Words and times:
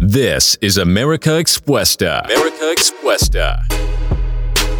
This 0.00 0.56
is 0.60 0.78
America 0.78 1.38
Expuesta. 1.38 2.22
America 2.24 2.72
Expuesta. 2.72 3.62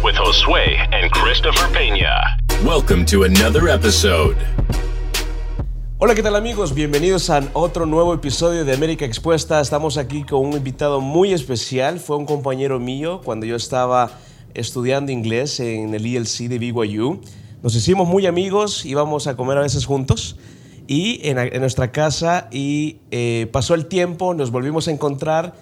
With 0.03 0.15
Josue 0.15 0.77
and 0.93 1.11
Christopher 1.11 1.67
Peña. 1.73 2.37
Welcome 2.63 3.05
to 3.05 3.23
another 3.23 3.69
episode. 3.69 4.37
Hola, 5.99 6.13
¿qué 6.13 6.21
tal 6.21 6.35
amigos? 6.35 6.73
Bienvenidos 6.73 7.29
a 7.29 7.41
otro 7.53 7.85
nuevo 7.85 8.13
episodio 8.13 8.65
de 8.65 8.73
América 8.73 9.05
Expuesta. 9.05 9.61
Estamos 9.61 9.97
aquí 9.97 10.23
con 10.23 10.45
un 10.45 10.53
invitado 10.53 11.01
muy 11.01 11.33
especial. 11.33 11.99
Fue 11.99 12.17
un 12.17 12.25
compañero 12.25 12.79
mío 12.79 13.21
cuando 13.23 13.45
yo 13.45 13.55
estaba 13.55 14.11
estudiando 14.53 15.11
inglés 15.11 15.59
en 15.59 15.93
el 15.93 16.05
ELC 16.05 16.49
de 16.49 16.59
BYU. 16.59 17.21
Nos 17.63 17.75
hicimos 17.75 18.07
muy 18.07 18.25
amigos, 18.27 18.85
íbamos 18.85 19.27
a 19.27 19.35
comer 19.35 19.57
a 19.57 19.61
veces 19.61 19.85
juntos 19.85 20.37
y 20.87 21.19
en, 21.23 21.37
nuestra 21.59 21.91
casa 21.91 22.47
y 22.51 22.97
eh, 23.11 23.47
pasó 23.51 23.73
el 23.73 23.87
tiempo, 23.87 24.33
nos 24.33 24.51
volvimos 24.51 24.87
a 24.87 24.91
encontrar 24.91 25.53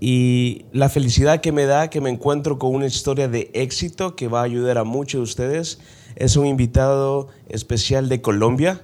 y 0.00 0.66
la 0.72 0.88
felicidad 0.88 1.40
que 1.40 1.52
me 1.52 1.64
da 1.64 1.88
que 1.88 2.00
me 2.00 2.10
encuentro 2.10 2.58
con 2.58 2.74
una 2.74 2.86
historia 2.86 3.28
de 3.28 3.50
éxito 3.54 4.14
que 4.14 4.28
va 4.28 4.40
a 4.40 4.44
ayudar 4.44 4.76
a 4.78 4.84
muchos 4.84 5.20
de 5.20 5.22
ustedes. 5.22 5.80
Es 6.16 6.36
un 6.36 6.46
invitado 6.46 7.28
especial 7.48 8.08
de 8.08 8.20
Colombia. 8.20 8.82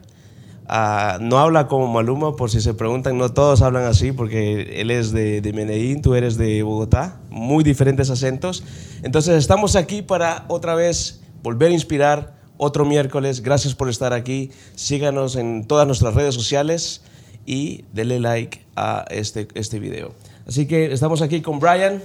Ah, 0.67 1.19
no 1.21 1.39
habla 1.39 1.67
como 1.67 1.87
Maluma, 1.89 2.35
por 2.35 2.51
si 2.51 2.63
se 2.63 2.73
preguntan, 2.73 3.19
no 3.19 3.31
todos 3.31 3.61
hablan 3.61 3.85
así, 3.85 4.13
porque 4.13 4.81
él 4.81 4.91
es 4.91 5.13
de, 5.13 5.43
de 5.43 5.53
Medellín, 5.53 6.01
tú 6.01 6.15
eres 6.15 6.39
de 6.39 6.63
Bogotá, 6.63 7.21
muy 7.29 7.63
diferentes 7.63 8.09
acentos. 8.09 8.65
Entonces 9.03 9.37
estamos 9.37 9.77
aquí 9.77 10.01
para 10.01 10.47
otra 10.49 10.75
vez 10.75 11.23
volver 11.43 11.71
a 11.71 11.75
inspirar 11.75 12.42
otro 12.63 12.85
miércoles. 12.85 13.43
Gracias 13.43 13.75
por 13.75 13.89
estar 13.89 14.13
aquí. 14.13 14.51
Síganos 14.77 15.35
en 15.35 15.67
todas 15.67 15.85
nuestras 15.87 16.15
redes 16.15 16.35
sociales 16.35 17.03
y 17.45 17.85
denle 17.93 18.21
like 18.21 18.65
a 18.77 19.05
este, 19.11 19.49
este 19.55 19.81
video. 19.81 20.15
Así 20.47 20.67
que 20.67 20.93
estamos 20.93 21.23
aquí 21.23 21.43
con 21.43 21.59
Brian. 21.59 22.01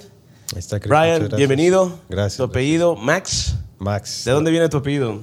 Está, 0.55 0.79
Brian, 0.79 1.29
bienvenido. 1.35 1.99
Gracias. 2.09 2.37
Tu 2.37 2.43
apellido, 2.43 2.95
Max. 2.95 3.55
Max. 3.77 4.23
¿De 4.25 4.31
dónde 4.31 4.49
viene 4.49 4.67
tu 4.67 4.77
apellido? 4.77 5.21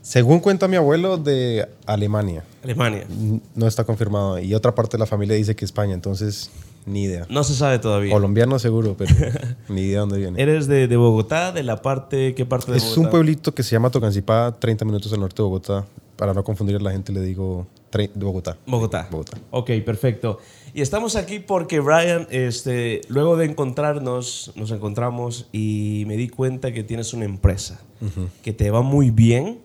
Según 0.00 0.40
cuenta 0.40 0.66
mi 0.66 0.76
abuelo, 0.76 1.18
de 1.18 1.68
Alemania. 1.84 2.42
Alemania. 2.62 3.06
No 3.54 3.66
está 3.66 3.84
confirmado. 3.84 4.38
Y 4.38 4.54
otra 4.54 4.74
parte 4.74 4.96
de 4.96 5.00
la 5.00 5.06
familia 5.06 5.36
dice 5.36 5.54
que 5.54 5.64
España, 5.64 5.92
entonces 5.92 6.50
ni 6.86 7.04
idea. 7.04 7.26
No 7.28 7.44
se 7.44 7.54
sabe 7.54 7.78
todavía. 7.78 8.12
Colombiano 8.12 8.58
seguro, 8.58 8.94
pero 8.96 9.14
ni 9.68 9.82
idea 9.82 10.00
dónde 10.00 10.18
viene. 10.18 10.40
¿Eres 10.40 10.66
de, 10.66 10.88
de, 10.88 10.96
Bogotá? 10.96 11.52
¿De 11.52 11.62
la 11.62 11.82
parte? 11.82 12.34
¿Qué 12.34 12.44
parte 12.44 12.72
de 12.72 12.78
es 12.78 12.84
Bogotá? 12.84 13.00
un 13.00 13.10
pueblito 13.10 13.54
que 13.54 13.62
se 13.62 13.72
llama 13.72 13.90
Tocancipá, 13.90 14.54
30 14.58 14.84
minutos 14.84 15.12
al 15.12 15.20
norte 15.20 15.36
de 15.36 15.42
Bogotá. 15.44 15.84
Para 16.16 16.32
no 16.32 16.44
confundir 16.44 16.76
a 16.76 16.78
la 16.78 16.92
gente 16.92 17.12
le 17.12 17.20
digo 17.20 17.66
de 17.98 18.24
Bogotá. 18.24 18.56
Bogotá. 18.66 19.08
Bogotá. 19.10 19.38
Ok, 19.50 19.70
perfecto. 19.84 20.38
Y 20.74 20.80
estamos 20.80 21.14
aquí 21.14 21.38
porque 21.38 21.78
Brian, 21.80 22.26
este, 22.30 23.02
luego 23.08 23.36
de 23.36 23.46
encontrarnos, 23.46 24.52
nos 24.56 24.70
encontramos 24.72 25.46
y 25.52 26.04
me 26.06 26.16
di 26.16 26.28
cuenta 26.28 26.72
que 26.72 26.82
tienes 26.82 27.14
una 27.14 27.24
empresa 27.24 27.80
uh 28.00 28.06
-huh. 28.06 28.28
que 28.42 28.52
te 28.52 28.70
va 28.70 28.82
muy 28.82 29.10
bien 29.10 29.60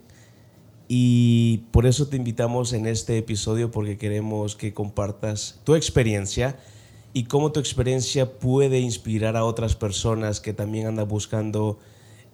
y 0.88 1.64
por 1.72 1.86
eso 1.86 2.08
te 2.08 2.18
invitamos 2.18 2.74
en 2.74 2.86
este 2.86 3.18
episodio 3.18 3.72
porque 3.72 3.98
queremos 3.98 4.56
que 4.56 4.74
compartas 4.74 5.60
tu 5.64 5.76
experiencia 5.76 6.58
y 7.14 7.24
cómo 7.26 7.52
tu 7.52 7.60
experiencia 7.60 8.40
puede 8.40 8.80
inspirar 8.80 9.36
a 9.36 9.46
otras 9.46 9.76
personas 9.76 10.40
que 10.40 10.54
también 10.54 10.88
andan 10.88 11.08
buscando 11.08 11.80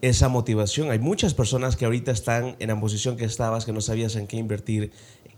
esa 0.02 0.28
motivación. 0.28 0.92
Hay 0.92 1.00
muchas 1.00 1.34
personas 1.34 1.76
que 1.76 1.86
ahorita 1.86 2.12
están 2.12 2.56
en 2.60 2.68
la 2.68 2.80
posición 2.80 3.16
que 3.16 3.26
estabas, 3.26 3.66
que 3.66 3.72
no 3.72 3.82
sabías 3.82 4.16
en 4.16 4.28
qué 4.28 4.38
invertir, 4.38 4.92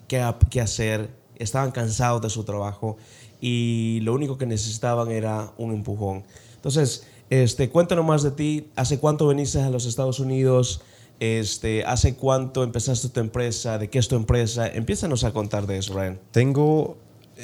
qué, 0.08 0.22
hacer, 0.62 1.10
estaban 1.38 1.72
cansados 1.72 2.22
de 2.22 2.30
su 2.30 2.44
trabajo 2.44 2.98
y 3.40 4.00
lo 4.02 4.14
único 4.14 4.38
que 4.38 4.46
necesitaban 4.46 5.12
era 5.12 5.54
un 5.58 5.74
empujón. 5.74 6.24
Entonces, 6.56 7.06
este, 7.30 7.70
cuéntanos 7.70 8.06
más 8.06 8.24
de 8.24 8.32
ti. 8.32 8.70
¿Hace 8.76 9.00
cuánto 9.00 9.28
viniste 9.28 9.62
a 9.62 9.70
los 9.70 9.86
Estados 9.86 10.20
Unidos? 10.20 10.82
Este, 11.20 11.84
¿Hace 11.84 12.16
cuánto 12.16 12.64
empezaste 12.64 13.10
tu 13.10 13.20
empresa? 13.20 13.78
¿De 13.78 13.90
qué 13.90 14.00
es 14.00 14.08
tu 14.08 14.16
empresa? 14.16 14.68
Empiézanos 14.68 15.24
a 15.24 15.32
contar 15.32 15.68
de 15.68 15.78
eso, 15.78 15.94
Ryan. 15.94 16.20
Tengo 16.32 16.98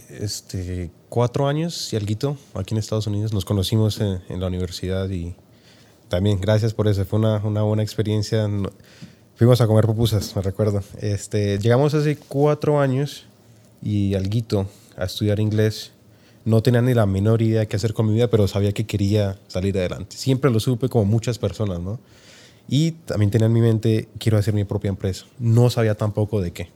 este, 0.09 0.91
cuatro 1.09 1.47
años 1.47 1.93
y 1.93 1.95
algo 1.95 2.37
aquí 2.55 2.73
en 2.73 2.79
Estados 2.79 3.07
Unidos. 3.07 3.33
Nos 3.33 3.45
conocimos 3.45 3.99
en, 3.99 4.21
en, 4.29 4.39
la 4.39 4.47
universidad 4.47 5.09
y 5.09 5.35
también 6.09 6.39
gracias 6.39 6.73
por 6.73 6.87
eso. 6.87 7.05
Fue 7.05 7.19
una, 7.19 7.37
una 7.37 7.63
buena 7.63 7.83
experiencia. 7.83 8.49
Fuimos 9.35 9.61
a 9.61 9.67
comer 9.67 9.85
pupusas, 9.85 10.35
me 10.35 10.41
recuerdo. 10.41 10.83
Este, 10.99 11.59
llegamos 11.59 11.93
hace 11.93 12.17
cuatro 12.17 12.79
años 12.79 13.25
y 13.81 14.13
algo 14.15 14.67
a 14.97 15.05
estudiar 15.05 15.39
inglés. 15.39 15.91
No 16.45 16.61
tenía 16.61 16.81
ni 16.81 16.93
la 16.93 17.05
menor 17.05 17.41
idea 17.41 17.61
de 17.61 17.67
qué 17.67 17.77
hacer 17.77 17.93
con 17.93 18.07
mi 18.07 18.13
vida, 18.13 18.29
pero 18.29 18.47
sabía 18.47 18.73
que 18.73 18.85
quería 18.85 19.39
salir 19.47 19.77
adelante. 19.77 20.17
Siempre 20.17 20.51
lo 20.51 20.59
supe 20.59 20.89
como 20.89 21.05
muchas 21.05 21.39
personas, 21.39 21.79
¿no? 21.79 21.99
Y 22.67 22.91
también 22.91 23.31
tenía 23.31 23.47
en 23.47 23.53
mi 23.53 23.61
mente, 23.61 24.09
quiero 24.17 24.37
hacer 24.37 24.53
mi 24.53 24.63
propia 24.63 24.89
empresa. 24.89 25.25
No 25.39 25.69
sabía 25.69 25.95
tampoco 25.95 26.41
de 26.41 26.51
qué. 26.51 26.69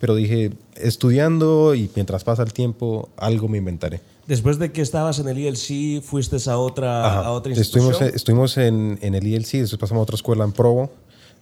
Pero 0.00 0.14
dije, 0.14 0.52
estudiando 0.76 1.74
y 1.74 1.90
mientras 1.94 2.24
pasa 2.24 2.42
el 2.42 2.52
tiempo, 2.52 3.10
algo 3.16 3.48
me 3.48 3.58
inventaré. 3.58 4.00
Después 4.26 4.58
de 4.58 4.72
que 4.72 4.80
estabas 4.80 5.18
en 5.18 5.28
el 5.28 5.38
ILC, 5.38 6.02
fuiste 6.02 6.38
a 6.50 6.56
otra, 6.56 7.22
a 7.22 7.30
otra 7.32 7.52
institución. 7.52 7.92
Estuvimos, 7.92 8.14
estuvimos 8.14 8.56
en, 8.56 8.98
en, 9.02 9.14
el 9.14 9.26
ILC, 9.26 9.52
después 9.52 9.78
pasamos 9.78 10.00
a 10.00 10.02
otra 10.04 10.14
escuela 10.14 10.44
en 10.44 10.52
Provo. 10.52 10.90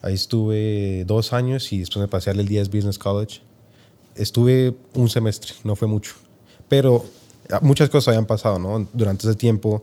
Ahí 0.03 0.15
estuve 0.15 1.05
dos 1.07 1.33
años 1.33 1.73
y 1.73 1.79
después 1.79 2.01
me 2.01 2.09
pasé 2.09 2.31
al 2.31 2.45
DS 2.47 2.69
Business 2.69 2.99
College. 2.99 3.41
Estuve 4.17 4.75
un 4.95 5.09
semestre, 5.09 5.53
no 5.65 5.77
fue 5.77 5.87
mucho. 5.87 6.15
Pero 6.69 7.05
muchas 7.63 7.89
cosas 7.89 8.09
habían 8.09 8.27
pasado, 8.27 8.59
¿no? 8.59 8.89
Durante 8.93 9.27
ese 9.27 9.37
tiempo 9.37 9.83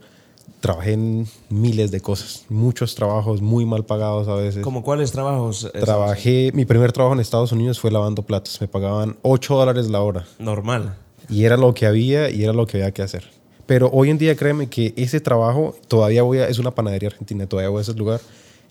trabajé 0.60 0.94
en 0.94 1.28
miles 1.50 1.92
de 1.92 2.02
cosas, 2.02 2.46
muchos 2.50 2.96
trabajos 2.96 3.42
muy 3.42 3.66
mal 3.66 3.86
pagados 3.86 4.28
a 4.28 4.36
veces. 4.36 4.64
¿Como 4.64 4.84
cuáles 4.84 5.12
trabajos? 5.12 5.72
Trabajé, 5.74 6.52
mi 6.54 6.66
primer 6.66 6.92
trabajo 6.92 7.14
en 7.14 7.20
Estados 7.20 7.52
Unidos 7.52 7.80
fue 7.80 7.92
lavando 7.92 8.24
platos, 8.24 8.60
me 8.62 8.68
pagaban 8.68 9.18
8 9.22 9.56
dólares 9.56 9.90
la 9.90 10.02
hora. 10.02 10.26
Normal. 10.40 10.98
Y 11.30 11.46
era 11.46 11.58
lo 11.58 11.74
que 11.74 11.86
había 11.86 12.30
y 12.30 12.44
era 12.44 12.54
lo 12.54 12.66
que 12.66 12.78
había 12.78 12.92
que 12.92 13.02
hacer. 13.02 13.30
Pero 13.66 13.90
hoy 13.92 14.10
en 14.10 14.18
día 14.18 14.36
créeme 14.36 14.70
que 14.70 14.94
ese 14.96 15.20
trabajo 15.20 15.76
todavía 15.88 16.24
voy 16.24 16.40
a, 16.40 16.48
es 16.48 16.60
una 16.60 16.72
panadería 16.72 17.10
argentina, 17.10 17.48
todavía 17.48 17.70
voy 17.70 17.80
a 17.80 17.82
ese 17.82 17.94
lugar 17.94 18.22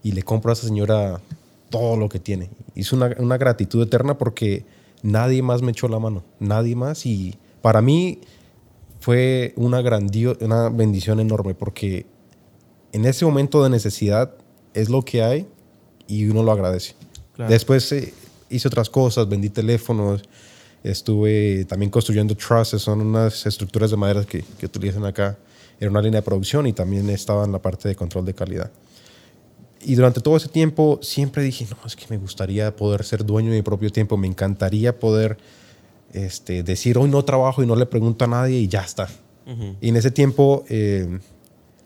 y 0.03 0.13
le 0.13 0.23
compro 0.23 0.51
a 0.51 0.55
esa 0.55 0.67
señora 0.67 1.21
todo 1.71 1.97
lo 1.97 2.09
que 2.09 2.21
tiene. 2.21 2.51
Es 2.77 2.93
una, 2.93 3.15
una 3.19 3.37
gratitud 3.37 3.83
eterna 3.83 4.17
porque 4.19 4.65
nadie 5.03 5.43
más 5.43 5.63
me 5.63 5.73
echó 5.73 5.89
la 5.89 5.99
mano, 5.99 6.23
nadie 6.39 6.77
más 6.77 7.07
y 7.07 7.37
para 7.61 7.83
mí 7.83 8.21
fue 9.05 9.53
una, 9.57 9.83
grandio 9.83 10.35
una 10.41 10.71
bendición 10.71 11.21
enorme 11.21 11.55
porque 11.55 12.07
en 12.91 13.05
ese 13.05 13.27
momento 13.27 13.63
de 13.63 13.69
necesidad 13.69 14.35
es 14.73 14.89
lo 14.89 15.03
que 15.03 15.23
hay 15.23 15.47
y 16.07 16.27
uno 16.27 16.43
lo 16.43 16.51
agradece. 16.51 16.95
Claro. 17.37 17.51
Después 17.51 17.93
eh, 17.93 18.15
hice 18.49 18.67
otras 18.67 18.89
cosas, 18.89 19.29
vendí 19.29 19.51
teléfonos, 19.51 20.23
estuve 20.83 21.67
también 21.67 21.91
construyendo 21.91 22.35
trusses, 22.35 22.81
son 22.81 23.03
unas 23.03 23.45
estructuras 23.45 23.91
de 23.91 23.99
madera 23.99 24.25
que, 24.25 24.43
que 24.59 24.65
utilizan 24.65 25.05
acá. 25.05 25.37
Era 25.79 25.91
una 25.91 26.01
línea 26.01 26.23
de 26.23 26.25
producción 26.25 26.67
y 26.67 26.73
también 26.73 27.11
estaba 27.11 27.45
en 27.45 27.53
la 27.53 27.61
parte 27.61 27.91
de 27.91 27.95
control 27.95 28.25
de 28.25 28.33
calidad. 28.33 28.71
Y 29.83 29.97
durante 29.97 30.23
todo 30.23 30.39
ese 30.39 30.49
tiempo 30.49 30.99
siempre 31.03 31.43
dije, 31.43 31.67
no, 31.71 31.77
es 31.87 31.95
que 31.95 32.07
me 32.09 32.17
gustaría 32.17 32.75
poder 32.75 33.05
ser 33.05 33.23
dueño 33.23 33.51
de 33.51 33.59
mi 33.59 33.63
propio 33.63 33.93
tiempo, 33.93 34.17
me 34.17 34.29
encantaría 34.29 34.99
poder 34.99 35.37
este, 36.15 36.63
decir 36.63 36.97
hoy 36.97 37.11
no 37.11 37.25
trabajo 37.25 37.63
y 37.63 37.67
no 37.67 37.77
le 37.77 37.87
pregunto 37.87 38.25
a 38.25 38.29
nadie 38.29 38.59
y 38.59 38.69
ya 38.69 38.81
está. 38.81 39.09
Uh 39.47 39.51
-huh. 39.51 39.77
Y 39.81 39.89
en 39.91 39.97
ese 39.97 40.11
tiempo 40.11 40.65
eh, 40.69 41.19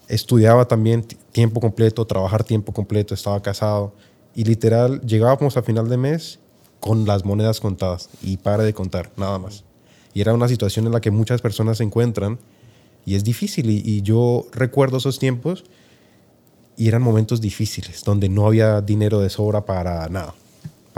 estudiaba 0.06 0.66
también 0.66 1.02
tiempo 1.32 1.60
completo, 1.60 2.06
trabajar 2.06 2.44
tiempo 2.44 2.72
completo, 2.72 3.14
estaba 3.14 3.40
casado 3.42 3.92
y 4.34 4.44
literal 4.44 5.00
llegábamos 5.00 5.56
a 5.56 5.62
final 5.62 5.88
de 5.88 5.96
mes 5.96 6.38
con 6.78 7.06
las 7.06 7.24
monedas 7.24 7.58
contadas 7.58 8.08
y 8.22 8.36
para 8.36 8.62
de 8.62 8.72
contar, 8.72 9.10
nada 9.16 9.38
más. 9.38 9.64
Y 10.14 10.20
era 10.20 10.32
una 10.34 10.48
situación 10.48 10.86
en 10.86 10.92
la 10.92 11.00
que 11.00 11.10
muchas 11.10 11.40
personas 11.40 11.78
se 11.78 11.84
encuentran 11.84 12.38
y 13.04 13.14
es 13.14 13.24
difícil 13.24 13.70
y, 13.70 13.82
y 13.84 14.02
yo 14.02 14.46
recuerdo 14.52 14.98
esos 14.98 15.18
tiempos 15.18 15.64
y 16.76 16.86
eran 16.86 17.02
momentos 17.02 17.40
difíciles 17.40 18.04
donde 18.04 18.28
no 18.28 18.46
había 18.46 18.80
dinero 18.80 19.20
de 19.20 19.30
sobra 19.30 19.64
para 19.64 20.08
nada 20.08 20.34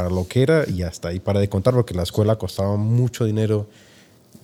para 0.00 0.14
lo 0.14 0.26
que 0.26 0.42
era 0.42 0.64
y 0.66 0.82
hasta 0.82 1.08
ahí 1.08 1.20
para 1.20 1.40
de 1.40 1.50
contar 1.50 1.74
porque 1.74 1.92
la 1.92 2.04
escuela 2.04 2.36
costaba 2.36 2.76
mucho 2.76 3.26
dinero 3.26 3.66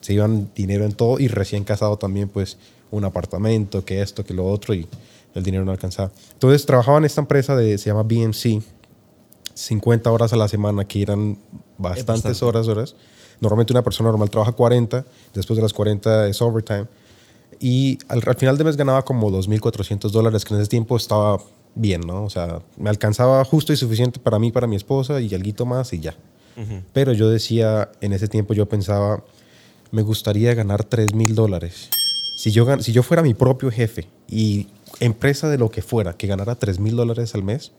se 0.02 0.12
iban 0.12 0.50
dinero 0.54 0.84
en 0.84 0.92
todo 0.92 1.18
y 1.18 1.28
recién 1.28 1.64
casado 1.64 1.96
también 1.96 2.28
pues 2.28 2.58
un 2.90 3.06
apartamento 3.06 3.82
que 3.82 4.02
esto 4.02 4.22
que 4.22 4.34
lo 4.34 4.44
otro 4.44 4.74
y 4.74 4.86
el 5.34 5.42
dinero 5.42 5.64
no 5.64 5.72
alcanzaba. 5.72 6.10
Entonces 6.34 6.66
trabajaba 6.66 6.98
en 6.98 7.06
esta 7.06 7.22
empresa 7.22 7.56
de 7.56 7.78
se 7.78 7.88
llama 7.88 8.02
BMC 8.02 8.62
50 9.54 10.12
horas 10.12 10.34
a 10.34 10.36
la 10.36 10.46
semana 10.46 10.86
que 10.86 11.00
eran 11.00 11.38
bastantes 11.78 12.42
horas 12.42 12.68
horas. 12.68 12.94
Normalmente 13.40 13.72
una 13.72 13.82
persona 13.82 14.10
normal 14.10 14.28
trabaja 14.28 14.52
40 14.52 15.06
después 15.32 15.56
de 15.56 15.62
las 15.62 15.72
40 15.72 16.28
es 16.28 16.42
overtime. 16.42 16.86
Y 17.60 17.98
al, 18.08 18.22
al 18.26 18.36
final 18.36 18.58
de 18.58 18.64
mes 18.64 18.76
ganaba 18.76 19.06
como 19.06 19.30
2.400 19.30 20.10
dólares 20.10 20.44
que 20.44 20.52
en 20.52 20.60
ese 20.60 20.68
tiempo 20.68 20.98
estaba 20.98 21.38
bien, 21.76 22.00
¿no? 22.00 22.25
O 22.25 22.31
sea, 22.31 22.61
me 22.76 22.90
alcanzaba 22.90 23.44
justo 23.44 23.73
y 23.73 23.76
suficiente 23.76 24.19
para 24.19 24.38
mí, 24.38 24.50
para 24.50 24.67
mi 24.67 24.75
esposa 24.75 25.20
y 25.20 25.32
algo 25.34 25.67
más 25.67 25.93
y 25.93 26.00
ya. 26.00 26.14
Uh 26.56 26.61
-huh. 26.61 26.82
Pero 26.93 27.12
yo 27.12 27.31
decía, 27.31 27.90
en 28.00 28.12
ese 28.12 28.26
tiempo 28.26 28.55
yo 28.55 28.67
pensaba, 28.67 29.23
me 29.93 30.02
gustaría 30.02 30.55
ganar 30.55 30.82
3 30.82 31.14
mil 31.14 31.34
dólares. 31.34 31.90
Si 32.37 32.50
yo, 32.50 32.67
si 32.81 32.93
yo 32.93 33.02
fuera 33.02 33.23
mi 33.23 33.34
propio 33.34 33.70
jefe 33.70 34.08
y 34.28 34.69
empresa 35.00 35.49
de 35.49 35.58
lo 35.58 35.70
que 35.70 35.82
fuera, 35.82 36.14
que 36.14 36.26
ganara 36.26 36.55
3 36.55 36.81
mil 36.81 36.96
dólares 36.96 37.34
al 37.34 37.43
mes, 37.43 37.73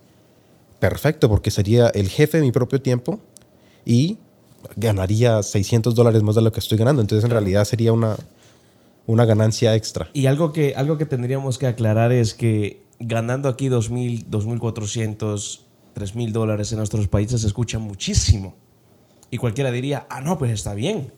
perfecto, 0.79 1.27
porque 1.27 1.51
sería 1.51 1.87
el 1.89 2.07
jefe 2.07 2.37
de 2.37 2.43
mi 2.43 2.51
propio 2.51 2.81
tiempo 2.81 3.19
y 3.85 4.17
ganaría 4.75 5.41
600 5.41 5.95
dólares 5.95 6.23
más 6.23 6.35
de 6.35 6.41
lo 6.41 6.51
que 6.51 6.59
estoy 6.59 6.77
ganando. 6.77 7.01
Entonces, 7.01 7.23
en 7.25 7.31
realidad 7.31 7.65
sería 7.65 7.93
una, 7.93 8.15
una 9.05 9.25
ganancia 9.25 9.75
extra. 9.75 10.09
Y 10.13 10.27
algo 10.27 10.53
que, 10.53 10.73
algo 10.75 10.97
que 10.97 11.05
tendríamos 11.05 11.57
que 11.57 11.67
aclarar 11.67 12.11
es 12.11 12.33
que 12.33 12.81
ganando 12.99 13.49
aquí 13.49 13.69
2.000, 13.69 14.25
2.400, 14.27 15.59
3.000 15.95 16.31
dólares 16.31 16.71
en 16.71 16.77
nuestros 16.79 17.07
países 17.07 17.41
se 17.41 17.47
escucha 17.47 17.79
muchísimo. 17.79 18.55
Y 19.29 19.37
cualquiera 19.37 19.71
diría, 19.71 20.07
ah, 20.09 20.21
no, 20.21 20.37
pues 20.37 20.51
está 20.51 20.73
bien. 20.73 21.11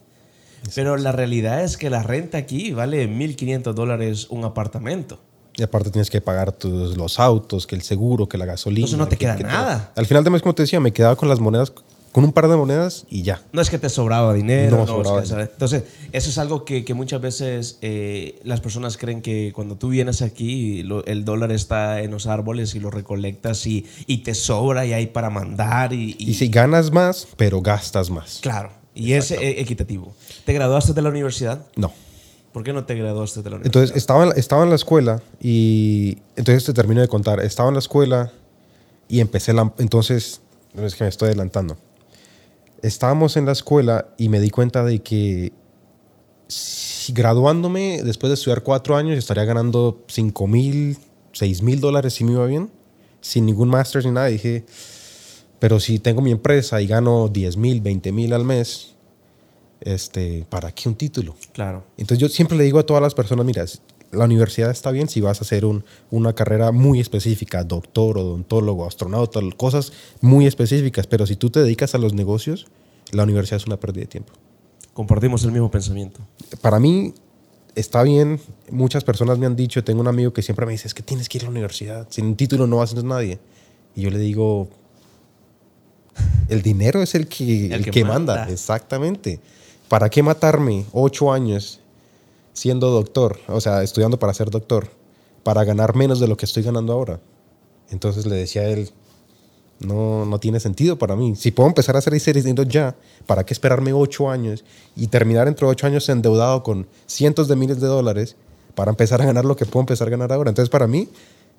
Pero 0.75 0.97
la 0.97 1.11
realidad 1.11 1.63
es 1.63 1.77
que 1.77 1.89
la 1.89 2.03
renta 2.03 2.37
aquí 2.37 2.71
vale 2.71 3.07
1.500 3.07 3.73
dólares 3.73 4.27
un 4.29 4.43
apartamento. 4.43 5.19
Y 5.55 5.63
aparte 5.63 5.89
tienes 5.89 6.09
que 6.09 6.21
pagar 6.21 6.51
tus, 6.51 6.95
los 6.95 7.19
autos, 7.19 7.67
que 7.67 7.75
el 7.75 7.81
seguro, 7.81 8.27
que 8.27 8.37
la 8.37 8.45
gasolina. 8.45 8.85
Entonces 8.85 8.99
no 8.99 9.07
te 9.07 9.17
queda 9.17 9.35
nada. 9.37 9.91
Al 9.95 10.05
final 10.05 10.23
de 10.23 10.29
mes, 10.29 10.41
como 10.41 10.55
te 10.55 10.63
decía, 10.63 10.79
me 10.79 10.93
quedaba 10.93 11.15
con 11.15 11.27
las 11.27 11.39
monedas 11.39 11.73
con 12.11 12.23
un 12.23 12.33
par 12.33 12.47
de 12.47 12.55
monedas 12.55 13.05
y 13.09 13.21
ya. 13.21 13.41
No 13.53 13.61
es 13.61 13.69
que 13.69 13.77
te 13.77 13.89
sobraba 13.89 14.33
dinero. 14.33 14.77
No, 14.77 14.87
sobraba 14.87 15.21
Entonces, 15.21 15.83
eso 16.11 16.29
es 16.29 16.37
algo 16.37 16.65
que, 16.65 16.83
que 16.83 16.93
muchas 16.93 17.21
veces 17.21 17.77
eh, 17.81 18.39
las 18.43 18.61
personas 18.61 18.97
creen 18.97 19.21
que 19.21 19.51
cuando 19.53 19.75
tú 19.75 19.89
vienes 19.89 20.21
aquí, 20.21 20.83
el 21.05 21.25
dólar 21.25 21.51
está 21.51 22.01
en 22.01 22.11
los 22.11 22.27
árboles 22.27 22.73
y 22.75 22.79
lo 22.79 22.89
recolectas 22.89 23.65
y, 23.67 23.85
y 24.07 24.19
te 24.19 24.33
sobra 24.33 24.85
y 24.85 24.93
hay 24.93 25.07
para 25.07 25.29
mandar. 25.29 25.93
Y, 25.93 26.15
y, 26.17 26.33
si 26.33 26.47
ganas 26.49 26.91
más, 26.91 27.27
pero 27.37 27.61
gastas 27.61 28.09
más. 28.09 28.39
Claro, 28.41 28.71
y 28.95 29.13
es 29.13 29.31
eh, 29.31 29.61
equitativo. 29.61 30.13
¿Te 30.45 30.53
graduaste 30.53 30.93
de 30.93 31.01
la 31.01 31.09
universidad? 31.09 31.65
No. 31.75 31.91
¿Por 32.51 32.63
qué 32.63 32.73
no 32.73 32.85
te 32.85 32.95
graduaste 32.95 33.43
de 33.43 33.49
la 33.51 33.57
universidad? 33.57 33.83
Entonces, 33.83 33.95
estaba, 33.95 34.31
estaba 34.31 34.63
en 34.63 34.69
la 34.69 34.75
escuela 34.75 35.21
y 35.39 36.17
entonces 36.35 36.65
te 36.65 36.73
termino 36.73 37.01
de 37.01 37.07
contar. 37.07 37.39
Estaba 37.41 37.69
en 37.69 37.75
la 37.75 37.79
escuela 37.79 38.31
y 39.07 39.19
empecé 39.19 39.53
la... 39.53 39.71
Entonces, 39.77 40.41
no 40.73 40.85
es 40.87 40.95
que 40.95 41.03
me 41.03 41.09
estoy 41.09 41.27
adelantando 41.27 41.77
estábamos 42.83 43.37
en 43.37 43.45
la 43.45 43.51
escuela 43.51 44.07
y 44.17 44.29
me 44.29 44.39
di 44.39 44.49
cuenta 44.49 44.83
de 44.83 44.99
que 44.99 45.53
si 46.47 47.13
graduándome 47.13 48.01
después 48.03 48.29
de 48.29 48.35
estudiar 48.35 48.63
cuatro 48.63 48.95
años 48.95 49.17
estaría 49.17 49.45
ganando 49.45 50.03
5 50.07 50.47
mil, 50.47 50.97
6 51.33 51.61
mil 51.61 51.79
dólares 51.79 52.13
si 52.13 52.23
me 52.23 52.33
iba 52.33 52.45
bien, 52.45 52.69
sin 53.21 53.45
ningún 53.45 53.69
máster 53.69 54.05
ni 54.05 54.11
nada. 54.11 54.27
dije, 54.27 54.65
pero 55.59 55.79
si 55.79 55.99
tengo 55.99 56.21
mi 56.21 56.31
empresa 56.31 56.81
y 56.81 56.87
gano 56.87 57.27
10 57.27 57.57
mil, 57.57 57.81
20 57.81 58.11
mil 58.11 58.33
al 58.33 58.45
mes, 58.45 58.93
este, 59.81 60.45
¿para 60.49 60.71
qué 60.71 60.89
un 60.89 60.95
título? 60.95 61.35
Claro. 61.53 61.83
Entonces 61.97 62.19
yo 62.19 62.29
siempre 62.29 62.57
le 62.57 62.63
digo 62.63 62.79
a 62.79 62.85
todas 62.85 63.03
las 63.03 63.13
personas, 63.13 63.45
mira, 63.45 63.65
la 64.11 64.25
universidad 64.25 64.71
está 64.71 64.91
bien 64.91 65.07
si 65.07 65.21
vas 65.21 65.39
a 65.39 65.43
hacer 65.43 65.65
un, 65.65 65.83
una 66.09 66.33
carrera 66.33 66.71
muy 66.71 66.99
específica, 66.99 67.63
doctor, 67.63 68.17
odontólogo, 68.17 68.87
astronauta, 68.87 69.39
cosas 69.55 69.93
muy 70.21 70.47
específicas, 70.47 71.07
pero 71.07 71.27
si 71.27 71.35
tú 71.35 71.49
te 71.49 71.61
dedicas 71.61 71.95
a 71.95 71.97
los 71.97 72.13
negocios, 72.13 72.67
la 73.11 73.23
universidad 73.23 73.57
es 73.57 73.67
una 73.67 73.77
pérdida 73.77 74.01
de 74.01 74.07
tiempo. 74.07 74.33
Compartimos 74.93 75.43
el 75.43 75.51
mismo 75.51 75.69
pensamiento. 75.69 76.19
Para 76.61 76.79
mí 76.79 77.13
está 77.75 78.03
bien, 78.03 78.39
muchas 78.71 79.03
personas 79.03 79.37
me 79.37 79.45
han 79.45 79.55
dicho, 79.55 79.83
tengo 79.83 80.01
un 80.01 80.07
amigo 80.07 80.33
que 80.33 80.41
siempre 80.41 80.65
me 80.65 80.71
dice, 80.71 80.87
es 80.87 80.93
que 80.93 81.03
tienes 81.03 81.29
que 81.29 81.37
ir 81.37 81.43
a 81.43 81.45
la 81.45 81.51
universidad, 81.51 82.07
sin 82.09 82.25
un 82.25 82.35
título 82.35 82.67
no 82.67 82.77
vas 82.77 82.91
a 82.91 82.95
ser 82.95 83.05
nadie. 83.05 83.39
Y 83.95 84.01
yo 84.01 84.09
le 84.09 84.19
digo, 84.19 84.69
el 86.49 86.61
dinero 86.61 87.01
es 87.01 87.15
el 87.15 87.27
que, 87.27 87.67
el, 87.67 87.89
que, 87.91 88.03
manda. 88.03 88.49
exactamente. 88.49 89.39
¿Para 89.87 90.09
qué 90.09 90.21
matarme 90.21 90.85
ocho 90.91 91.31
años 91.31 91.78
siendo 92.53 92.89
doctor, 92.89 93.39
o 93.47 93.61
sea, 93.61 93.83
estudiando 93.83 94.19
para 94.19 94.33
ser 94.33 94.49
doctor, 94.49 94.89
para 95.43 95.63
ganar 95.63 95.95
menos 95.95 96.19
de 96.19 96.27
lo 96.27 96.37
que 96.37 96.45
estoy 96.45 96.63
ganando 96.63 96.93
ahora. 96.93 97.19
Entonces 97.89 98.25
le 98.25 98.35
decía 98.35 98.61
a 98.63 98.69
él, 98.69 98.91
no, 99.79 100.25
no 100.25 100.39
tiene 100.39 100.59
sentido 100.59 100.97
para 100.97 101.15
mí. 101.15 101.35
Si 101.35 101.51
puedo 101.51 101.67
empezar 101.67 101.95
a 101.95 101.99
hacer 101.99 102.13
dinero 102.13 102.63
ya, 102.63 102.95
¿para 103.25 103.45
qué 103.45 103.53
esperarme 103.53 103.93
ocho 103.93 104.29
años 104.29 104.63
y 104.95 105.07
terminar 105.07 105.47
entre 105.47 105.65
ocho 105.65 105.87
años 105.87 106.07
endeudado 106.09 106.63
con 106.63 106.87
cientos 107.05 107.47
de 107.47 107.55
miles 107.55 107.79
de 107.79 107.87
dólares 107.87 108.35
para 108.75 108.91
empezar 108.91 109.21
a 109.21 109.25
ganar 109.25 109.45
lo 109.45 109.55
que 109.55 109.65
puedo 109.65 109.81
empezar 109.81 110.07
a 110.07 110.11
ganar 110.11 110.31
ahora? 110.31 110.49
Entonces 110.49 110.69
para 110.69 110.87
mí 110.87 111.09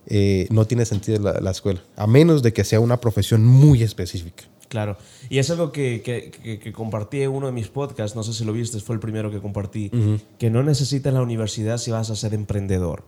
eh, 0.06 0.46
no 0.50 0.66
tiene 0.66 0.84
sentido 0.84 1.18
la, 1.18 1.40
la 1.40 1.50
escuela, 1.50 1.82
a 1.96 2.06
menos 2.06 2.42
de 2.42 2.52
que 2.52 2.64
sea 2.64 2.80
una 2.80 3.00
profesión 3.00 3.44
muy 3.44 3.82
específica. 3.82 4.44
Claro. 4.70 4.96
Y 5.28 5.38
es 5.38 5.50
algo 5.50 5.72
que, 5.72 6.00
que, 6.00 6.72
compartí 6.72 7.22
en 7.22 7.30
uno 7.32 7.46
de 7.46 7.52
mis 7.52 7.66
podcasts, 7.66 8.14
no 8.14 8.22
sé 8.22 8.32
si 8.32 8.44
lo 8.44 8.52
viste, 8.52 8.78
fue 8.78 8.94
el 8.94 9.00
primero 9.00 9.28
que 9.28 9.40
compartí, 9.40 9.90
que 10.38 10.48
no 10.48 10.62
necesitas 10.62 11.12
la 11.12 11.22
universidad 11.22 11.76
si 11.78 11.90
vas 11.90 12.08
a 12.08 12.14
ser 12.14 12.34
emprendedor. 12.34 13.02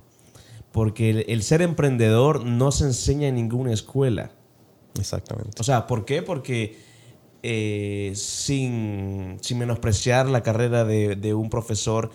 Porque 0.72 1.24
el, 1.28 1.42
ser 1.44 1.62
emprendedor 1.62 2.44
no 2.44 2.72
se 2.72 2.86
enseña 2.86 3.28
en 3.28 3.36
ninguna 3.36 3.72
escuela. 3.72 4.32
Exactamente. 4.98 5.52
O 5.60 5.62
sea, 5.62 5.86
¿por 5.86 6.04
qué? 6.04 6.22
Porque 6.22 6.80
eh, 7.44 8.10
sin, 8.16 9.36
sin, 9.40 9.58
menospreciar 9.58 10.28
la 10.28 10.42
carrera 10.42 10.84
de, 10.84 11.14
de 11.14 11.32
un 11.32 11.48
profesor, 11.48 12.10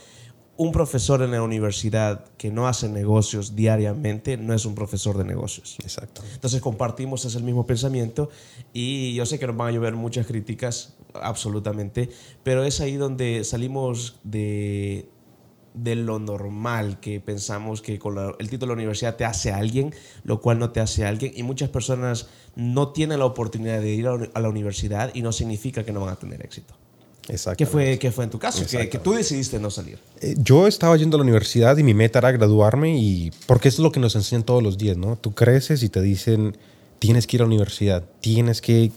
un 0.58 0.72
profesor 0.72 1.22
en 1.22 1.32
la 1.32 1.44
universidad 1.44 2.26
que 2.38 2.52
no 2.52 2.68
hace 2.68 2.90
negocios 2.90 3.56
diariamente 3.56 4.38
no 4.38 4.54
es 4.54 4.66
un 4.66 4.74
profesor 4.74 5.18
de 5.18 5.24
negocios. 5.24 5.78
Exacto. 5.84 6.24
Entonces 6.34 6.62
compartimos 6.62 7.24
ese 7.26 7.40
mismo 7.40 7.66
pensamiento 7.66 8.30
y 8.74 9.14
yo 9.14 9.26
sé 9.26 9.38
que 9.38 9.48
nos 9.48 9.56
van 9.56 9.70
a 9.70 9.72
llover 9.72 9.94
muchas 9.94 10.26
críticas, 10.26 10.96
absolutamente, 11.14 12.10
pero 12.44 12.64
es 12.64 12.82
ahí 12.82 12.96
donde 12.96 13.44
salimos 13.44 14.20
de, 14.24 15.10
de 15.76 15.96
lo 15.96 16.18
normal 16.18 17.00
que 17.00 17.20
pensamos 17.20 17.84
que 17.84 18.00
con 18.00 18.18
el 18.18 18.50
título 18.50 18.72
de 18.72 18.78
la 18.78 18.82
universidad 18.82 19.16
te 19.16 19.26
hace 19.26 19.52
alguien, 19.52 19.94
lo 20.24 20.42
cual 20.42 20.58
no 20.58 20.72
te 20.72 20.80
hace 20.80 21.06
alguien. 21.06 21.34
Y 21.36 21.44
muchas 21.44 21.70
personas 21.70 22.30
no 22.56 22.94
tienen 22.94 23.20
la 23.20 23.26
oportunidad 23.26 23.80
de 23.80 23.94
ir 23.94 24.08
a 24.08 24.40
la 24.40 24.50
universidad 24.50 25.12
y 25.14 25.22
no 25.22 25.32
significa 25.32 25.84
que 25.84 25.94
no 25.94 26.02
van 26.02 26.14
a 26.14 26.16
tener 26.16 26.44
éxito. 26.44 26.74
¿Qué 27.58 27.66
fue, 27.66 28.00
qué 28.00 28.12
fue 28.12 28.24
en 28.24 28.30
tu 28.30 28.40
caso? 28.40 28.66
Que, 28.66 28.88
que, 28.88 29.00
tú 29.00 29.12
decidiste 29.12 29.60
no 29.60 29.70
salir. 29.70 30.00
Eh, 30.22 30.36
yo 30.38 30.66
estaba 30.66 30.96
yendo 30.96 31.18
a 31.18 31.20
la 31.20 31.24
universidad 31.24 31.78
y 31.78 31.84
mi 31.84 31.94
meta 31.94 32.20
era 32.20 32.32
graduarme 32.32 32.98
y 32.98 33.32
porque 33.46 33.68
es 33.68 33.80
lo 33.80 33.92
que 33.92 34.00
nos 34.00 34.16
enseñan 34.16 34.44
todos 34.44 34.64
los 34.64 34.78
días, 34.78 34.96
¿no? 34.96 35.18
Tú 35.18 35.34
creces 35.34 35.84
y 35.84 35.90
te 35.90 36.02
dicen, 36.02 36.56
tienes 37.00 37.28
que 37.28 37.36
ir 37.36 37.42
a 37.42 37.44
la 37.44 37.48
universidad, 37.48 38.04
tienes 38.22 38.62
que 38.62 38.92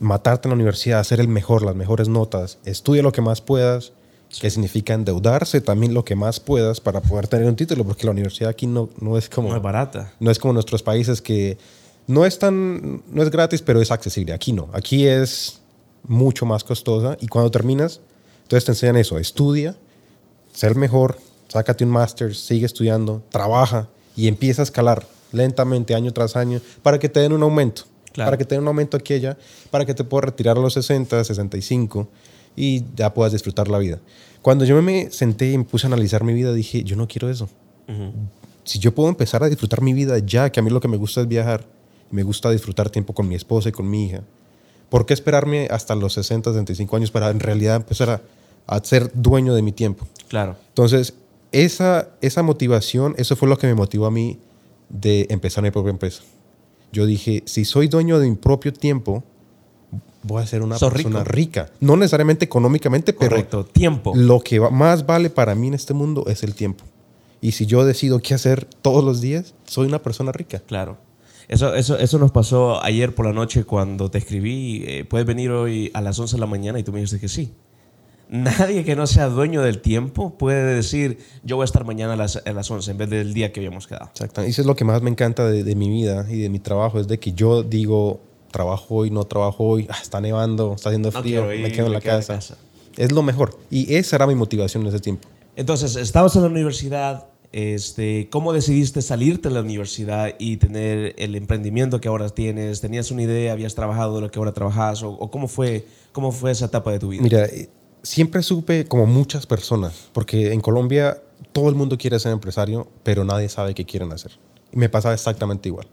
matarte 0.00 0.48
en 0.48 0.50
la 0.50 0.54
universidad, 0.56 0.98
hacer 0.98 1.20
el 1.20 1.28
mejor, 1.28 1.62
las 1.62 1.76
mejores 1.76 2.08
notas, 2.08 2.58
estudia 2.64 3.02
lo 3.02 3.12
que 3.12 3.20
más 3.20 3.40
puedas, 3.40 3.92
que 4.40 4.50
significa 4.50 4.94
endeudarse 4.94 5.60
también 5.60 5.94
lo 5.94 6.04
que 6.04 6.16
más 6.16 6.40
puedas 6.40 6.80
para 6.80 7.00
poder 7.00 7.28
tener 7.28 7.46
un 7.46 7.56
título, 7.56 7.84
porque 7.84 8.04
la 8.04 8.12
universidad 8.12 8.50
aquí 8.50 8.66
no, 8.66 8.88
no 9.00 9.16
es 9.16 9.28
como... 9.28 9.50
No 9.50 9.56
es 9.56 9.62
barata. 9.62 10.12
No 10.18 10.30
es 10.30 10.38
como 10.38 10.54
nuestros 10.54 10.82
países 10.82 11.20
que 11.20 11.58
no 12.06 12.24
es 12.24 12.38
tan, 12.38 13.02
no 13.12 13.22
es 13.22 13.30
gratis, 13.30 13.62
pero 13.62 13.80
es 13.80 13.90
accesible. 13.90 14.32
Aquí 14.32 14.52
no, 14.52 14.68
aquí 14.72 15.06
es 15.06 15.59
mucho 16.04 16.46
más 16.46 16.64
costosa 16.64 17.16
y 17.20 17.28
cuando 17.28 17.50
terminas, 17.50 18.00
entonces 18.42 18.64
te 18.64 18.72
enseñan 18.72 18.96
eso, 18.96 19.18
estudia, 19.18 19.76
ser 20.52 20.74
mejor, 20.76 21.18
sácate 21.48 21.84
un 21.84 21.90
máster, 21.90 22.34
sigue 22.34 22.66
estudiando, 22.66 23.22
trabaja 23.30 23.88
y 24.16 24.28
empieza 24.28 24.62
a 24.62 24.64
escalar 24.64 25.06
lentamente 25.32 25.94
año 25.94 26.12
tras 26.12 26.36
año 26.36 26.60
para 26.82 26.98
que 26.98 27.08
te 27.08 27.20
den 27.20 27.32
un 27.32 27.42
aumento. 27.42 27.84
Para 28.14 28.36
que 28.36 28.44
te 28.44 28.56
den 28.56 28.62
un 28.62 28.68
aumento 28.68 28.96
aquí 28.96 29.14
y 29.14 29.16
allá, 29.16 29.38
para 29.70 29.86
que 29.86 29.94
te 29.94 30.02
puedas 30.02 30.24
retirar 30.24 30.58
a 30.58 30.60
los 30.60 30.72
60, 30.74 31.22
65 31.22 32.08
y 32.56 32.84
ya 32.96 33.14
puedas 33.14 33.32
disfrutar 33.32 33.68
la 33.68 33.78
vida. 33.78 34.00
Cuando 34.42 34.64
yo 34.64 34.80
me 34.82 35.10
senté 35.10 35.52
y 35.52 35.58
me 35.58 35.64
puse 35.64 35.86
a 35.86 35.88
analizar 35.88 36.24
mi 36.24 36.34
vida, 36.34 36.52
dije, 36.52 36.82
yo 36.82 36.96
no 36.96 37.06
quiero 37.06 37.30
eso. 37.30 37.48
Si 38.64 38.78
yo 38.78 38.94
puedo 38.94 39.08
empezar 39.08 39.42
a 39.42 39.48
disfrutar 39.48 39.80
mi 39.80 39.92
vida 39.92 40.18
ya, 40.18 40.50
que 40.50 40.60
a 40.60 40.62
mí 40.62 40.70
lo 40.70 40.80
que 40.80 40.88
me 40.88 40.96
gusta 40.96 41.20
es 41.20 41.28
viajar, 41.28 41.64
me 42.10 42.22
gusta 42.22 42.50
disfrutar 42.50 42.90
tiempo 42.90 43.14
con 43.14 43.28
mi 43.28 43.34
esposa 43.34 43.68
y 43.68 43.72
con 43.72 43.88
mi 43.88 44.06
hija, 44.06 44.22
¿Por 44.90 45.06
qué 45.06 45.14
esperarme 45.14 45.68
hasta 45.70 45.94
los 45.94 46.12
60, 46.14 46.50
65 46.50 46.96
años 46.96 47.10
para 47.10 47.30
en 47.30 47.40
realidad 47.40 47.76
empezar 47.76 48.22
a, 48.66 48.80
ser 48.84 49.10
dueño 49.14 49.54
de 49.54 49.62
mi 49.62 49.72
tiempo? 49.72 50.06
Claro. 50.28 50.56
Entonces, 50.68 51.14
esa, 51.52 52.08
esa 52.20 52.42
motivación, 52.42 53.14
eso 53.16 53.36
fue 53.36 53.48
lo 53.48 53.56
que 53.56 53.66
me 53.66 53.74
motivó 53.74 54.06
a 54.06 54.10
mí 54.10 54.38
de 54.88 55.26
empezar 55.30 55.62
mi 55.62 55.70
propia 55.70 55.90
empresa. 55.90 56.22
Yo 56.92 57.06
dije, 57.06 57.42
si 57.46 57.64
soy 57.64 57.86
dueño 57.86 58.18
de 58.18 58.28
mi 58.28 58.34
propio 58.34 58.72
tiempo, 58.72 59.22
voy 60.24 60.42
a 60.42 60.46
ser 60.46 60.62
una 60.62 60.76
persona 60.76 61.24
rica. 61.24 61.70
No 61.80 61.96
necesariamente 61.96 62.44
económicamente, 62.44 63.12
pero 63.12 63.30
Correcto. 63.30 63.64
tiempo. 63.64 64.12
Lo 64.16 64.40
que 64.40 64.60
más 64.60 65.06
vale 65.06 65.30
para 65.30 65.54
mí 65.54 65.68
en 65.68 65.74
este 65.74 65.94
mundo 65.94 66.24
es 66.26 66.42
el 66.42 66.54
tiempo. 66.54 66.84
Y 67.40 67.52
si 67.52 67.66
yo 67.66 67.84
decido 67.84 68.20
qué 68.20 68.34
hacer 68.34 68.66
todos 68.82 69.02
los 69.02 69.20
días, 69.20 69.54
soy 69.64 69.86
una 69.86 70.02
persona 70.02 70.32
rica. 70.32 70.60
Claro. 70.66 70.98
Eso, 71.50 71.74
eso, 71.74 71.98
eso 71.98 72.18
nos 72.20 72.30
pasó 72.30 72.80
ayer 72.80 73.12
por 73.12 73.26
la 73.26 73.32
noche 73.32 73.64
cuando 73.64 74.08
te 74.08 74.18
escribí, 74.18 74.84
eh, 74.86 75.04
puedes 75.04 75.26
venir 75.26 75.50
hoy 75.50 75.90
a 75.94 76.00
las 76.00 76.16
11 76.16 76.36
de 76.36 76.40
la 76.40 76.46
mañana 76.46 76.78
y 76.78 76.84
tú 76.84 76.92
me 76.92 77.00
dijiste 77.00 77.18
que 77.18 77.28
sí. 77.28 77.52
Nadie 78.28 78.84
que 78.84 78.94
no 78.94 79.08
sea 79.08 79.28
dueño 79.28 79.60
del 79.60 79.80
tiempo 79.80 80.38
puede 80.38 80.76
decir, 80.76 81.18
yo 81.42 81.56
voy 81.56 81.64
a 81.64 81.66
estar 81.66 81.84
mañana 81.84 82.12
a 82.12 82.16
las, 82.16 82.40
a 82.46 82.52
las 82.52 82.70
11 82.70 82.92
en 82.92 82.98
vez 82.98 83.10
del 83.10 83.34
día 83.34 83.52
que 83.52 83.58
habíamos 83.58 83.88
quedado. 83.88 84.06
Exacto. 84.10 84.46
Y 84.46 84.50
eso 84.50 84.62
es 84.62 84.66
lo 84.68 84.76
que 84.76 84.84
más 84.84 85.02
me 85.02 85.10
encanta 85.10 85.44
de, 85.44 85.64
de, 85.64 85.74
mi 85.74 85.90
vida 85.90 86.24
y 86.30 86.38
de 86.38 86.48
mi 86.50 86.60
trabajo, 86.60 87.00
es 87.00 87.08
de 87.08 87.18
que 87.18 87.32
yo 87.32 87.64
digo, 87.64 88.20
trabajo 88.52 88.94
hoy, 88.94 89.10
no 89.10 89.24
trabajo 89.24 89.64
hoy, 89.64 89.88
ah, 89.90 89.98
está 90.00 90.20
nevando, 90.20 90.74
está 90.76 90.90
haciendo 90.90 91.10
frío, 91.10 91.46
me 91.46 91.72
quedo 91.72 91.86
en 91.86 91.92
la 91.94 92.00
casa. 92.00 92.38
es 92.96 93.10
lo 93.10 93.24
mejor. 93.24 93.58
Y 93.70 93.92
esa 93.96 94.14
era 94.14 94.28
mi 94.28 94.36
motivación 94.36 94.84
en 94.84 94.90
ese 94.90 95.00
tiempo. 95.00 95.28
Entonces, 95.56 95.96
estabas 95.96 96.36
en 96.36 96.42
la 96.42 96.48
universidad, 96.48 97.26
este, 97.52 98.28
¿cómo 98.30 98.52
decidiste 98.52 99.02
salirte 99.02 99.48
de 99.48 99.54
la 99.54 99.60
universidad 99.60 100.34
y 100.38 100.56
tener 100.56 101.14
el 101.18 101.34
emprendimiento 101.34 102.00
que 102.00 102.08
ahora 102.08 102.28
tienes? 102.28 102.80
¿Tenías 102.80 103.10
una 103.10 103.22
idea, 103.22 103.52
habías 103.52 103.74
trabajado 103.74 104.16
de 104.16 104.20
lo 104.22 104.30
que 104.30 104.38
ahora 104.38 104.52
trabajas? 104.52 105.02
¿O, 105.02 105.30
cómo, 105.30 105.48
fue, 105.48 105.86
cómo 106.12 106.32
fue 106.32 106.52
esa 106.52 106.66
etapa 106.66 106.92
de 106.92 106.98
tu 106.98 107.08
vida? 107.08 107.22
Mira, 107.22 107.44
eh, 107.46 107.68
siempre 108.02 108.42
supe, 108.42 108.84
como 108.84 109.06
muchas 109.06 109.46
personas, 109.46 110.08
porque 110.12 110.52
en 110.52 110.60
Colombia 110.60 111.20
todo 111.52 111.68
el 111.68 111.74
mundo 111.74 111.98
quiere 111.98 112.18
ser 112.20 112.32
empresario, 112.32 112.86
pero 113.02 113.24
nadie 113.24 113.48
sabe 113.48 113.74
qué 113.74 113.84
quieren 113.84 114.12
hacer. 114.12 114.32
Y 114.72 114.76
me 114.76 114.88
pasaba 114.88 115.14
exactamente 115.14 115.68
igual. 115.68 115.88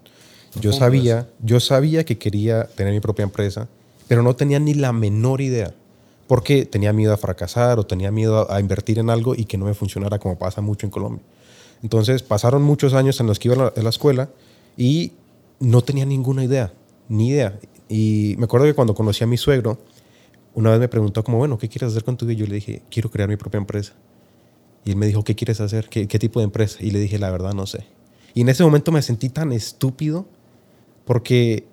Yo 0.60 0.74
sabía, 0.74 1.28
yo 1.42 1.60
sabía 1.60 2.06
que 2.06 2.18
quería 2.18 2.66
tener 2.66 2.94
mi 2.94 3.00
propia 3.00 3.24
empresa, 3.24 3.68
pero 4.08 4.24
no 4.24 4.36
tenía 4.36 4.60
ni 4.60 4.74
la 4.74 4.94
menor 4.94 5.42
idea. 5.42 5.74
Porque 6.28 6.66
tenía 6.66 6.92
miedo 6.92 7.14
a 7.14 7.18
fracasar 7.18 7.80
o 7.80 7.86
tenía 7.86 8.12
miedo 8.12 8.52
a, 8.52 8.60
invertir 8.60 9.00
en 9.00 9.10
algo 9.10 9.34
y 9.34 9.46
que 9.46 9.58
no 9.58 9.66
me 9.66 9.74
funcionara 9.74 10.20
como 10.20 10.38
pasa 10.38 10.62
mucho 10.62 10.86
en 10.86 10.92
Colombia. 10.92 11.24
Entonces 11.84 12.24
pasaron 12.24 12.64
muchos 12.64 12.94
años 12.94 13.20
en 13.20 13.28
los 13.28 13.40
que 13.40 13.50
iba 13.50 13.68
a 13.68 13.82
la, 13.82 13.90
escuela 13.90 14.30
y 14.76 15.14
no 15.60 15.82
tenía 15.82 16.06
ninguna 16.06 16.44
idea, 16.44 16.74
ni 17.08 17.30
idea. 17.30 17.60
Y 17.90 18.36
me 18.38 18.46
acuerdo 18.46 18.66
que 18.66 18.74
cuando 18.74 18.96
conocí 18.96 19.24
a 19.24 19.28
mi 19.28 19.38
suegro, 19.38 19.78
una 20.54 20.72
vez 20.72 20.80
me 20.80 20.88
preguntó 20.88 21.24
como, 21.24 21.38
bueno, 21.38 21.58
¿qué 21.58 21.70
quieres 21.70 21.92
hacer 21.92 22.04
con 22.04 22.18
tu 22.18 22.26
vida? 22.26 22.34
Y 22.34 22.42
yo 22.42 22.48
le 22.48 22.56
dije, 22.56 22.82
quiero 22.90 23.12
crear 23.12 23.30
mi 23.30 23.38
propia 23.38 23.60
empresa. 23.60 23.94
Y 24.86 24.92
él 24.92 24.96
me 24.96 25.06
dijo, 25.06 25.24
¿qué 25.24 25.36
quieres 25.36 25.62
hacer? 25.62 25.90
¿Qué, 25.90 26.08
¿Qué, 26.08 26.20
tipo 26.20 26.40
de 26.40 26.46
empresa? 26.46 26.80
Y 26.82 26.92
le 26.92 27.00
dije, 27.00 27.20
la 27.20 27.30
verdad, 27.30 27.54
no 27.54 27.66
sé. 27.66 27.86
Y 28.34 28.42
en 28.42 28.50
ese 28.50 28.64
momento 28.64 28.92
me 28.92 29.02
sentí 29.02 29.30
tan 29.30 29.52
estúpido 29.52 30.26
porque 31.06 31.66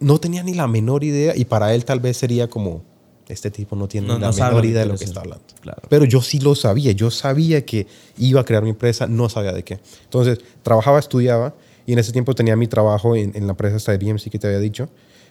no 0.00 0.18
tenía 0.18 0.42
ni 0.42 0.54
la 0.54 0.66
menor 0.66 1.04
idea 1.04 1.34
y 1.36 1.44
para 1.44 1.74
él 1.74 1.84
tal 1.84 2.00
vez 2.00 2.16
sería 2.16 2.48
como, 2.48 2.82
este 3.28 3.50
tipo 3.50 3.76
no 3.76 3.88
tiene 3.88 4.08
la 4.18 4.32
menor 4.32 4.64
idea 4.64 4.82
de 4.82 4.86
lo 4.86 4.96
que 4.96 5.04
está 5.04 5.20
hablando. 5.20 5.44
Claro. 5.60 5.82
Pero 5.88 6.04
yo 6.04 6.20
sí 6.20 6.40
lo 6.40 6.54
sabía, 6.54 6.92
yo 6.92 7.10
sabía 7.10 7.64
que 7.64 7.86
iba 8.18 8.40
a 8.40 8.44
crear 8.44 8.62
mi 8.62 8.70
empresa, 8.70 9.06
no 9.06 9.28
sabía 9.28 9.52
de 9.52 9.62
qué. 9.62 9.80
Entonces, 10.04 10.40
trabajaba, 10.62 10.98
estudiaba 10.98 11.54
y 11.86 11.92
en 11.92 11.98
ese 11.98 12.12
tiempo 12.12 12.34
tenía 12.34 12.56
mi 12.56 12.66
trabajo 12.66 13.16
en, 13.16 13.32
en 13.34 13.46
la 13.46 13.52
empresa 13.52 13.76
esta 13.76 13.92
de 13.92 13.98
BMC 13.98 14.30
que 14.30 14.38
te 14.38 14.46
había 14.46 14.58
dicho, 14.58 14.88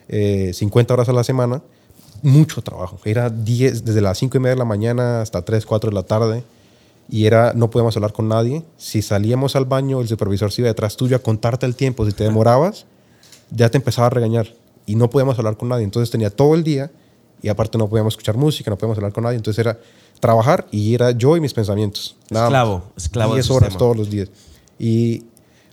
50 0.08 0.10
eh, 0.10 0.94
horas 0.94 1.10
a 1.10 1.14
la 1.14 1.24
semana, 1.24 1.62
mucho 2.22 2.62
trabajo. 2.62 3.00
Era 3.06 3.30
10, 3.30 3.86
desde 3.86 4.02
las 4.02 4.18
5 4.18 4.38
y 4.38 4.40
media 4.40 4.56
de 4.56 4.60
la 4.60 4.66
mañana 4.66 5.22
hasta 5.22 5.44
3, 5.44 5.66
4 5.66 5.90
de 5.90 5.96
la 5.96 6.04
tarde 6.04 6.44
y 7.10 7.26
era, 7.26 7.54
no 7.54 7.70
podíamos 7.70 7.96
hablar 7.96 8.14
con 8.14 8.28
nadie. 8.28 8.64
Si 8.78 9.02
salíamos 9.02 9.56
al 9.56 9.66
baño, 9.66 10.02
el 10.02 10.08
supervisor 10.08 10.52
se 10.52 10.62
iba 10.62 10.70
detrás 10.70 10.96
tuyo 10.96 11.16
a 11.16 11.20
contarte 11.20 11.66
el 11.66 11.76
tiempo. 11.76 12.06
Si 12.06 12.14
te 12.14 12.24
demorabas, 12.24 12.86
ya 13.52 13.70
te 13.70 13.78
empezaba 13.78 14.08
a 14.08 14.10
regañar 14.10 14.48
y 14.86 14.96
no 14.96 15.10
podíamos 15.10 15.38
hablar 15.38 15.58
con 15.58 15.70
nadie. 15.70 15.84
Entonces 15.84 16.10
tenía 16.10 16.30
todo 16.30 16.56
el 16.56 16.64
día 16.64 16.92
y 17.44 17.50
aparte 17.50 17.78
no 17.78 17.90
podíamos 17.90 18.14
escuchar 18.14 18.38
música, 18.38 18.72
no 18.72 18.78
podíamos 18.78 18.98
hablar 18.98 19.12
con 19.12 19.26
nadie. 19.26 19.36
Entonces 19.36 19.60
era 19.60 19.78
trabajar 20.22 20.66
y 20.72 20.96
era 20.96 21.12
yo 21.12 21.36
y 21.36 21.42
mis 21.42 21.54
pensamientos. 21.54 22.16
Nada 22.30 22.46
esclavo, 22.46 22.84
esclavo. 22.96 23.34
10 23.34 23.52
horas 23.52 23.78
todos 23.78 23.98
los 23.98 24.10
días. 24.10 24.30
Y 24.80 25.26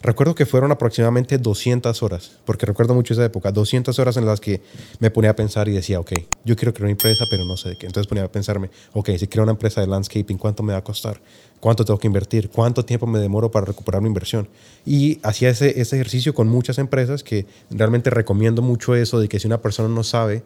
recuerdo 0.03 0.35
que 0.35 0.47
fueron 0.47 0.73
aproximadamente 0.73 1.39
200 1.39 2.03
horas, 2.03 2.33
porque 2.45 2.67
recuerdo 2.67 2.95
mucho 2.95 3.15
esa 3.15 3.25
época, 3.25 3.53
200 3.53 3.97
horas 4.01 4.17
en 4.17 4.27
las 4.27 4.41
que 4.41 4.61
me 4.99 5.13
ponía 5.13 5.31
a 5.31 5.37
pensar 5.37 5.69
y 5.69 5.73
decía, 5.73 6.01
ok, 6.01 6.11
yo 6.45 6.57
quiero 6.57 6.75
crear 6.75 6.87
una 6.87 6.91
empresa, 6.91 7.27
pero 7.31 7.45
no 7.45 7.57
sé 7.57 7.69
de 7.69 7.77
qué. 7.77 7.87
Entonces 7.87 8.09
ponía 8.09 8.25
a 8.25 8.33
pensarme, 8.33 8.69
ok, 8.93 9.11
si 9.17 9.29
creo 9.29 9.45
una 9.45 9.53
empresa 9.53 9.81
de 9.81 9.87
landscaping, 9.87 10.39
¿cuánto 10.39 10.65
me 10.65 10.73
va 10.73 10.81
a 10.81 10.85
costar? 10.85 11.21
¿Cuánto 11.61 11.85
tengo 11.85 12.01
que 12.01 12.09
invertir? 12.09 12.51
¿Cuánto 12.51 12.85
tiempo 12.85 13.07
me 13.07 13.21
demoro 13.21 13.53
para 13.53 13.67
recuperar 13.67 14.03
mi 14.03 14.09
inversión? 14.09 14.49
Y 14.85 15.21
hacía 15.23 15.51
ese, 15.51 15.81
ese 15.81 15.95
ejercicio 15.95 16.35
con 16.35 16.49
muchas 16.49 16.79
empresas 16.79 17.23
que 17.23 17.47
realmente 17.71 18.11
recomiendo 18.11 18.61
mucho 18.61 18.97
eso 18.97 19.21
de 19.21 19.29
que 19.29 19.39
si 19.39 19.47
una 19.47 19.63
persona 19.63 19.89
no 19.89 20.03
sabe, 20.03 20.43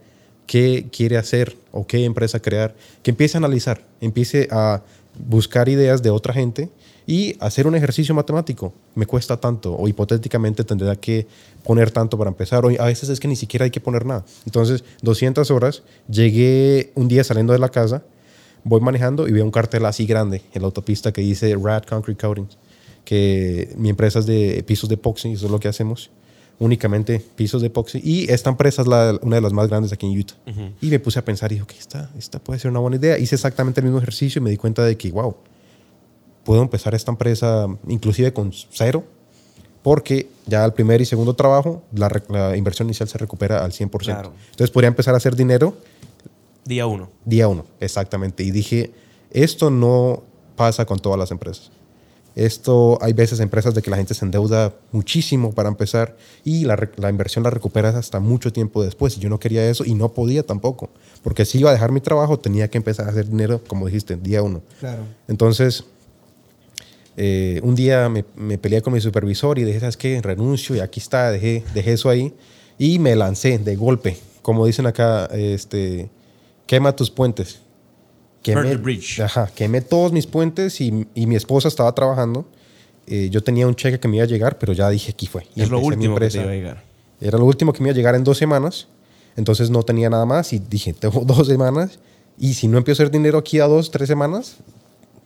qué 0.46 0.86
quiere 0.90 1.16
hacer 1.16 1.56
o 1.72 1.86
qué 1.86 2.04
empresa 2.04 2.40
crear, 2.40 2.74
que 3.02 3.10
empiece 3.10 3.36
a 3.36 3.40
analizar, 3.40 3.86
empiece 4.00 4.48
a 4.50 4.82
buscar 5.18 5.68
ideas 5.68 6.02
de 6.02 6.10
otra 6.10 6.34
gente 6.34 6.70
y 7.06 7.36
hacer 7.40 7.66
un 7.66 7.74
ejercicio 7.74 8.14
matemático. 8.14 8.72
Me 8.94 9.06
cuesta 9.06 9.36
tanto 9.36 9.74
o 9.74 9.88
hipotéticamente 9.88 10.64
tendría 10.64 10.96
que 10.96 11.26
poner 11.62 11.90
tanto 11.90 12.16
para 12.16 12.30
empezar. 12.30 12.64
O 12.64 12.68
a 12.68 12.86
veces 12.86 13.08
es 13.08 13.20
que 13.20 13.28
ni 13.28 13.36
siquiera 13.36 13.64
hay 13.64 13.70
que 13.70 13.80
poner 13.80 14.06
nada. 14.06 14.24
Entonces, 14.46 14.84
200 15.02 15.50
horas, 15.50 15.82
llegué 16.08 16.92
un 16.94 17.08
día 17.08 17.24
saliendo 17.24 17.52
de 17.52 17.58
la 17.58 17.68
casa, 17.68 18.02
voy 18.64 18.80
manejando 18.80 19.28
y 19.28 19.32
veo 19.32 19.44
un 19.44 19.50
cartel 19.50 19.84
así 19.84 20.06
grande 20.06 20.42
en 20.54 20.62
la 20.62 20.66
autopista 20.66 21.12
que 21.12 21.20
dice 21.20 21.54
Rad 21.60 21.84
Concrete 21.84 22.20
Coatings, 22.20 22.56
que 23.04 23.74
mi 23.76 23.90
empresa 23.90 24.20
es 24.20 24.26
de 24.26 24.64
pisos 24.66 24.88
de 24.88 24.94
epoxi, 24.94 25.32
eso 25.32 25.46
es 25.46 25.52
lo 25.52 25.60
que 25.60 25.68
hacemos 25.68 26.10
únicamente 26.58 27.24
pisos 27.34 27.60
de 27.60 27.68
epoxi. 27.68 28.00
Y 28.02 28.30
esta 28.30 28.50
empresa 28.50 28.82
es 28.82 28.88
una 28.88 29.36
de 29.36 29.40
las 29.40 29.52
más 29.52 29.68
grandes 29.68 29.92
aquí 29.92 30.06
en 30.06 30.18
Utah. 30.18 30.34
Y 30.80 30.88
me 30.88 30.98
puse 30.98 31.18
a 31.18 31.24
pensar 31.24 31.52
y 31.52 31.56
dije, 31.56 31.66
que 31.66 31.78
esta, 31.78 32.10
esta 32.18 32.38
puede 32.38 32.58
ser 32.58 32.70
una 32.70 32.80
buena 32.80 32.96
idea. 32.96 33.18
Hice 33.18 33.34
exactamente 33.34 33.80
el 33.80 33.84
mismo 33.84 33.98
ejercicio 33.98 34.40
y 34.40 34.42
me 34.42 34.50
di 34.50 34.56
cuenta 34.56 34.84
de 34.84 34.96
que, 34.96 35.10
wow, 35.10 35.36
puedo 36.44 36.62
empezar 36.62 36.94
esta 36.94 37.10
empresa 37.10 37.66
inclusive 37.88 38.32
con 38.32 38.52
cero, 38.70 39.04
porque 39.82 40.28
ya 40.46 40.64
al 40.64 40.74
primer 40.74 41.00
y 41.00 41.04
segundo 41.04 41.34
trabajo 41.34 41.82
la, 41.92 42.56
inversión 42.56 42.88
inicial 42.88 43.08
se 43.08 43.18
recupera 43.18 43.64
al 43.64 43.72
100%. 43.72 44.30
Entonces 44.50 44.70
podría 44.70 44.88
empezar 44.88 45.14
a 45.14 45.16
hacer 45.16 45.36
dinero. 45.36 45.76
Día 46.64 46.86
uno. 46.86 47.10
Día 47.24 47.48
uno, 47.48 47.66
exactamente. 47.80 48.42
Y 48.42 48.50
dije, 48.50 48.92
esto 49.30 49.70
no 49.70 50.22
pasa 50.56 50.86
con 50.86 50.98
todas 50.98 51.18
las 51.18 51.30
empresas. 51.30 51.70
Esto 52.36 52.98
hay 53.00 53.12
veces 53.12 53.38
empresas 53.38 53.74
de 53.74 53.82
que 53.82 53.90
la 53.90 53.96
gente 53.96 54.12
se 54.14 54.24
endeuda 54.24 54.74
muchísimo 54.90 55.52
para 55.52 55.68
empezar 55.68 56.16
y 56.44 56.64
la, 56.64 56.88
la, 56.96 57.08
inversión 57.08 57.44
la 57.44 57.50
recuperas 57.50 57.94
hasta 57.94 58.18
mucho 58.18 58.52
tiempo 58.52 58.82
después. 58.82 59.16
Y 59.16 59.20
yo 59.20 59.28
no 59.28 59.38
quería 59.38 59.68
eso 59.70 59.84
y 59.84 59.94
no 59.94 60.12
podía 60.12 60.42
tampoco. 60.42 60.90
Porque 61.22 61.44
si 61.44 61.58
iba 61.58 61.70
a 61.70 61.72
dejar 61.72 61.92
mi 61.92 62.00
trabajo, 62.00 62.38
tenía 62.38 62.68
que 62.68 62.78
empezar 62.78 63.06
a 63.06 63.10
hacer 63.10 63.28
dinero, 63.28 63.60
como 63.68 63.86
dijiste, 63.86 64.16
día 64.16 64.42
uno. 64.42 64.62
Claro. 64.80 65.04
Entonces, 65.28 65.84
eh, 67.16 67.60
un 67.62 67.76
día 67.76 68.08
me, 68.08 68.24
me, 68.34 68.58
peleé 68.58 68.82
con 68.82 68.92
mi 68.92 69.00
supervisor 69.00 69.58
y 69.60 69.64
dije, 69.64 69.78
¿sabes 69.78 69.96
qué? 69.96 70.20
Renuncio 70.20 70.74
y 70.74 70.80
aquí 70.80 70.98
está, 70.98 71.30
dejé, 71.30 71.62
dejé 71.72 71.92
eso 71.92 72.10
ahí 72.10 72.34
y 72.78 72.98
me 72.98 73.14
lancé 73.14 73.58
de 73.58 73.76
golpe. 73.76 74.16
Como 74.42 74.66
dicen 74.66 74.86
acá, 74.86 75.26
este, 75.26 76.10
quema 76.66 76.96
tus 76.96 77.10
puentes 77.10 77.60
quemé, 78.44 78.76
bridge. 78.76 79.20
Ajá, 79.20 79.50
quemé 79.54 79.80
todos 79.80 80.12
mis 80.12 80.26
puentes 80.26 80.80
y, 80.80 81.08
y 81.14 81.26
mi 81.26 81.34
esposa 81.34 81.66
estaba 81.66 81.92
trabajando. 81.94 82.46
Eh, 83.06 83.28
yo 83.30 83.42
tenía 83.42 83.66
un 83.66 83.74
cheque 83.74 83.98
que 83.98 84.08
me 84.08 84.16
iba 84.16 84.24
a 84.24 84.28
llegar, 84.28 84.58
pero 84.58 84.72
ya 84.72 84.88
dije, 84.88 85.12
aquí 85.12 85.26
fue. 85.26 85.46
Y 85.54 85.62
es 85.62 85.70
lo 85.70 85.80
último 85.80 86.16
que 86.16 86.28
te 86.28 86.38
iba 86.38 86.50
a 86.50 86.54
llegar. 86.54 86.84
Era 87.20 87.38
lo 87.38 87.44
último 87.44 87.72
que 87.72 87.82
me 87.82 87.88
iba 87.88 87.94
a 87.94 87.96
llegar 87.96 88.14
en 88.14 88.24
dos 88.24 88.38
semanas. 88.38 88.86
Entonces 89.36 89.70
no 89.70 89.82
tenía 89.82 90.08
nada 90.10 90.26
más 90.26 90.52
y 90.52 90.58
dije, 90.58 90.92
tengo 90.98 91.24
dos 91.24 91.46
semanas. 91.46 91.98
Y 92.38 92.54
si 92.54 92.68
no 92.68 92.78
empiezo 92.78 93.02
a 93.02 93.04
hacer 93.04 93.12
dinero 93.12 93.38
aquí 93.38 93.60
a 93.60 93.66
dos, 93.66 93.90
tres 93.90 94.08
semanas, 94.08 94.56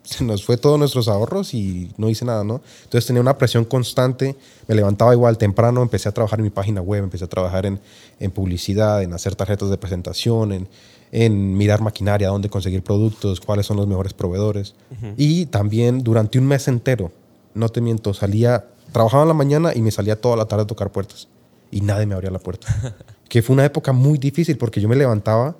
se 0.02 0.24
nos 0.24 0.44
fue 0.44 0.56
todos 0.56 0.78
nuestros 0.78 1.08
ahorros 1.08 1.54
y 1.54 1.90
no 1.96 2.08
hice 2.08 2.24
nada, 2.24 2.44
¿no? 2.44 2.62
Entonces 2.84 3.06
tenía 3.06 3.20
una 3.20 3.36
presión 3.36 3.64
constante, 3.64 4.36
me 4.66 4.74
levantaba 4.74 5.12
igual 5.12 5.36
temprano, 5.38 5.82
empecé 5.82 6.08
a 6.08 6.12
trabajar 6.12 6.38
en 6.38 6.44
mi 6.44 6.50
página 6.50 6.80
web, 6.80 7.04
empecé 7.04 7.24
a 7.24 7.28
trabajar 7.28 7.66
en, 7.66 7.80
en 8.18 8.30
publicidad, 8.30 9.02
en 9.02 9.12
hacer 9.12 9.34
tarjetas 9.36 9.70
de 9.70 9.76
presentación, 9.76 10.52
en, 10.52 10.68
en 11.12 11.56
mirar 11.56 11.80
maquinaria, 11.80 12.28
dónde 12.28 12.48
conseguir 12.48 12.82
productos, 12.82 13.40
cuáles 13.40 13.66
son 13.66 13.76
los 13.76 13.86
mejores 13.86 14.12
proveedores. 14.14 14.74
Y 15.16 15.46
también 15.46 16.02
durante 16.02 16.38
un 16.38 16.46
mes 16.46 16.68
entero, 16.68 17.12
no 17.54 17.68
te 17.68 17.80
miento, 17.80 18.14
salía, 18.14 18.66
trabajaba 18.92 19.22
en 19.22 19.28
la 19.28 19.34
mañana 19.34 19.72
y 19.74 19.82
me 19.82 19.90
salía 19.90 20.20
toda 20.20 20.36
la 20.36 20.46
tarde 20.46 20.64
a 20.64 20.66
tocar 20.66 20.90
puertas. 20.90 21.28
Y 21.70 21.80
nadie 21.80 22.06
me 22.06 22.14
abría 22.14 22.30
la 22.30 22.38
puerta. 22.38 22.94
que 23.28 23.42
fue 23.42 23.54
una 23.54 23.64
época 23.64 23.92
muy 23.92 24.18
difícil 24.18 24.56
porque 24.56 24.80
yo 24.80 24.88
me 24.88 24.96
levantaba 24.96 25.56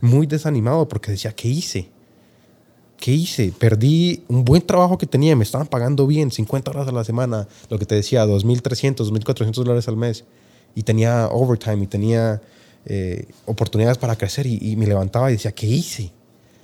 muy 0.00 0.26
desanimado 0.26 0.88
porque 0.88 1.10
decía, 1.10 1.32
¿qué 1.32 1.48
hice? 1.48 1.88
¿Qué 2.98 3.12
hice? 3.12 3.52
Perdí 3.56 4.24
un 4.28 4.44
buen 4.44 4.62
trabajo 4.62 4.98
que 4.98 5.06
tenía, 5.06 5.36
me 5.36 5.44
estaban 5.44 5.66
pagando 5.66 6.06
bien, 6.06 6.30
50 6.30 6.70
horas 6.70 6.88
a 6.88 6.92
la 6.92 7.04
semana, 7.04 7.46
lo 7.68 7.78
que 7.78 7.86
te 7.86 7.94
decía, 7.94 8.26
2.300, 8.26 8.96
2.400 9.10 9.52
dólares 9.52 9.88
al 9.88 9.96
mes. 9.96 10.24
Y 10.74 10.82
tenía 10.82 11.28
overtime 11.28 11.84
y 11.84 11.86
tenía 11.86 12.42
eh, 12.90 13.26
oportunidades 13.44 13.98
para 13.98 14.16
crecer 14.16 14.46
y, 14.46 14.74
me 14.76 14.86
levantaba 14.86 15.28
y 15.30 15.34
decía, 15.34 15.52
¿qué 15.52 15.66
hice? 15.66 16.10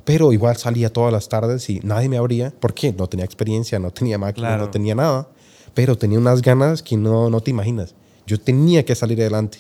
Pero 0.07 0.33
igual 0.33 0.57
salía 0.57 0.91
todas 0.91 1.13
las 1.13 1.29
tardes 1.29 1.69
y 1.69 1.81
nadie 1.83 2.09
me 2.09 2.17
abría. 2.17 2.51
¿Por 2.51 2.73
qué? 2.73 2.95
No 2.95 3.07
tenía 3.09 3.27
experiencia, 3.27 3.79
no 3.79 3.91
tenía 3.91 4.17
máquina, 4.17 4.57
no 4.57 4.71
tenía 4.71 4.95
nada. 4.95 5.29
Pero 5.75 5.99
tenía 5.99 6.19
unas 6.19 6.41
ganas 6.41 6.83
que 6.83 6.97
no, 6.97 7.29
no 7.29 7.41
te 7.43 7.51
imaginas. 7.51 7.95
Yo 8.27 8.41
tenía 8.41 8.87
que 8.87 8.95
salir 8.95 9.21
adelante. 9.21 9.59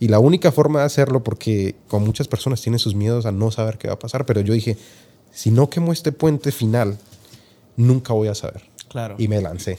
Y 0.00 0.08
la 0.08 0.18
única 0.18 0.50
forma 0.50 0.80
de 0.80 0.86
hacerlo, 0.86 1.22
porque 1.22 1.76
con 1.86 2.04
muchas 2.04 2.26
personas 2.26 2.60
tienen 2.60 2.80
sus 2.80 2.96
miedos 2.96 3.24
a 3.24 3.32
no 3.32 3.52
saber 3.52 3.78
qué 3.78 3.86
va 3.86 3.94
a 3.94 3.98
pasar, 3.98 4.26
pero 4.26 4.40
yo 4.40 4.52
dije, 4.52 4.76
si 5.32 5.52
no 5.52 5.70
quemo 5.70 5.92
este 5.92 6.10
puente 6.10 6.50
final, 6.50 6.98
nunca 7.76 8.12
voy 8.12 8.26
a 8.26 8.34
saber. 8.34 8.62
Claro. 8.88 9.14
Y 9.18 9.28
me 9.28 9.40
lancé. 9.40 9.78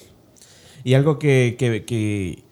Y 0.86 0.94
algo 0.94 1.20
que, 1.20 1.56
que, 1.60 1.84
que, 1.84 2.45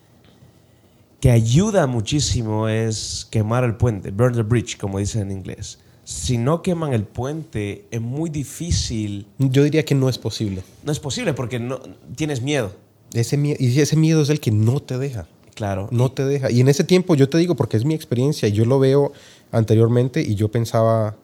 que 1.23 1.31
ayuda 1.31 1.87
muchísimo 1.87 2.67
es 2.67 3.25
quemar 3.29 3.63
el 3.63 3.75
puente, 3.75 4.11
burn 4.11 4.35
the 4.35 4.41
bridge, 4.41 4.77
como 4.77 4.99
dicen 4.99 5.21
en 5.21 5.31
inglés. 5.31 5.79
Si 6.03 6.37
no 6.37 6.61
queman 6.61 6.91
el 6.91 7.05
puente, 7.05 7.85
es 7.91 8.01
muy 8.01 8.29
difícil. 8.29 9.25
Yo 9.37 9.63
diría 9.63 9.85
que 9.85 9.95
no 9.95 10.09
es 10.09 10.17
posible. 10.17 10.63
No 10.83 10.91
es 10.91 10.99
posible 10.99 11.33
porque 11.33 11.59
no, 11.59 11.79
tienes 12.17 12.41
miedo. 12.41 12.73
Ese 13.13 13.37
y 13.41 13.79
ese 13.79 13.95
miedo 13.95 14.21
es 14.21 14.29
el 14.31 14.41
que 14.41 14.51
no 14.51 14.81
te 14.81 14.97
deja. 14.97 15.25
Claro. 15.55 15.87
No 15.91 16.11
te 16.11 16.25
deja. 16.25 16.51
Y 16.51 16.59
en 16.59 16.67
ese 16.67 16.83
tiempo 16.83 17.15
yo 17.15 17.29
te 17.29 17.37
digo, 17.37 17.55
porque 17.55 17.77
es 17.77 17.85
mi 17.85 17.93
experiencia, 17.93 18.49
y 18.49 18.51
yo 18.51 18.65
lo 18.65 18.77
veo 18.79 19.13
anteriormente 19.53 20.21
y 20.21 20.35
yo 20.35 20.51
pensaba, 20.51 21.15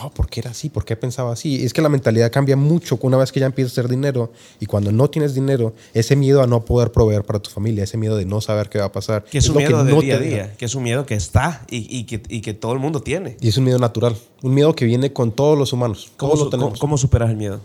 wow, 0.00 0.10
¿por 0.10 0.28
qué 0.28 0.40
era 0.40 0.50
así? 0.50 0.68
¿Por 0.68 0.84
qué 0.84 0.96
pensaba 0.96 1.32
así? 1.32 1.64
Es 1.64 1.72
que 1.72 1.80
la 1.80 1.88
mentalidad 1.88 2.30
cambia 2.30 2.56
mucho 2.56 2.98
una 3.02 3.16
vez 3.16 3.32
que 3.32 3.40
ya 3.40 3.46
empiezas 3.46 3.76
a 3.76 3.80
hacer 3.80 3.90
dinero 3.90 4.32
y 4.60 4.66
cuando 4.66 4.92
no 4.92 5.08
tienes 5.08 5.34
dinero, 5.34 5.74
ese 5.94 6.16
miedo 6.16 6.42
a 6.42 6.46
no 6.46 6.64
poder 6.64 6.92
proveer 6.92 7.24
para 7.24 7.38
tu 7.38 7.50
familia, 7.50 7.84
ese 7.84 7.96
miedo 7.96 8.16
de 8.16 8.24
no 8.24 8.40
saber 8.40 8.68
qué 8.68 8.78
va 8.78 8.86
a 8.86 8.92
pasar. 8.92 9.24
Que 9.24 9.38
es, 9.38 9.48
un 9.48 9.56
miedo 9.56 9.84
de 9.84 10.00
día 10.00 10.16
a 10.16 10.18
día, 10.18 10.56
que 10.56 10.64
es 10.64 10.74
un 10.74 10.82
miedo 10.82 11.06
que 11.06 11.14
está 11.14 11.64
y, 11.70 12.04
que, 12.04 12.20
que, 12.20 12.54
todo 12.54 12.72
el 12.72 12.78
mundo 12.78 13.00
tiene. 13.00 13.36
Y 13.40 13.48
es 13.48 13.56
un 13.56 13.64
miedo 13.64 13.78
natural, 13.78 14.16
un 14.42 14.54
miedo 14.54 14.74
que 14.74 14.84
viene 14.84 15.12
con 15.12 15.32
todos 15.32 15.58
los 15.58 15.72
humanos. 15.72 16.10
¿Cómo, 16.16 16.50
¿cómo, 16.78 16.98
superas 16.98 17.30
el 17.30 17.36
miedo? 17.36 17.60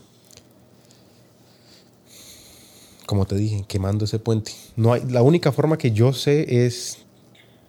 Como 3.05 3.25
te 3.25 3.35
dije, 3.35 3.65
quemando 3.67 4.05
ese 4.05 4.19
puente. 4.19 4.53
No 4.75 4.93
hay, 4.93 5.03
la 5.09 5.21
única 5.21 5.51
forma 5.51 5.77
que 5.77 5.91
yo 5.91 6.13
sé 6.13 6.65
es 6.65 6.99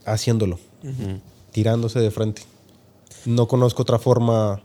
haciéndolo, 0.04 0.58
tirándose 1.52 1.98
de 1.98 2.10
frente 2.10 2.42
no 3.26 3.48
conozco 3.48 3.82
otra 3.82 3.98
forma 3.98 4.62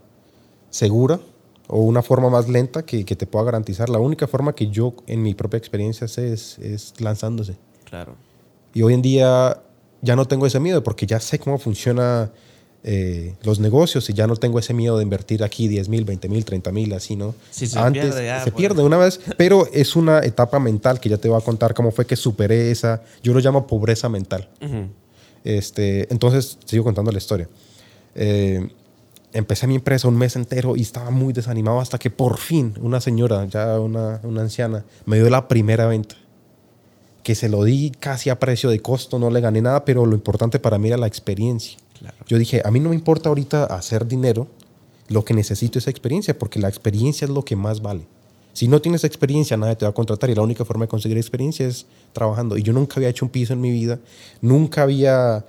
segura 0.70 1.20
o 1.68 1.82
una 1.82 2.02
forma 2.02 2.30
más 2.30 2.48
lenta 2.48 2.84
que, 2.84 3.04
te 3.04 3.26
pueda 3.26 3.44
garantizar. 3.44 3.88
La 3.88 3.98
única 3.98 4.26
forma 4.26 4.54
que 4.54 4.68
yo 4.68 4.94
en 5.06 5.22
mi 5.22 5.34
propia 5.34 5.58
experiencia 5.58 6.08
sé 6.08 6.32
es, 6.32 6.94
lanzándose. 6.98 7.56
Claro. 7.84 8.16
Y 8.74 8.82
hoy 8.82 8.94
en 8.94 9.02
día 9.02 9.62
ya 10.00 10.16
no 10.16 10.26
tengo 10.26 10.46
ese 10.46 10.60
miedo 10.60 10.82
porque 10.82 11.06
ya 11.06 11.20
sé 11.20 11.38
cómo 11.38 11.58
funciona 11.58 12.30
eh, 12.84 13.34
los 13.42 13.60
negocios 13.60 14.08
y 14.08 14.14
ya 14.14 14.26
no 14.26 14.36
tengo 14.36 14.58
ese 14.58 14.72
miedo 14.72 14.96
de 14.96 15.02
invertir 15.02 15.42
aquí 15.44 15.68
10 15.68 15.88
mil, 15.88 16.04
20 16.04 16.28
mil, 16.28 16.44
30 16.44 16.72
mil, 16.72 16.92
así, 16.94 17.16
¿no? 17.16 17.34
se 17.50 17.66
Antes 17.78 18.14
pierde, 18.14 18.44
se 18.44 18.52
pierde 18.52 18.82
una 18.82 18.96
vez, 18.96 19.20
pero 19.36 19.68
es 19.72 19.96
una 19.96 20.20
etapa 20.20 20.58
mental 20.58 21.00
que 21.00 21.08
ya 21.08 21.18
te 21.18 21.28
voy 21.28 21.38
a 21.38 21.44
contar 21.44 21.74
cómo 21.74 21.90
fue 21.90 22.06
que 22.06 22.16
superé 22.16 22.70
esa, 22.70 23.02
yo 23.22 23.34
lo 23.34 23.40
llamo 23.40 23.66
pobreza 23.66 24.08
mental. 24.08 24.48
este, 25.44 26.10
entonces, 26.10 26.58
sigo 26.64 26.84
contando 26.84 27.10
la 27.10 27.18
historia. 27.18 27.48
Eh, 28.20 28.68
empecé 29.32 29.68
mi 29.68 29.76
empresa 29.76 30.08
un 30.08 30.16
mes 30.16 30.34
entero 30.34 30.74
y 30.74 30.82
estaba 30.82 31.10
muy 31.10 31.32
desanimado 31.32 31.80
hasta 31.80 31.98
que 31.98 32.10
por 32.10 32.38
fin 32.38 32.74
una 32.80 33.00
señora, 33.00 33.44
ya 33.46 33.78
una, 33.78 34.20
una, 34.24 34.42
anciana, 34.42 34.84
me 35.06 35.18
dio 35.18 35.30
la 35.30 35.46
primera 35.46 35.86
venta. 35.86 36.16
Que 37.22 37.34
se 37.34 37.48
lo 37.48 37.62
di 37.62 37.92
casi 37.98 38.28
a 38.28 38.40
precio 38.40 38.70
de 38.70 38.80
costo, 38.80 39.18
no 39.18 39.30
le 39.30 39.40
gané 39.40 39.62
nada, 39.62 39.84
pero 39.84 40.04
lo 40.04 40.14
importante 40.14 40.58
para 40.58 40.78
mí 40.78 40.88
era 40.88 40.96
la 40.96 41.06
experiencia. 41.06 41.78
Yo 42.26 42.38
dije, 42.38 42.62
a 42.64 42.70
mí 42.70 42.80
no 42.80 42.90
me 42.90 42.94
importa 42.94 43.28
ahorita 43.28 43.64
hacer 43.64 44.06
dinero, 44.06 44.48
lo 45.08 45.24
que 45.24 45.34
necesito 45.34 45.78
es 45.78 45.86
experiencia, 45.86 46.38
porque 46.38 46.58
la 46.58 46.68
experiencia 46.68 47.24
es 47.24 47.30
lo 47.30 47.44
que 47.44 47.56
más 47.56 47.82
vale. 47.82 48.06
Si 48.52 48.66
no 48.66 48.80
tienes 48.80 49.04
experiencia, 49.04 49.56
nadie 49.56 49.76
te 49.76 49.84
va 49.84 49.90
a 49.90 49.94
contratar 49.94 50.30
y 50.30 50.34
la 50.34 50.42
única 50.42 50.64
forma 50.64 50.84
de 50.84 50.88
conseguir 50.88 51.16
experiencia 51.16 51.66
es 51.66 51.86
trabajando. 52.12 52.56
Y 52.56 52.62
yo 52.62 52.72
nunca 52.72 52.94
había 52.96 53.08
hecho 53.08 53.24
un 53.24 53.30
piso 53.30 53.52
en 53.52 53.60
mi 53.60 53.70
vida, 53.70 54.00
nunca 54.40 54.82
había 54.82 55.44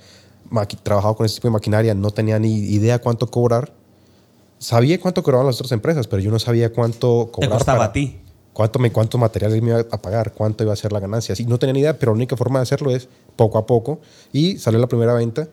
trabajado 0.84 1.16
con 1.16 1.26
ese 1.26 1.36
tipo 1.36 1.48
de 1.48 1.54
maquinaria, 1.54 1.94
no 1.94 2.12
tenía 2.12 2.40
ni 2.40 2.56
idea 2.56 3.00
cuánto 3.00 3.28
cobrar. 3.28 3.72
Sabía 4.58 5.00
cuánto 5.00 5.24
cobraban 5.24 5.48
las 5.48 5.56
otras 5.56 5.72
empresas, 5.72 6.08
pero 6.08 6.22
yo 6.22 6.32
no 6.32 6.40
sabía 6.40 6.72
cuánto 6.72 7.30
cobrar. 7.32 7.50
¿Te 7.50 7.56
costaba 7.56 7.86
a 7.86 7.94
ti? 7.94 8.20
Cuánto, 8.52 8.80
me, 8.80 8.92
cuántos 8.92 9.20
materiales 9.22 9.62
me 9.62 9.70
iba 9.70 9.80
a 9.80 10.02
pagar, 10.02 10.34
cuánto 10.34 10.64
iba 10.64 10.74
a 10.74 10.76
ser 10.76 10.92
la 10.92 11.00
ganancia. 11.00 11.34
Sí, 11.36 11.46
no 11.46 11.58
tenía 11.60 11.74
ni 11.74 11.80
idea, 11.80 11.98
pero 11.98 12.12
la 12.12 12.18
única 12.18 12.36
forma 12.36 12.60
de 12.60 12.64
hacerlo 12.64 12.92
es 12.92 13.08
poco 13.38 13.58
a 13.58 13.66
poco. 13.66 14.02
Y 14.34 14.58
salió 14.58 14.80
la 14.80 14.88
primera 14.88 15.14
venta. 15.14 15.48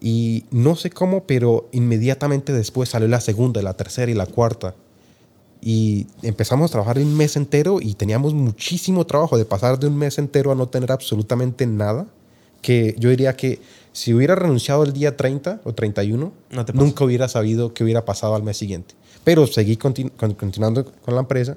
Y 0.00 0.44
no 0.50 0.76
sé 0.76 0.90
cómo, 0.90 1.24
pero 1.24 1.68
inmediatamente 1.72 2.52
después 2.52 2.90
salió 2.90 3.08
la 3.08 3.20
segunda, 3.20 3.62
la 3.62 3.74
tercera 3.74 4.12
y 4.12 4.14
la 4.14 4.26
cuarta. 4.26 4.74
Y 5.60 6.06
empezamos 6.22 6.70
a 6.70 6.72
trabajar 6.72 6.98
un 6.98 7.16
mes 7.16 7.36
entero 7.36 7.78
y 7.80 7.94
teníamos 7.94 8.34
muchísimo 8.34 9.06
trabajo 9.06 9.38
de 9.38 9.46
pasar 9.46 9.78
de 9.78 9.86
un 9.86 9.96
mes 9.96 10.18
entero 10.18 10.52
a 10.52 10.54
no 10.54 10.68
tener 10.68 10.92
absolutamente 10.92 11.66
nada. 11.66 12.06
Que 12.60 12.94
yo 12.98 13.08
diría 13.08 13.34
que 13.34 13.60
si 13.94 14.12
hubiera 14.12 14.34
renunciado 14.34 14.82
el 14.82 14.92
día 14.92 15.16
30 15.16 15.60
o 15.62 15.72
31, 15.72 16.32
nunca 16.74 17.04
hubiera 17.04 17.28
sabido 17.28 17.72
qué 17.72 17.84
hubiera 17.84 18.04
pasado 18.04 18.34
al 18.34 18.42
mes 18.42 18.56
siguiente. 18.56 18.96
Pero 19.22 19.46
seguí 19.46 19.76
continuando 19.76 20.84
con 20.84 21.14
la 21.14 21.20
empresa 21.20 21.56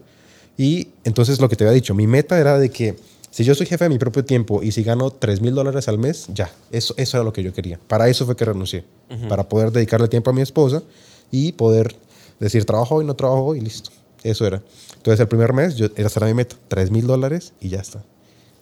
y 0.56 0.90
entonces 1.04 1.42
lo 1.42 1.50
que 1.50 1.56
te 1.56 1.64
había 1.64 1.74
dicho, 1.74 1.96
mi 1.96 2.06
meta 2.06 2.40
era 2.40 2.60
de 2.60 2.70
que 2.70 2.96
si 3.32 3.44
yo 3.44 3.56
soy 3.56 3.66
jefe 3.66 3.86
de 3.86 3.90
mi 3.90 3.98
propio 3.98 4.24
tiempo 4.24 4.62
y 4.62 4.72
si 4.72 4.84
gano 4.84 5.10
3 5.10 5.42
mil 5.42 5.56
dólares 5.56 5.88
al 5.88 5.98
mes, 5.98 6.28
ya, 6.32 6.52
eso, 6.72 6.94
eso 6.98 7.18
era 7.18 7.24
lo 7.24 7.34
que 7.34 7.42
yo 7.42 7.52
quería. 7.54 7.80
Para 7.88 8.08
eso 8.08 8.24
fue 8.28 8.36
que 8.36 8.46
renuncié, 8.46 8.86
para 9.28 9.50
poder 9.50 9.72
dedicarle 9.72 10.08
tiempo 10.08 10.30
a 10.30 10.34
mi 10.34 10.42
esposa 10.42 10.84
y 11.32 11.54
poder 11.54 11.96
decir 12.40 12.66
trabajo 12.66 12.96
hoy, 12.96 13.06
no 13.06 13.16
trabajo 13.16 13.46
hoy, 13.46 13.62
listo. 13.62 13.90
Eso 14.22 14.46
era. 14.46 14.62
Entonces 14.96 15.20
el 15.20 15.28
primer 15.28 15.54
mes, 15.54 15.76
yo, 15.76 15.88
esa 15.96 16.20
era 16.20 16.28
mi 16.28 16.36
meta, 16.36 16.56
3 16.68 16.92
mil 16.92 17.08
dólares 17.08 17.54
y 17.60 17.70
ya 17.70 17.80
está. 17.80 18.04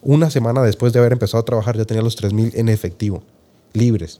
Una 0.01 0.31
semana 0.31 0.63
después 0.63 0.93
de 0.93 0.99
haber 0.99 1.11
empezado 1.11 1.41
a 1.41 1.45
trabajar 1.45 1.75
ya 1.75 1.83
tenía 1.83 2.03
los 2.03 2.15
3 2.15 2.31
mil 2.31 2.51
en 2.55 2.69
efectivo 2.69 3.21
libres, 3.75 4.19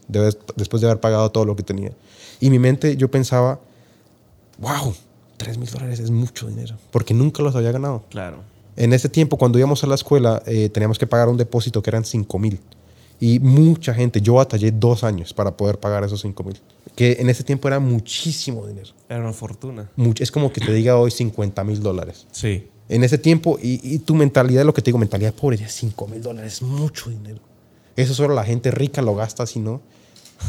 después 0.56 0.80
de 0.80 0.88
haber 0.88 1.00
pagado 1.00 1.30
todo 1.30 1.44
lo 1.44 1.56
que 1.56 1.62
tenía. 1.62 1.92
Y 2.40 2.50
mi 2.50 2.58
mente, 2.58 2.96
yo 2.96 3.10
pensaba, 3.10 3.60
wow, 4.58 4.94
3 5.36 5.58
mil 5.58 5.70
dólares 5.70 6.00
es 6.00 6.10
mucho 6.10 6.48
dinero, 6.48 6.76
porque 6.90 7.14
nunca 7.14 7.42
los 7.42 7.54
había 7.56 7.72
ganado. 7.72 8.04
Claro. 8.10 8.38
En 8.76 8.92
ese 8.92 9.08
tiempo, 9.08 9.38
cuando 9.38 9.58
íbamos 9.58 9.82
a 9.84 9.86
la 9.86 9.94
escuela, 9.94 10.42
eh, 10.46 10.68
teníamos 10.68 10.98
que 10.98 11.06
pagar 11.06 11.28
un 11.28 11.36
depósito 11.36 11.82
que 11.82 11.90
eran 11.90 12.04
5 12.04 12.38
mil. 12.38 12.60
Y 13.18 13.40
mucha 13.40 13.94
gente, 13.94 14.20
yo 14.20 14.34
batallé 14.34 14.70
dos 14.70 15.02
años 15.02 15.32
para 15.32 15.56
poder 15.56 15.78
pagar 15.78 16.04
esos 16.04 16.20
5 16.20 16.44
mil. 16.44 16.60
Que 16.94 17.16
en 17.18 17.30
ese 17.30 17.42
tiempo 17.44 17.68
era 17.68 17.80
muchísimo 17.80 18.66
dinero. 18.66 18.90
Era 19.08 19.20
una 19.20 19.32
fortuna. 19.32 19.90
es 20.20 20.30
como 20.30 20.52
que 20.52 20.60
te 20.60 20.72
diga 20.72 20.96
hoy 20.98 21.10
50 21.10 21.64
mil 21.64 21.82
dólares. 21.82 22.26
Sí. 22.30 22.68
En 22.88 23.02
ese 23.02 23.16
tiempo, 23.16 23.58
y, 23.60 23.80
y, 23.82 23.98
tu 23.98 24.14
mentalidad, 24.14 24.64
lo 24.64 24.74
que 24.74 24.82
te 24.82 24.90
digo, 24.90 24.98
mentalidad 24.98 25.32
pobre, 25.32 25.56
5 25.56 26.08
mil 26.08 26.22
dólares 26.22 26.54
es 26.54 26.62
mucho 26.62 27.10
dinero. 27.10 27.40
Eso 27.96 28.14
solo 28.14 28.34
la 28.34 28.44
gente 28.44 28.70
rica 28.70 29.02
lo 29.02 29.14
gasta, 29.14 29.42
así 29.42 29.58
no. 29.58 29.80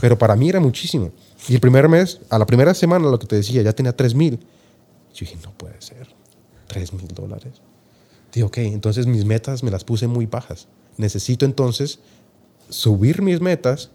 Pero 0.02 0.18
para 0.18 0.36
mí 0.36 0.50
era 0.50 0.60
muchísimo. 0.60 1.12
Y 1.48 1.56
el 1.56 1.62
primer 1.62 1.88
mes, 1.88 2.20
a 2.30 2.38
la 2.38 2.46
primera 2.46 2.74
semana, 2.74 3.10
lo 3.10 3.18
que 3.18 3.26
te 3.26 3.38
decía, 3.38 3.62
ya 3.62 3.74
tenía 3.74 3.96
3 3.96 4.16
mil. 4.16 4.40
Yo 5.14 5.22
dije, 5.22 5.38
no 5.44 5.52
puede 5.52 5.82
ser. 5.82 6.08
3 6.68 6.94
mil 6.94 7.08
dólares. 7.08 7.54
Digo, 8.34 8.48
ok, 8.48 8.58
entonces 8.58 9.08
mis 9.08 9.24
metas 9.24 9.64
me 9.64 9.72
las 9.72 9.84
puse 9.84 10.08
muy 10.08 10.26
bajas. 10.26 10.68
Necesito 10.98 11.46
entonces 11.46 12.00
subir 12.70 13.22
mis 13.22 13.40
metas 13.40 13.92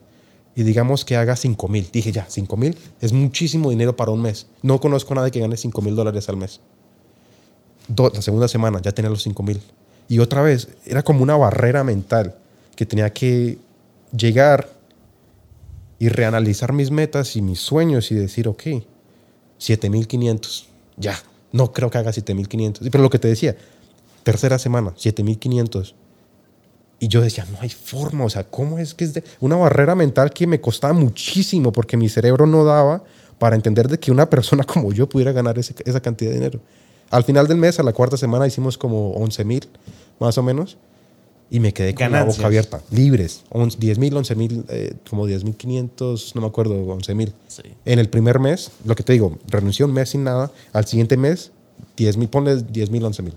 y 0.57 0.63
digamos 0.63 1.05
que 1.05 1.17
haga 1.17 1.37
5 1.37 1.69
mil. 1.69 1.89
Dije, 1.93 2.11
ya, 2.11 2.27
5 2.29 2.57
mil 2.57 2.77
es 3.01 3.13
muchísimo 3.13 3.71
dinero 3.71 3.95
para 3.95 4.13
un 4.13 4.23
mes. 4.23 4.47
No 4.63 4.81
conozco 4.81 5.13
a 5.13 5.17
nadie 5.17 5.31
que 5.31 5.41
gane 5.41 5.57
5 5.57 5.83
mil 5.83 5.95
dólares 5.95 6.29
al 6.31 6.37
mes. 6.37 6.61
la 7.89 8.23
segunda 8.23 8.49
semana 8.49 8.81
ya 8.81 8.93
tenía 8.93 9.11
los 9.11 9.23
5 9.23 9.43
mil. 9.43 9.61
Y 10.09 10.19
otra 10.21 10.43
vez, 10.43 10.69
era 10.87 11.03
como 11.03 11.23
una 11.23 11.37
barrera 11.37 11.85
mental 11.85 12.37
que 12.83 12.87
tenía 12.87 13.13
que 13.13 13.59
llegar 14.11 14.69
y 16.01 16.09
reanalizar 16.09 16.73
mis 16.73 16.91
metas 16.91 17.37
y 17.37 17.41
mis 17.41 17.61
sueños 17.61 18.11
y 18.11 18.17
decir, 18.17 18.49
ok, 18.49 18.63
7500, 19.59 20.69
ya, 20.97 21.17
no 21.53 21.73
creo 21.73 21.91
que 21.91 21.99
haga 21.99 22.13
7500. 22.13 22.89
Pero 22.91 23.05
lo 23.05 23.09
que 23.09 23.21
te 23.21 23.29
decía, 23.29 23.57
tercera 24.25 24.59
semana, 24.59 24.95
7500. 24.97 25.95
Y 26.99 27.07
yo 27.07 27.21
decía, 27.21 27.47
no 27.53 27.59
hay 27.61 27.69
forma, 27.69 28.25
o 28.25 28.31
sea, 28.31 28.51
¿cómo 28.51 28.81
es 28.81 28.95
que 28.95 29.05
es 29.05 29.15
de 29.15 29.23
una 29.39 29.55
barrera 29.55 29.95
mental 29.95 30.33
que 30.33 30.49
me 30.49 30.61
costaba 30.61 30.93
muchísimo 30.93 31.71
porque 31.71 31.97
mi 31.97 32.09
cerebro 32.09 32.47
no 32.49 32.65
daba 32.65 33.05
para 33.39 33.55
entender 33.55 33.87
de 33.87 34.01
que 34.01 34.11
una 34.11 34.29
persona 34.29 34.65
como 34.73 34.93
yo 34.93 35.09
pudiera 35.09 35.31
ganar 35.31 35.57
esa 35.57 36.01
cantidad 36.01 36.33
de 36.33 36.37
dinero? 36.37 36.61
Al 37.11 37.23
final 37.23 37.47
del 37.47 37.59
mes, 37.59 37.79
a 37.79 37.85
la 37.85 37.93
cuarta 37.93 38.17
semana, 38.17 38.45
hicimos 38.45 38.77
como 38.77 39.13
11 39.13 39.45
mil, 39.45 39.69
más 40.19 40.37
o 40.37 40.43
menos 40.43 40.79
y 41.53 41.61
me 41.61 41.75
quedé 41.75 41.95
con 41.95 42.11
la 42.11 42.25
boca 42.25 42.47
abierta. 42.47 42.81
Libres. 42.91 43.45
10 43.79 43.99
mil, 43.99 44.17
11 44.17 44.35
mil, 44.37 44.65
eh, 44.71 44.95
como 45.09 45.27
10 45.27 45.45
mil 45.45 45.55
500, 45.55 46.35
no 46.35 46.41
me 46.41 46.47
acuerdo, 46.47 46.83
11 46.83 47.15
mil. 47.15 47.35
En 47.85 47.99
el 47.99 48.09
primer 48.09 48.39
mes, 48.39 48.71
lo 48.87 48.95
que 48.95 49.03
te 49.03 49.13
digo, 49.13 49.37
renuncié 49.49 49.85
un 49.85 49.93
mes 49.93 50.09
sin 50.09 50.25
nada. 50.25 50.51
Al 50.73 50.87
siguiente 50.87 51.19
mes, 51.19 51.53
10 51.99 52.17
mil, 52.17 52.31
ponle 52.31 52.57
10 52.57 52.91
mil, 52.91 53.05
11 53.05 53.23
mil. 53.23 53.35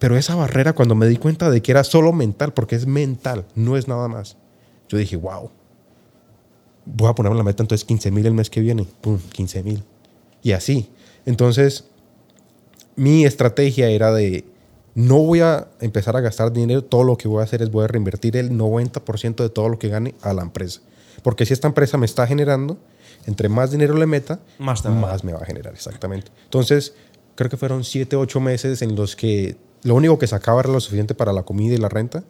Pero 0.00 0.16
esa 0.16 0.34
barrera, 0.34 0.72
cuando 0.72 0.96
me 0.96 1.06
di 1.06 1.18
cuenta 1.18 1.50
de 1.50 1.62
que 1.62 1.70
era 1.70 1.84
solo 1.84 2.12
mental, 2.12 2.52
porque 2.52 2.74
es 2.74 2.84
mental, 2.84 3.44
no 3.54 3.76
es 3.76 3.86
nada 3.86 4.08
más. 4.08 4.36
Yo 4.88 4.98
dije, 4.98 5.14
wow. 5.14 5.50
Voy 6.84 7.08
a 7.08 7.14
ponerme 7.14 7.38
la 7.38 7.44
meta 7.44 7.62
entonces 7.62 7.84
15 7.84 8.10
mil 8.10 8.26
el 8.26 8.34
mes 8.34 8.50
que 8.50 8.60
viene. 8.60 8.88
Pum, 9.02 9.20
15 9.32 9.62
mil. 9.62 9.84
Y 10.42 10.50
así. 10.50 10.88
Entonces, 11.26 11.84
mi 12.96 13.24
estrategia 13.24 13.88
era 13.88 14.12
de 14.12 14.44
no 14.96 15.18
voy 15.18 15.40
a 15.40 15.68
empezar 15.80 16.16
a 16.16 16.22
gastar 16.22 16.54
dinero, 16.54 16.82
todo 16.82 17.04
lo 17.04 17.18
que 17.18 17.28
voy 17.28 17.42
a 17.42 17.44
hacer 17.44 17.60
es 17.60 17.70
voy 17.70 17.84
a 17.84 17.86
reinvertir 17.86 18.34
el 18.38 18.50
90% 18.52 19.36
de 19.36 19.50
todo 19.50 19.68
lo 19.68 19.78
que 19.78 19.90
gane 19.90 20.14
a 20.22 20.32
la 20.32 20.40
empresa. 20.40 20.80
Porque 21.22 21.44
si 21.44 21.52
esta 21.52 21.68
empresa 21.68 21.98
me 21.98 22.06
está 22.06 22.26
generando, 22.26 22.78
entre 23.26 23.50
más 23.50 23.70
dinero 23.70 23.94
le 23.94 24.06
meta, 24.06 24.40
más, 24.58 24.82
más 24.86 25.22
me 25.22 25.34
va 25.34 25.40
a 25.40 25.44
generar, 25.44 25.74
exactamente. 25.74 26.32
Entonces, 26.44 26.94
creo 27.34 27.50
que 27.50 27.58
fueron 27.58 27.84
7, 27.84 28.16
8 28.16 28.40
meses 28.40 28.80
en 28.80 28.96
los 28.96 29.16
que 29.16 29.58
lo 29.82 29.94
único 29.94 30.18
que 30.18 30.26
sacaba 30.26 30.60
era 30.60 30.70
lo 30.70 30.80
suficiente 30.80 31.14
para 31.14 31.34
la 31.34 31.42
comida 31.42 31.74
y 31.74 31.78
la 31.78 31.90
renta 31.90 32.24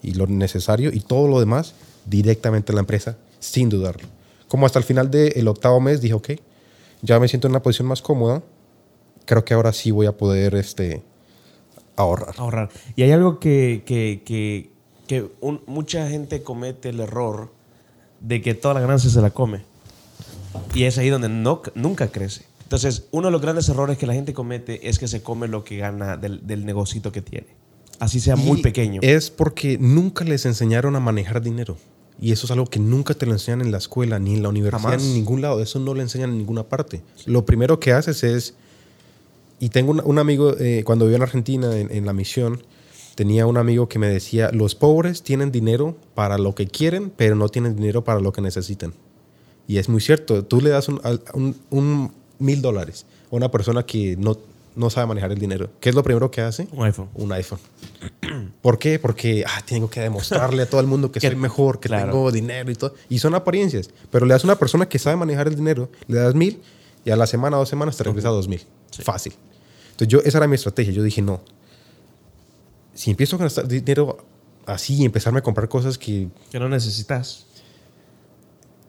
y 0.00 0.14
lo 0.14 0.28
necesario 0.28 0.92
y 0.92 1.00
todo 1.00 1.26
lo 1.26 1.40
demás 1.40 1.74
directamente 2.06 2.70
a 2.70 2.76
la 2.76 2.82
empresa, 2.82 3.16
sin 3.40 3.68
dudarlo. 3.68 4.06
Como 4.46 4.64
hasta 4.66 4.78
el 4.78 4.84
final 4.84 5.10
del 5.10 5.48
octavo 5.48 5.80
mes 5.80 6.00
dije, 6.00 6.14
ok, 6.14 6.30
ya 7.02 7.18
me 7.18 7.26
siento 7.26 7.48
en 7.48 7.52
una 7.52 7.62
posición 7.64 7.88
más 7.88 8.00
cómoda, 8.00 8.44
creo 9.24 9.44
que 9.44 9.54
ahora 9.54 9.72
sí 9.72 9.90
voy 9.90 10.06
a 10.06 10.16
poder 10.16 10.54
este, 10.54 11.02
ahorrar. 11.96 12.34
Ahorrar. 12.38 12.70
Y 12.96 13.02
hay 13.02 13.12
algo 13.12 13.38
que, 13.38 13.82
que, 13.86 14.22
que, 14.24 14.70
mucha 15.66 16.08
gente 16.08 16.42
comete 16.42 16.88
el 16.88 17.00
error 17.00 17.52
de 18.20 18.40
que 18.40 18.54
toda 18.54 18.74
la 18.74 18.80
ganancia 18.80 19.10
se 19.10 19.20
la 19.20 19.30
come. 19.30 19.62
Y 20.74 20.84
es 20.84 20.98
ahí 20.98 21.10
donde 21.10 21.28
no, 21.28 21.62
nunca 21.74 22.08
crece. 22.08 22.44
Entonces, 22.62 23.06
uno 23.10 23.28
de 23.28 23.32
los 23.32 23.42
grandes 23.42 23.68
errores 23.68 23.98
que 23.98 24.06
la 24.06 24.14
gente 24.14 24.32
comete 24.32 24.88
es 24.88 24.98
que 24.98 25.08
se 25.08 25.22
come 25.22 25.48
lo 25.48 25.64
que 25.64 25.76
gana 25.76 26.16
del, 26.16 26.46
del 26.46 26.64
negocito 26.64 27.12
que 27.12 27.20
tiene. 27.20 27.48
Así 27.98 28.20
sea 28.20 28.36
muy 28.36 28.62
pequeño. 28.62 29.00
Es 29.02 29.30
porque 29.30 29.76
nunca 29.78 30.24
les 30.24 30.46
enseñaron 30.46 30.96
a 30.96 31.00
manejar 31.00 31.42
dinero. 31.42 31.76
Y 32.20 32.32
eso 32.32 32.46
es 32.46 32.50
algo 32.52 32.66
que 32.66 32.78
nunca 32.78 33.14
te 33.14 33.26
lo 33.26 33.32
enseñan 33.32 33.60
en 33.62 33.72
la 33.72 33.78
escuela, 33.78 34.18
ni 34.18 34.34
en 34.34 34.42
la 34.42 34.48
universidad, 34.48 34.80
Jamás. 34.82 35.02
ni 35.02 35.08
en 35.08 35.14
ningún 35.14 35.40
lado. 35.40 35.60
Eso 35.60 35.78
no 35.78 35.92
lo 35.92 36.00
enseñan 36.00 36.30
en 36.30 36.38
ninguna 36.38 36.62
parte. 36.62 37.02
Lo 37.26 37.44
primero 37.44 37.78
que 37.80 37.92
haces 37.92 38.22
es... 38.24 38.54
Y 39.62 39.68
tengo 39.68 39.92
un, 39.92 40.02
un 40.04 40.18
amigo, 40.18 40.56
eh, 40.58 40.82
cuando 40.84 41.04
vivía 41.04 41.18
en 41.18 41.22
Argentina, 41.22 41.78
en, 41.78 41.88
en 41.94 42.04
la 42.04 42.12
misión, 42.12 42.64
tenía 43.14 43.46
un 43.46 43.56
amigo 43.56 43.88
que 43.88 44.00
me 44.00 44.08
decía, 44.08 44.50
los 44.52 44.74
pobres 44.74 45.22
tienen 45.22 45.52
dinero 45.52 45.96
para 46.16 46.36
lo 46.36 46.56
que 46.56 46.66
quieren, 46.66 47.12
pero 47.16 47.36
no 47.36 47.48
tienen 47.48 47.76
dinero 47.76 48.02
para 48.02 48.18
lo 48.18 48.32
que 48.32 48.40
necesitan. 48.40 48.92
Y 49.68 49.78
es 49.78 49.88
muy 49.88 50.00
cierto. 50.00 50.44
Tú 50.44 50.60
le 50.60 50.70
das 50.70 50.88
un, 50.88 52.10
mil 52.40 52.60
dólares 52.60 53.06
a 53.30 53.36
una 53.36 53.52
persona 53.52 53.86
que 53.86 54.16
no, 54.16 54.36
no 54.74 54.90
sabe 54.90 55.06
manejar 55.06 55.30
el 55.30 55.38
dinero. 55.38 55.70
¿Qué 55.78 55.90
es 55.90 55.94
lo 55.94 56.02
primero 56.02 56.28
que 56.32 56.40
hace? 56.40 56.66
Un 56.72 56.84
iPhone. 56.84 57.08
un 57.14 57.32
iPhone. 57.32 57.60
¿Por 58.62 58.80
qué? 58.80 58.98
Porque 58.98 59.44
ah, 59.46 59.62
tengo 59.64 59.88
que 59.88 60.00
demostrarle 60.00 60.64
a 60.64 60.66
todo 60.68 60.80
el 60.80 60.88
mundo 60.88 61.12
que 61.12 61.20
Que- 61.20 61.28
soy 61.28 61.36
mejor, 61.36 61.78
que 61.78 61.88
claro. 61.88 62.10
tengo 62.10 62.32
dinero 62.32 62.68
y 62.68 62.74
todo. 62.74 62.94
Y 63.08 63.20
son 63.20 63.36
apariencias. 63.36 63.90
Pero 64.10 64.26
le 64.26 64.32
das 64.34 64.42
a 64.42 64.48
una 64.48 64.56
persona 64.58 64.88
que 64.88 64.98
sabe 64.98 65.14
manejar 65.14 65.46
el 65.46 65.54
dinero, 65.54 65.88
le 66.08 66.16
das 66.18 66.34
mil 66.34 66.60
y 67.04 67.10
a 67.10 67.16
la 67.16 67.28
semana, 67.28 67.56
dos 67.58 67.68
semanas 67.68 67.96
te 67.96 68.02
regresa 68.02 68.28
dos 68.30 68.48
mil. 68.48 68.60
Fácil. 69.04 69.32
Entonces 70.02 70.08
yo, 70.24 70.28
esa 70.28 70.38
era 70.38 70.46
mi 70.48 70.54
estrategia. 70.56 70.92
Yo 70.92 71.02
dije, 71.02 71.22
no. 71.22 71.40
Si 72.94 73.10
empiezo 73.10 73.36
a 73.36 73.40
gastar 73.40 73.68
dinero 73.68 74.18
así 74.66 74.94
y 74.94 75.04
empezarme 75.04 75.38
a 75.38 75.42
comprar 75.42 75.68
cosas 75.68 75.96
que, 75.98 76.28
Que 76.50 76.58
no 76.60 76.68
necesitas. 76.68 77.46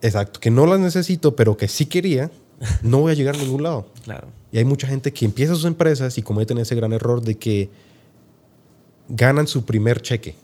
exacto, 0.02 0.40
que 0.40 0.52
no 0.52 0.66
las 0.66 0.80
necesito, 0.80 1.36
pero 1.36 1.56
que 1.58 1.68
sí 1.68 1.86
quería, 1.86 2.30
no 2.82 3.00
voy 3.00 3.12
a 3.12 3.16
llegar 3.16 3.36
a 3.36 3.38
ningún 3.40 3.64
lado. 3.64 3.88
Claro. 4.04 4.28
Y 4.52 4.58
hay 4.58 4.66
mucha 4.66 4.88
gente 4.88 5.12
que 5.14 5.26
empieza 5.26 5.56
sus 5.56 5.66
empresas 5.66 6.18
y 6.18 6.22
cometen 6.22 6.58
ese 6.58 6.76
gran 6.76 6.94
error 6.94 7.22
de 7.22 7.38
que 7.38 7.70
ganan 9.10 9.48
su 9.48 9.66
primer 9.66 10.02
cheque. 10.02 10.36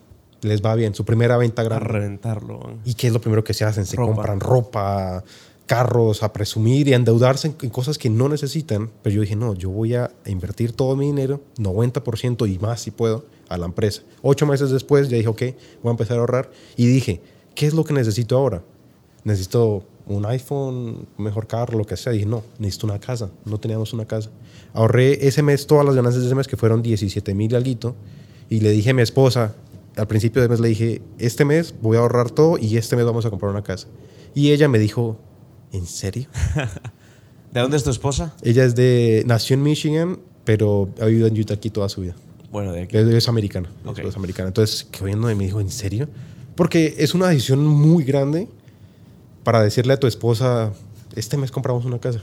Les 0.41 0.63
va 0.63 0.73
bien, 0.75 0.95
su 0.95 1.03
primera 1.03 1.37
venta 1.37 1.61
A 1.61 1.65
grande. 1.65 1.87
reventarlo. 1.89 2.77
¿Y 2.85 2.93
qué 2.93 3.07
es 3.07 3.13
lo 3.13 3.19
primero 3.19 3.43
que 3.43 3.53
se 3.53 3.65
hacen? 3.65 3.85
Se 3.85 3.97
Ropa. 3.97 4.13
compran 4.13 4.39
ropa, 4.39 5.23
carros, 5.69 6.23
a 6.23 6.33
presumir 6.33 6.87
y 6.87 6.93
a 6.93 6.95
endeudarse 6.95 7.53
en, 7.61 7.69
cosas 7.69 7.99
que 7.99 8.09
no 8.09 8.27
necesitan. 8.27 8.89
Pero 9.03 9.17
yo 9.17 9.21
dije, 9.21 9.35
no, 9.35 9.53
yo 9.53 9.69
voy 9.69 9.93
a 9.93 10.09
invertir 10.25 10.71
todo 10.71 10.95
mi 10.95 11.05
dinero, 11.05 11.41
90% 11.57 12.51
y 12.51 12.57
más 12.57 12.81
si 12.81 12.89
puedo, 12.89 13.23
a 13.49 13.55
la 13.55 13.67
empresa. 13.67 14.01
Ocho 14.23 14.47
meses 14.47 14.71
después 14.71 15.09
ya 15.09 15.17
dije, 15.17 15.29
ok, 15.29 15.41
voy 15.83 15.89
a 15.89 15.91
empezar 15.91 16.17
a 16.17 16.21
ahorrar. 16.21 16.49
Y 16.75 16.87
dije, 16.87 17.21
¿qué 17.53 17.67
es 17.67 17.75
lo 17.75 17.83
que 17.83 17.93
necesito 17.93 18.35
ahora? 18.35 18.63
Necesito 19.23 19.83
un 20.07 20.25
iPhone, 20.25 21.07
mejor 21.19 21.45
carro, 21.45 21.77
lo 21.77 21.85
que 21.85 21.97
sea. 21.97 22.13
dije, 22.13 22.25
no, 22.25 22.41
necesito 22.57 22.87
una 22.87 22.99
casa. 22.99 23.29
No 23.45 23.59
teníamos 23.59 23.93
una 23.93 24.05
casa. 24.05 24.31
Ahorré 24.73 25.27
ese 25.27 25.43
mes 25.43 25.67
todas 25.67 25.85
las 25.85 25.93
ganancias 25.93 26.23
de 26.23 26.29
ese 26.29 26.35
mes, 26.35 26.47
que 26.47 26.57
fueron 26.57 26.81
17 26.81 27.35
mil 27.35 27.55
alguito. 27.55 27.95
Y 28.49 28.61
le 28.61 28.71
dije 28.71 28.89
a 28.89 28.93
mi 28.95 29.03
esposa, 29.03 29.53
al 29.95 30.07
principio 30.07 30.41
del 30.41 30.49
mes 30.49 30.61
le 30.61 30.69
dije, 30.69 31.03
este 31.19 31.45
mes 31.45 31.75
voy 31.79 31.97
a 31.97 31.99
ahorrar 31.99 32.31
todo 32.31 32.57
y 32.57 32.75
este 32.77 32.95
mes 32.95 33.05
vamos 33.05 33.27
a 33.27 33.29
comprar 33.29 33.51
una 33.51 33.61
casa. 33.61 33.87
Y 34.33 34.51
ella 34.51 34.67
me 34.67 34.79
dijo, 34.79 35.19
¿en 35.71 35.85
serio? 35.85 36.27
¿De 37.53 37.59
dónde 37.61 37.77
es 37.77 37.83
tu 37.83 37.89
esposa? 37.89 38.33
ella 38.43 38.63
es 38.63 38.75
de, 38.75 39.23
nació 39.25 39.55
en 39.55 39.63
Michigan, 39.63 40.19
pero 40.45 40.89
ha 41.01 41.05
vivido 41.05 41.27
en 41.27 41.39
Utah 41.39 41.55
aquí 41.55 41.69
toda 41.69 41.89
su 41.89 42.01
vida. 42.01 42.15
Bueno, 42.51 42.71
de 42.73 42.83
aquí. 42.83 42.97
Es, 42.97 43.07
es 43.07 43.27
americana. 43.27 43.69
es- 43.83 43.89
Ok. 43.89 43.99
Es, 43.99 44.15
americana. 44.15 44.47
Entonces, 44.49 44.83
que 44.91 45.03
oyendo 45.03 45.29
y 45.31 45.35
me 45.35 45.45
dijo, 45.45 45.59
¿en 45.59 45.69
serio? 45.71 46.07
Porque 46.55 46.95
es 46.97 47.13
una 47.13 47.27
decisión 47.29 47.65
muy 47.65 48.03
grande 48.03 48.47
para 49.43 49.63
decirle 49.63 49.93
a 49.93 49.97
tu 49.97 50.07
esposa, 50.07 50.73
este 51.15 51.37
mes 51.37 51.51
compramos 51.51 51.85
una 51.85 51.99
casa. 51.99 52.21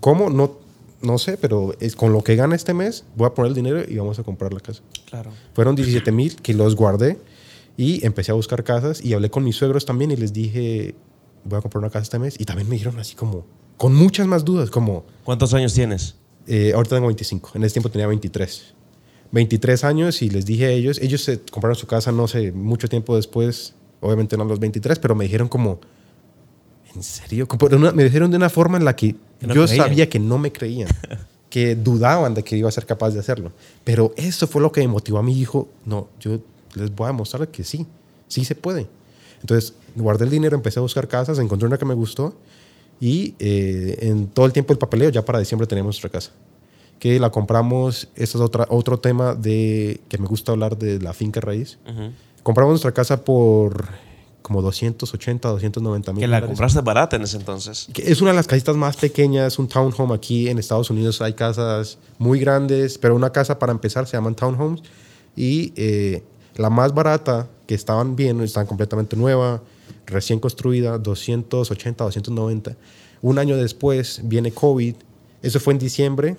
¿Cómo? 0.00 0.30
No, 0.30 0.58
no 1.00 1.18
sé, 1.18 1.36
pero 1.36 1.74
es 1.80 1.96
con 1.96 2.12
lo 2.12 2.22
que 2.22 2.36
gana 2.36 2.54
este 2.56 2.74
mes, 2.74 3.04
voy 3.16 3.26
a 3.26 3.30
poner 3.34 3.50
el 3.50 3.54
dinero 3.54 3.82
y 3.88 3.96
vamos 3.96 4.18
a 4.18 4.22
comprar 4.22 4.52
la 4.52 4.60
casa. 4.60 4.82
Claro. 5.08 5.30
Fueron 5.54 5.74
17 5.76 6.12
mil 6.12 6.36
que 6.36 6.54
los 6.54 6.76
guardé 6.76 7.18
y 7.76 8.04
empecé 8.04 8.30
a 8.32 8.34
buscar 8.34 8.62
casas 8.64 9.04
y 9.04 9.14
hablé 9.14 9.30
con 9.30 9.44
mis 9.44 9.56
suegros 9.56 9.84
también 9.86 10.10
y 10.10 10.16
les 10.16 10.32
dije, 10.32 10.94
voy 11.44 11.58
a 11.58 11.62
comprar 11.62 11.80
una 11.80 11.90
casa 11.90 12.02
este 12.04 12.18
mes. 12.18 12.36
Y 12.38 12.44
también 12.44 12.68
me 12.68 12.74
dijeron 12.76 12.98
así 12.98 13.14
como, 13.14 13.44
con 13.76 13.94
muchas 13.94 14.26
más 14.26 14.44
dudas, 14.44 14.70
como, 14.70 15.04
¿Cuántos 15.24 15.52
años 15.54 15.74
tienes? 15.74 16.16
eh, 16.46 16.72
ahorita 16.74 16.96
tengo 16.96 17.06
25, 17.08 17.52
en 17.54 17.64
ese 17.64 17.74
tiempo 17.74 17.88
tenía 17.90 18.06
23. 18.06 18.74
23 19.32 19.84
años 19.84 20.20
y 20.22 20.28
les 20.30 20.44
dije 20.44 20.66
a 20.66 20.70
ellos, 20.70 20.98
ellos 21.00 21.22
se 21.22 21.40
compraron 21.40 21.76
su 21.76 21.86
casa, 21.86 22.12
no 22.12 22.28
sé, 22.28 22.52
mucho 22.52 22.88
tiempo 22.88 23.16
después, 23.16 23.74
obviamente 24.00 24.36
no 24.36 24.42
a 24.42 24.46
los 24.46 24.58
23, 24.60 24.98
pero 24.98 25.14
me 25.14 25.24
dijeron 25.24 25.48
como, 25.48 25.80
¿en 26.94 27.02
serio? 27.02 27.48
Como 27.48 27.66
una- 27.74 27.92
me 27.92 28.04
dijeron 28.04 28.30
de 28.30 28.36
una 28.36 28.50
forma 28.50 28.76
en 28.78 28.84
la 28.84 28.94
que, 28.94 29.16
Que 29.40 29.46
no 29.46 29.54
yo 29.54 29.64
creían. 29.66 29.86
sabía 29.86 30.08
que 30.08 30.18
no 30.18 30.36
me 30.38 30.52
creían, 30.52 30.88
que 31.50 31.74
dudaban 31.74 32.34
de 32.34 32.42
que 32.42 32.56
iba 32.56 32.68
a 32.68 32.72
ser 32.72 32.84
capaz 32.86 33.10
de 33.10 33.20
hacerlo. 33.20 33.52
Pero 33.84 34.12
eso 34.16 34.46
fue 34.46 34.60
lo 34.60 34.70
que 34.72 34.80
me 34.82 34.88
motivó 34.88 35.18
a 35.18 35.22
mi 35.22 35.38
hijo, 35.38 35.68
no, 35.86 36.08
yo 36.20 36.40
les 36.74 36.94
voy 36.94 37.06
a 37.06 37.08
demostrar 37.08 37.48
que 37.48 37.64
sí, 37.64 37.86
sí 38.28 38.44
se 38.44 38.54
puede. 38.54 38.86
Entonces, 39.42 39.74
guardé 39.94 40.24
el 40.24 40.30
dinero, 40.30 40.56
empecé 40.56 40.78
a 40.78 40.82
buscar 40.82 41.06
casas, 41.06 41.38
encontré 41.38 41.66
una 41.66 41.76
que 41.76 41.84
me 41.84 41.94
gustó 41.94 42.34
y 43.00 43.34
eh, 43.38 43.98
en 44.02 44.28
todo 44.28 44.46
el 44.46 44.52
tiempo 44.52 44.72
del 44.72 44.78
papeleo, 44.78 45.10
ya 45.10 45.24
para 45.24 45.38
diciembre 45.38 45.66
tenemos 45.66 45.96
nuestra 45.96 46.08
casa. 46.08 46.30
Que 46.98 47.18
la 47.18 47.30
compramos, 47.30 48.08
este 48.14 48.38
es 48.38 48.42
otra, 48.42 48.66
otro 48.70 49.00
tema 49.00 49.34
de 49.34 50.00
que 50.08 50.18
me 50.18 50.28
gusta 50.28 50.52
hablar 50.52 50.78
de 50.78 51.00
la 51.00 51.12
finca 51.12 51.40
raíz. 51.40 51.78
Compramos 52.44 52.72
nuestra 52.72 52.92
casa 52.92 53.24
por 53.24 53.88
como 54.42 54.62
280, 54.62 55.48
290 55.48 56.12
mil. 56.12 56.20
Que 56.20 56.28
la 56.28 56.36
dólares. 56.36 56.48
compraste 56.48 56.80
barata 56.80 57.16
en 57.16 57.22
ese 57.22 57.38
entonces. 57.38 57.88
Es 57.96 58.20
una 58.20 58.30
de 58.30 58.36
las 58.36 58.46
casitas 58.46 58.76
más 58.76 58.96
pequeñas, 58.96 59.58
un 59.58 59.66
townhome 59.66 60.14
aquí 60.14 60.48
en 60.48 60.58
Estados 60.58 60.90
Unidos. 60.90 61.20
Hay 61.22 61.32
casas 61.32 61.98
muy 62.18 62.38
grandes, 62.38 62.98
pero 62.98 63.16
una 63.16 63.30
casa 63.30 63.58
para 63.58 63.72
empezar 63.72 64.06
se 64.06 64.16
llaman 64.16 64.34
townhomes. 64.34 64.82
Y 65.34 65.72
eh, 65.76 66.22
la 66.56 66.70
más 66.70 66.94
barata, 66.94 67.48
que 67.66 67.74
estaban 67.74 68.16
bien, 68.16 68.40
están 68.40 68.66
completamente 68.66 69.16
nueva, 69.16 69.62
recién 70.06 70.40
construida, 70.40 70.98
280, 70.98 72.04
290. 72.04 72.76
Un 73.22 73.38
año 73.38 73.56
después 73.56 74.20
viene 74.24 74.52
COVID. 74.52 74.94
Eso 75.42 75.60
fue 75.60 75.72
en 75.72 75.78
diciembre. 75.78 76.36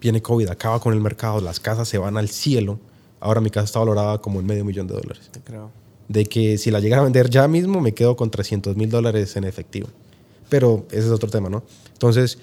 Viene 0.00 0.20
COVID, 0.20 0.48
acaba 0.50 0.80
con 0.80 0.92
el 0.92 1.00
mercado, 1.00 1.40
las 1.40 1.60
casas 1.60 1.88
se 1.88 1.98
van 1.98 2.16
al 2.16 2.28
cielo. 2.28 2.78
Ahora 3.20 3.40
mi 3.40 3.50
casa 3.50 3.64
está 3.64 3.78
valorada 3.78 4.18
como 4.18 4.40
en 4.40 4.46
medio 4.46 4.64
millón 4.66 4.86
de 4.86 4.92
dólares 4.94 5.30
Te 5.32 5.40
creo. 5.40 5.70
de 6.08 6.26
que 6.26 6.58
si 6.58 6.70
la 6.70 6.80
llegara 6.80 7.00
a 7.00 7.04
vender 7.04 7.30
ya 7.30 7.48
mismo 7.48 7.80
me 7.80 7.94
quedo 7.94 8.16
con 8.16 8.30
300 8.30 8.76
mil 8.76 8.90
dólares 8.90 9.34
en 9.36 9.44
efectivo. 9.44 9.88
Pero 10.50 10.84
ese 10.90 11.06
es 11.06 11.10
otro 11.10 11.30
tema, 11.30 11.48
¿no? 11.48 11.62
Entonces, 11.94 12.38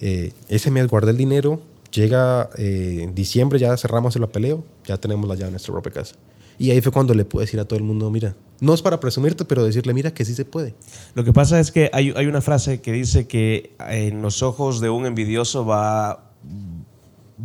eh, 0.00 0.32
ese 0.48 0.70
mes 0.70 0.88
guardé 0.88 1.10
el 1.10 1.18
dinero, 1.18 1.60
llega 1.94 2.50
eh, 2.58 3.00
en 3.02 3.14
diciembre, 3.14 3.58
ya 3.58 3.76
cerramos 3.76 4.16
el 4.16 4.22
papeleo, 4.22 4.64
ya 4.84 4.96
tenemos 4.98 5.28
la 5.28 5.34
llave 5.34 5.46
de 5.46 5.50
nuestra 5.52 5.72
propia 5.72 5.92
casa. 5.92 6.16
Y 6.58 6.70
ahí 6.70 6.80
fue 6.80 6.92
cuando 6.92 7.14
le 7.14 7.24
pude 7.24 7.44
decir 7.44 7.58
a 7.58 7.64
todo 7.64 7.78
el 7.78 7.84
mundo, 7.84 8.10
mira, 8.10 8.36
no 8.60 8.74
es 8.74 8.82
para 8.82 9.00
presumirte, 9.00 9.44
pero 9.44 9.64
decirle, 9.64 9.92
mira, 9.92 10.14
que 10.14 10.24
sí 10.24 10.34
se 10.34 10.44
puede. 10.44 10.74
Lo 11.14 11.24
que 11.24 11.32
pasa 11.32 11.58
es 11.58 11.72
que 11.72 11.90
hay, 11.92 12.12
hay 12.16 12.26
una 12.26 12.40
frase 12.40 12.80
que 12.80 12.92
dice 12.92 13.26
que 13.26 13.74
en 13.88 14.22
los 14.22 14.42
ojos 14.42 14.80
de 14.80 14.88
un 14.88 15.04
envidioso 15.06 15.66
va, 15.66 16.30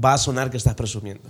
va 0.04 0.14
a 0.14 0.18
sonar 0.18 0.52
que 0.52 0.58
estás 0.58 0.76
presumiendo. 0.76 1.24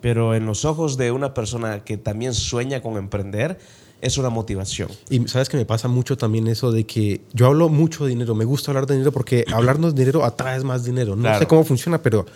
Pero 0.00 0.34
en 0.36 0.46
los 0.46 0.64
ojos 0.64 0.96
de 0.96 1.10
una 1.10 1.34
persona 1.34 1.82
que 1.82 1.96
también 1.96 2.32
sueña 2.32 2.80
con 2.80 2.96
emprender, 2.96 3.58
es 4.00 4.18
una 4.18 4.28
motivación. 4.28 4.88
Y 5.10 5.26
sabes 5.26 5.48
que 5.48 5.56
me 5.56 5.64
pasa 5.64 5.88
mucho 5.88 6.16
también 6.16 6.46
eso 6.46 6.70
de 6.70 6.84
que 6.86 7.22
yo 7.32 7.46
hablo 7.46 7.68
mucho 7.68 8.04
de 8.04 8.10
dinero, 8.10 8.34
me 8.36 8.44
gusta 8.44 8.70
hablar 8.70 8.86
de 8.86 8.94
dinero 8.94 9.10
porque 9.10 9.44
hablarnos 9.52 9.94
de 9.94 10.00
dinero 10.04 10.24
atraes 10.24 10.62
más 10.62 10.84
dinero. 10.84 11.16
No 11.16 11.22
Claro. 11.22 11.38
sé 11.40 11.46
cómo 11.46 11.64
funciona, 11.64 12.00
pero 12.02 12.26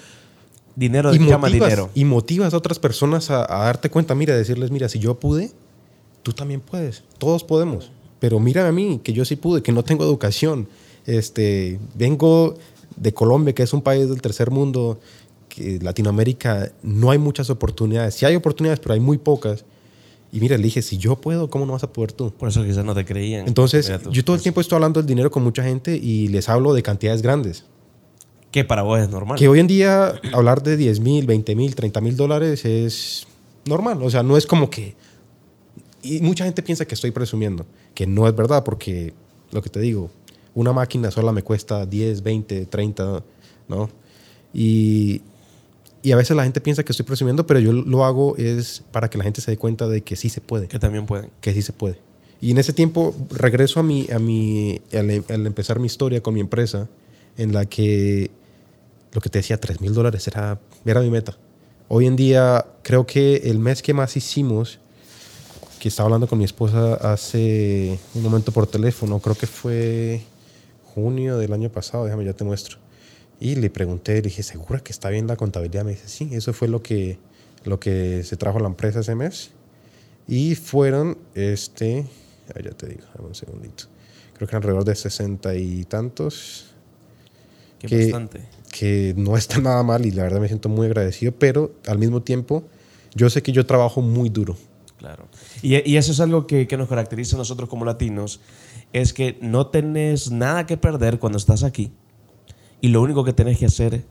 Dinero 0.80 1.14
y 1.14 1.18
llama 1.18 1.48
motivas, 1.48 1.68
dinero. 1.68 1.90
y 1.94 2.04
motivas 2.06 2.54
a 2.54 2.56
otras 2.56 2.78
personas 2.78 3.30
a, 3.30 3.44
a 3.44 3.64
darte 3.66 3.90
cuenta, 3.90 4.14
mira, 4.14 4.34
decirles, 4.34 4.70
mira, 4.70 4.88
si 4.88 4.98
yo 4.98 5.20
pude, 5.20 5.52
tú 6.22 6.32
también 6.32 6.62
puedes, 6.62 7.04
todos 7.18 7.44
podemos. 7.44 7.92
Pero 8.18 8.40
mira 8.40 8.66
a 8.66 8.72
mí, 8.72 8.98
que 9.04 9.12
yo 9.12 9.26
sí 9.26 9.36
pude, 9.36 9.62
que 9.62 9.72
no 9.72 9.82
tengo 9.82 10.04
educación. 10.04 10.68
Este, 11.04 11.78
vengo 11.94 12.54
de 12.96 13.12
Colombia, 13.12 13.54
que 13.54 13.62
es 13.62 13.72
un 13.74 13.82
país 13.82 14.08
del 14.08 14.22
tercer 14.22 14.50
mundo, 14.50 14.98
que 15.48 15.78
Latinoamérica 15.82 16.72
no 16.82 17.10
hay 17.10 17.18
muchas 17.18 17.50
oportunidades. 17.50 18.14
Sí 18.14 18.24
hay 18.24 18.36
oportunidades, 18.36 18.80
pero 18.80 18.94
hay 18.94 19.00
muy 19.00 19.18
pocas. 19.18 19.64
Y 20.32 20.40
mira, 20.40 20.56
le 20.56 20.62
dije, 20.62 20.80
si 20.80 20.96
yo 20.96 21.16
puedo, 21.16 21.50
¿cómo 21.50 21.66
no 21.66 21.72
vas 21.72 21.82
a 21.82 21.92
poder 21.92 22.12
tú? 22.12 22.30
Por 22.30 22.48
eso 22.48 22.64
quizás 22.64 22.84
no 22.84 22.94
te 22.94 23.04
creían. 23.04 23.46
Entonces, 23.46 23.92
tú. 24.02 24.10
yo 24.10 24.24
todo 24.24 24.36
el 24.36 24.42
tiempo 24.42 24.60
estoy 24.62 24.76
hablando 24.76 25.00
del 25.00 25.06
dinero 25.06 25.30
con 25.30 25.42
mucha 25.42 25.62
gente 25.62 25.96
y 25.96 26.28
les 26.28 26.48
hablo 26.48 26.72
de 26.72 26.82
cantidades 26.82 27.20
grandes. 27.20 27.64
Que 28.50 28.64
para 28.64 28.82
vos 28.82 29.00
es 29.00 29.08
normal. 29.08 29.38
Que 29.38 29.48
hoy 29.48 29.60
en 29.60 29.66
día 29.66 30.20
hablar 30.32 30.62
de 30.62 30.76
10 30.76 31.00
mil, 31.00 31.26
20 31.26 31.54
mil, 31.54 31.74
30 31.74 32.00
mil 32.00 32.16
dólares 32.16 32.64
es 32.64 33.26
normal. 33.64 34.02
O 34.02 34.10
sea, 34.10 34.22
no 34.22 34.36
es 34.36 34.46
como 34.46 34.68
que... 34.70 34.94
Y 36.02 36.20
mucha 36.20 36.44
gente 36.44 36.62
piensa 36.62 36.84
que 36.84 36.94
estoy 36.94 37.10
presumiendo, 37.10 37.66
que 37.94 38.06
no 38.06 38.26
es 38.26 38.34
verdad, 38.34 38.64
porque 38.64 39.12
lo 39.52 39.60
que 39.60 39.68
te 39.68 39.80
digo, 39.80 40.10
una 40.54 40.72
máquina 40.72 41.10
sola 41.10 41.30
me 41.32 41.42
cuesta 41.42 41.84
10, 41.84 42.22
20, 42.22 42.66
30, 42.66 43.22
¿no? 43.68 43.90
Y, 44.54 45.20
y 46.02 46.12
a 46.12 46.16
veces 46.16 46.36
la 46.36 46.44
gente 46.44 46.60
piensa 46.60 46.82
que 46.82 46.92
estoy 46.92 47.04
presumiendo, 47.04 47.46
pero 47.46 47.60
yo 47.60 47.72
lo 47.72 48.04
hago 48.04 48.36
es 48.36 48.82
para 48.90 49.10
que 49.10 49.18
la 49.18 49.24
gente 49.24 49.40
se 49.40 49.50
dé 49.50 49.58
cuenta 49.58 49.86
de 49.88 50.02
que 50.02 50.16
sí 50.16 50.28
se 50.30 50.40
puede 50.40 50.66
Que 50.66 50.78
también 50.78 51.06
pueden. 51.06 51.30
que 51.40 51.52
sí 51.52 51.62
se 51.62 51.72
puede. 51.72 51.98
Y 52.40 52.52
en 52.52 52.58
ese 52.58 52.72
tiempo 52.72 53.14
regreso 53.30 53.80
a 53.80 53.82
mi, 53.82 54.08
a 54.10 54.18
mi, 54.18 54.80
al, 54.92 55.46
empezar 55.46 55.78
mi 55.78 55.86
historia 55.86 56.22
con 56.22 56.32
mi 56.32 56.40
empresa, 56.40 56.88
en 57.36 57.52
la 57.52 57.66
que 57.66 58.30
lo 59.12 59.20
que 59.20 59.28
te 59.28 59.38
decía, 59.38 59.58
3 59.58 59.80
mil 59.80 59.94
dólares 59.94 60.26
era, 60.26 60.60
era 60.84 61.00
mi 61.00 61.10
meta. 61.10 61.36
Hoy 61.88 62.06
en 62.06 62.16
día 62.16 62.66
creo 62.82 63.06
que 63.06 63.36
el 63.36 63.58
mes 63.58 63.82
que 63.82 63.94
más 63.94 64.16
hicimos, 64.16 64.78
que 65.80 65.88
estaba 65.88 66.06
hablando 66.06 66.28
con 66.28 66.38
mi 66.38 66.44
esposa 66.44 66.94
hace 66.94 67.98
un 68.14 68.22
momento 68.22 68.52
por 68.52 68.66
teléfono, 68.66 69.18
creo 69.18 69.34
que 69.34 69.46
fue 69.46 70.22
junio 70.94 71.38
del 71.38 71.52
año 71.52 71.70
pasado, 71.70 72.04
déjame 72.04 72.24
ya 72.24 72.32
te 72.32 72.44
muestro. 72.44 72.78
Y 73.40 73.54
le 73.56 73.70
pregunté, 73.70 74.16
le 74.16 74.22
dije, 74.22 74.42
¿segura 74.42 74.80
que 74.80 74.92
está 74.92 75.08
bien 75.08 75.26
la 75.26 75.36
contabilidad? 75.36 75.84
Me 75.84 75.92
dice, 75.92 76.08
sí, 76.08 76.28
eso 76.32 76.52
fue 76.52 76.68
lo 76.68 76.82
que, 76.82 77.18
lo 77.64 77.80
que 77.80 78.22
se 78.22 78.36
trajo 78.36 78.58
a 78.58 78.60
la 78.60 78.68
empresa 78.68 79.00
ese 79.00 79.14
mes. 79.14 79.50
Y 80.28 80.54
fueron, 80.54 81.16
este, 81.34 82.06
ya 82.62 82.70
te 82.70 82.86
digo, 82.86 83.02
un 83.18 83.34
segundito. 83.34 83.84
Creo 84.34 84.46
que 84.46 84.56
alrededor 84.56 84.84
de 84.84 84.94
sesenta 84.94 85.54
y 85.54 85.84
tantos. 85.84 86.66
Qué 87.78 87.88
que, 87.88 88.02
bastante. 88.02 88.40
Que 88.70 89.14
no 89.16 89.36
está 89.36 89.58
nada 89.60 89.82
mal 89.82 90.06
y 90.06 90.10
la 90.10 90.24
verdad 90.24 90.40
me 90.40 90.48
siento 90.48 90.68
muy 90.68 90.86
agradecido, 90.86 91.32
pero 91.32 91.72
al 91.86 91.98
mismo 91.98 92.22
tiempo 92.22 92.64
yo 93.14 93.28
sé 93.30 93.42
que 93.42 93.52
yo 93.52 93.66
trabajo 93.66 94.00
muy 94.00 94.28
duro. 94.28 94.56
Claro. 94.98 95.28
Y, 95.62 95.76
y 95.90 95.96
eso 95.96 96.12
es 96.12 96.20
algo 96.20 96.46
que, 96.46 96.66
que, 96.66 96.76
nos 96.76 96.88
caracteriza 96.88 97.36
a 97.36 97.38
nosotros 97.38 97.68
como 97.70 97.86
latinos, 97.86 98.40
es 98.92 99.14
que 99.14 99.38
no 99.40 99.68
tenés 99.68 100.30
nada 100.30 100.66
que 100.66 100.76
perder 100.76 101.18
cuando 101.18 101.38
estás 101.38 101.62
aquí 101.62 101.90
y 102.80 102.88
lo 102.88 103.02
único 103.02 103.24
que 103.24 103.32
tenés 103.32 103.58
que 103.58 103.66
hacer 103.66 104.04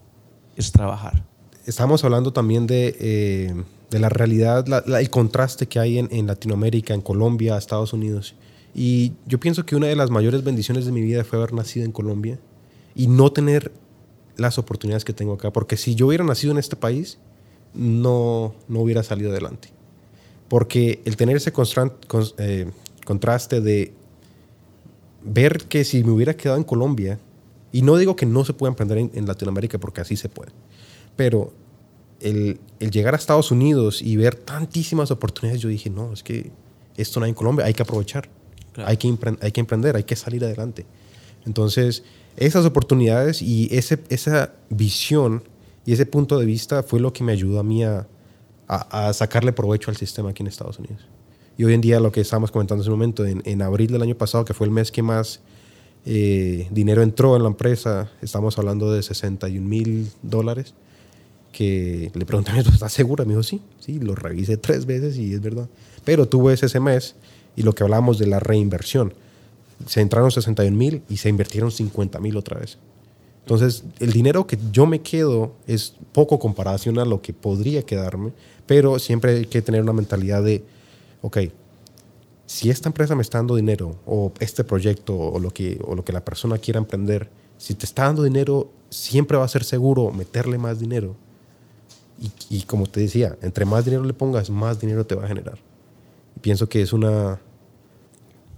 es 0.55 0.71
trabajar. 0.71 1.25
Estamos 1.65 2.03
hablando 2.03 2.33
también 2.33 2.67
de, 2.67 2.95
eh, 2.99 3.63
de 3.89 3.99
la 3.99 4.09
realidad, 4.09 4.65
el 4.87 5.09
contraste 5.09 5.67
que 5.67 5.79
hay 5.79 5.99
en, 5.99 6.07
en, 6.11 6.27
Latinoamérica, 6.27 6.93
en 6.93 7.01
Colombia, 7.01 7.57
Estados 7.57 7.93
Unidos. 7.93 8.35
Y 8.73 9.13
yo 9.25 9.39
pienso 9.39 9.65
que 9.65 9.75
una 9.75 9.87
de 9.87 9.95
las 9.95 10.09
mayores 10.09 10.43
bendiciones 10.43 10.85
de 10.85 10.91
mi 10.91 11.01
vida 11.01 11.23
fue 11.23 11.37
haber 11.39 11.53
nacido 11.53 11.85
en 11.85 11.91
Colombia 11.91 12.39
y 12.95 13.07
no 13.07 13.31
tener 13.31 13.71
las 14.39 14.57
oportunidades 14.57 15.05
que 15.05 15.13
tengo 15.13 15.33
acá. 15.33 15.51
Porque 15.51 15.77
si 15.77 15.95
yo 15.95 16.07
hubiera 16.07 16.23
nacido 16.23 16.51
en 16.51 16.57
este 16.59 16.75
país, 16.75 17.19
no, 17.73 18.55
no 18.67 18.79
hubiera 18.79 19.03
salido 19.03 19.31
adelante. 19.31 19.69
Porque 20.47 21.01
el 21.05 21.15
tener 21.15 21.37
ese 21.37 21.53
eh, 22.37 22.71
contraste 23.05 23.61
de 23.61 23.93
ver 25.23 25.63
que 25.65 25.83
si 25.83 26.03
me 26.03 26.11
hubiera 26.11 26.35
quedado 26.35 26.57
en 26.57 26.63
Colombia, 26.63 27.19
y 27.71 27.83
no 27.83 27.97
digo 27.97 28.15
que 28.15 28.25
no 28.25 28.43
se 28.45 28.53
pueda 28.53 28.71
emprender 28.71 28.97
en, 28.97 29.27
Latinoamérica 29.27 29.77
porque 29.77 30.01
así 30.01 30.15
se 30.15 30.27
puede, 30.27 30.51
pero 31.15 31.53
el, 32.19 32.59
llegar 32.79 33.13
a 33.13 33.17
Estados 33.17 33.51
Unidos 33.51 34.01
y 34.01 34.15
ver 34.15 34.35
tantísimas 34.35 35.11
oportunidades, 35.11 35.61
yo 35.61 35.69
dije, 35.69 35.89
no, 35.89 36.13
es 36.13 36.23
que 36.23 36.51
esto 36.97 37.19
no 37.19 37.25
hay 37.25 37.29
en 37.29 37.35
Colombia, 37.35 37.65
hay 37.65 37.73
que 37.73 37.83
aprovechar, 37.83 38.27
hay, 38.75 38.97
que 38.97 39.15
hay 39.41 39.51
que 39.51 39.59
emprender, 39.59 39.95
hay 39.95 40.03
que 40.03 40.15
salir 40.15 40.43
adelante. 40.43 40.85
Entonces, 41.45 42.03
esas 42.37 42.65
oportunidades 42.65 43.41
y 43.41 43.67
ese, 43.71 43.99
esa 44.09 44.53
visión 44.69 45.43
y 45.85 45.93
ese 45.93 46.05
punto 46.05 46.37
de 46.37 46.45
vista 46.45 46.83
fue 46.83 46.99
lo 46.99 47.13
que 47.13 47.23
me 47.23 47.31
ayudó 47.31 47.59
a 47.59 47.63
mí 47.63 47.83
a, 47.83 48.07
a, 48.67 49.11
sacarle 49.13 49.51
provecho 49.51 49.89
al 49.91 49.97
sistema 49.97 50.29
aquí 50.29 50.43
en 50.43 50.47
Estados 50.47 50.79
Unidos. 50.79 51.07
Y 51.57 51.65
hoy 51.65 51.73
en 51.73 51.81
día 51.81 51.99
lo 51.99 52.11
que 52.11 52.21
estábamos 52.21 52.51
comentando 52.51 52.81
hace 52.81 52.89
un 52.89 52.97
momento, 52.97 53.25
en, 53.25 53.41
en 53.45 53.61
abril 53.61 53.91
del 53.91 54.01
año 54.01 54.15
pasado, 54.15 54.45
que 54.45 54.53
fue 54.53 54.67
el 54.67 54.71
mes 54.71 54.91
que 54.91 55.01
más 55.01 55.41
eh, 56.05 56.67
dinero 56.71 57.01
entró 57.01 57.35
en 57.35 57.43
la 57.43 57.49
empresa, 57.49 58.09
estamos 58.21 58.57
hablando 58.57 58.91
de 58.91 59.03
61 59.03 59.67
mil 59.67 60.09
dólares, 60.21 60.73
que 61.51 62.11
le 62.13 62.25
pregunté, 62.25 62.51
¿estás 62.59 62.93
segura? 62.93 63.25
Me 63.25 63.31
dijo, 63.31 63.43
sí, 63.43 63.61
sí, 63.79 63.99
lo 63.99 64.15
revisé 64.15 64.57
tres 64.57 64.85
veces 64.85 65.17
y 65.17 65.33
es 65.33 65.41
verdad. 65.41 65.67
Pero 66.05 66.27
tuve 66.27 66.53
ese 66.53 66.79
mes 66.79 67.15
y 67.55 67.63
lo 67.63 67.73
que 67.73 67.83
hablábamos 67.83 68.17
de 68.19 68.27
la 68.27 68.39
reinversión, 68.39 69.13
se 69.85 70.01
entraron 70.01 70.31
61 70.31 70.75
mil 70.75 71.03
y 71.09 71.17
se 71.17 71.29
invirtieron 71.29 71.71
50 71.71 72.19
mil 72.19 72.37
otra 72.37 72.59
vez. 72.59 72.77
Entonces, 73.41 73.83
el 73.99 74.11
dinero 74.11 74.45
que 74.45 74.59
yo 74.71 74.85
me 74.85 75.01
quedo 75.01 75.53
es 75.65 75.95
poco 76.11 76.37
comparación 76.37 76.99
a 76.99 77.05
lo 77.05 77.21
que 77.21 77.33
podría 77.33 77.83
quedarme, 77.83 78.31
pero 78.67 78.99
siempre 78.99 79.37
hay 79.37 79.45
que 79.45 79.61
tener 79.61 79.81
una 79.81 79.93
mentalidad 79.93 80.43
de, 80.43 80.63
ok, 81.21 81.37
si 82.45 82.69
esta 82.69 82.89
empresa 82.89 83.15
me 83.15 83.21
está 83.21 83.39
dando 83.39 83.55
dinero 83.55 83.95
o 84.05 84.31
este 84.39 84.63
proyecto 84.63 85.17
o 85.17 85.39
lo 85.39 85.51
que, 85.51 85.79
o 85.83 85.95
lo 85.95 86.03
que 86.03 86.13
la 86.13 86.23
persona 86.23 86.57
quiera 86.57 86.79
emprender, 86.79 87.29
si 87.57 87.73
te 87.73 87.85
está 87.85 88.05
dando 88.05 88.23
dinero, 88.23 88.69
siempre 88.89 89.37
va 89.37 89.45
a 89.45 89.47
ser 89.47 89.63
seguro 89.63 90.11
meterle 90.11 90.57
más 90.57 90.79
dinero. 90.79 91.15
Y, 92.49 92.63
como 92.63 92.85
te 92.85 92.99
decía, 92.99 93.37
entre 93.41 93.65
más 93.65 93.85
dinero 93.85 94.03
le 94.03 94.13
pongas, 94.13 94.49
más 94.49 94.79
dinero 94.79 95.05
te 95.05 95.15
va 95.15 95.23
a 95.23 95.27
generar. 95.27 95.57
pienso 96.41 96.67
que 96.67 96.81
es 96.81 96.91
una, 96.91 97.39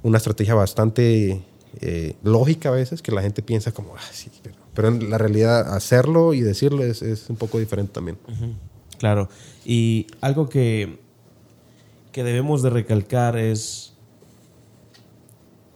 una 0.04 0.18
estrategia 0.18 0.54
bastante 0.54 1.44
eh, 1.80 2.16
lógica 2.24 2.70
a 2.70 2.72
veces, 2.74 3.02
que 3.02 3.12
la 3.12 3.22
gente 3.22 3.42
piensa 3.42 3.72
como, 3.72 3.96
ah, 3.96 4.02
sí, 4.12 4.30
pero, 4.74 4.88
en 4.88 5.10
la 5.10 5.18
realidad 5.18 5.74
hacerlo 5.74 6.34
y 6.34 6.42
decirlo 6.42 6.84
es, 6.84 7.02
es 7.02 7.30
un 7.30 7.36
poco 7.36 7.60
diferente 7.60 7.94
también. 7.94 8.18
Claro. 8.98 9.30
Y 9.66 10.08
algo 10.22 10.50
que 10.50 11.00
que 12.12 12.24
debemos 12.24 12.62
de 12.62 12.70
recalcar 12.70 13.38
es, 13.38 13.94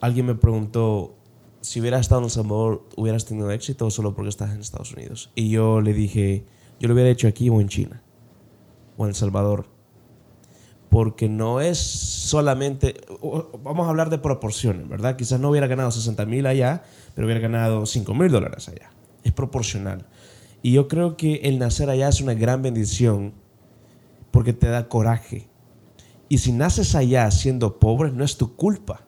alguien 0.02 0.26
me 0.26 0.36
preguntó, 0.36 1.16
si 1.62 1.80
hubieras 1.80 2.02
estado 2.02 2.22
en 2.22 2.26
El 2.26 2.32
Salvador, 2.32 2.84
¿hubieras 2.96 3.26
tenido 3.26 3.52
éxito 3.52 3.90
solo 3.90 4.14
porque 4.14 4.30
estás 4.30 4.54
en 4.54 4.62
Estados 4.62 4.94
Unidos? 4.94 5.32
Y 5.36 5.50
yo 5.50 5.82
le 5.82 5.94
dije, 5.94 6.46
yo 6.80 6.88
lo 6.88 6.94
hubiera 6.94 7.10
hecho 7.10 7.28
aquí 7.28 7.50
o 7.50 7.62
en 7.62 7.70
China 7.70 8.04
o 8.98 9.06
en 9.06 9.10
El 9.10 9.16
Salvador. 9.16 9.68
Porque 10.96 11.28
no 11.28 11.60
es 11.60 11.78
solamente, 11.78 12.96
vamos 13.62 13.86
a 13.86 13.90
hablar 13.90 14.10
de 14.10 14.18
proporciones, 14.18 14.88
¿verdad? 14.88 15.18
Quizás 15.18 15.42
no 15.42 15.50
hubiera 15.50 15.68
ganado 15.68 15.92
60 15.92 16.26
mil 16.26 16.46
allá, 16.46 16.84
pero 17.14 17.28
hubiera 17.28 17.42
ganado 17.42 17.86
5 17.86 18.14
mil 18.14 18.32
dólares 18.32 18.70
allá. 18.70 18.92
Es 19.22 19.34
proporcional. 19.34 20.06
Y 20.62 20.72
yo 20.72 20.88
creo 20.88 21.18
que 21.18 21.42
el 21.44 21.60
nacer 21.60 21.90
allá 21.90 22.08
es 22.08 22.22
una 22.22 22.34
gran 22.34 22.62
bendición 22.62 23.34
porque 24.32 24.54
te 24.54 24.68
da 24.68 24.88
coraje 24.88 25.50
y 26.30 26.38
si 26.38 26.54
naces 26.54 26.96
allá 26.96 27.30
siendo 27.30 27.78
pobre, 27.78 28.14
no 28.14 28.24
es 28.24 28.38
tu 28.38 28.56
culpa. 28.56 29.02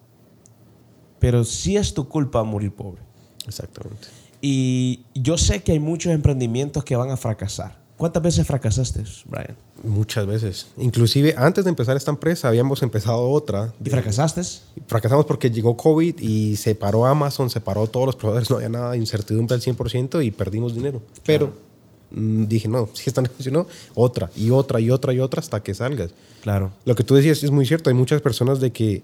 Pero 1.20 1.46
sí 1.46 1.78
es 1.78 1.94
tu 1.94 2.10
culpa 2.10 2.44
morir 2.44 2.76
pobre. 2.76 3.02
Exactamente. 3.48 4.10
Y 4.42 5.06
yo 5.16 5.38
sé 5.38 5.64
que 5.64 5.72
hay 5.72 5.80
muchos 5.80 6.12
emprendimientos 6.12 6.84
que 6.84 6.98
van 6.98 7.12
a 7.12 7.16
fracasar. 7.16 7.80
¿Cuántas 7.96 8.22
veces 8.22 8.46
fracasaste, 8.46 9.06
Brian? 9.28 9.56
Muchas 9.84 10.26
veces. 10.26 10.68
Inclusive 10.78 11.36
antes 11.38 11.64
de 11.64 11.70
empezar 11.70 11.96
esta 11.98 12.12
empresa 12.12 12.48
habíamos 12.48 12.82
empezado 12.82 13.30
otra. 13.30 13.74
¿Y 13.84 13.90
fracasaste? 13.90 14.42
Fracasamos 14.88 15.26
porque 15.26 15.52
llegó 15.52 15.78
COVID 15.78 16.20
y 16.20 16.56
se 16.56 16.76
paró 16.76 17.06
Amazon, 17.06 17.50
se 17.50 17.62
paró 17.62 17.88
todos 17.88 18.08
los 18.08 18.16
proveedores, 18.16 18.50
no 18.50 18.58
había 18.58 18.70
nada, 18.70 18.98
incertidumbre 18.98 19.56
al 19.56 19.62
100% 19.62 20.26
y 20.26 20.32
perdimos 20.32 20.74
dinero. 20.74 21.02
Pero 21.26 21.68
Mm, 22.12 22.46
dije, 22.46 22.68
no, 22.68 22.90
si 22.94 23.10
esta 23.10 23.22
no 23.22 23.30
funcionó, 23.30 23.68
otra 23.96 24.30
y 24.36 24.50
otra 24.52 24.80
y 24.80 24.90
otra 24.90 25.14
y 25.14 25.20
otra 25.20 25.40
hasta 25.40 25.62
que 25.62 25.74
salgas. 25.74 26.12
Claro. 26.42 26.72
Lo 26.86 26.96
que 26.96 27.04
tú 27.04 27.16
decías 27.16 27.44
es 27.44 27.52
muy 27.52 27.66
cierto. 27.66 27.90
Hay 27.90 27.96
muchas 27.96 28.22
personas 28.22 28.60
de 28.60 28.72
que 28.72 29.04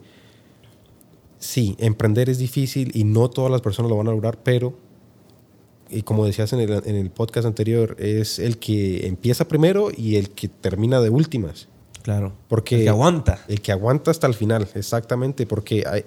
sí, 1.40 1.76
emprender 1.80 2.30
es 2.30 2.38
difícil 2.38 2.92
y 2.94 3.04
no 3.04 3.30
todas 3.30 3.52
las 3.52 3.62
personas 3.62 3.90
lo 3.90 3.98
van 3.98 4.08
a 4.08 4.12
lograr, 4.12 4.40
pero, 4.44 4.74
y 5.89 6.02
como 6.04 6.26
decías 6.26 6.54
en 6.54 6.60
el, 6.60 6.72
en 6.86 6.96
el 6.96 7.10
podcast 7.10 7.46
anterior, 7.46 7.96
es 8.00 8.39
el 8.39 8.58
que 8.58 9.08
empieza 9.08 9.48
primero 9.48 9.89
y 9.96 10.15
el 10.15 10.32
que 10.32 10.48
termina 10.48 11.02
de 11.02 11.10
últimas. 11.10 11.67
Claro. 12.02 12.34
Porque 12.48 12.76
el 12.78 12.84
que 12.84 12.89
aguanta. 12.89 13.39
El 13.48 13.62
que 13.62 13.72
aguanta 13.72 14.12
hasta 14.12 14.28
el 14.28 14.34
final, 14.34 14.67
exactamente, 14.76 15.46
porque 15.46 15.84
hay, 15.88 16.06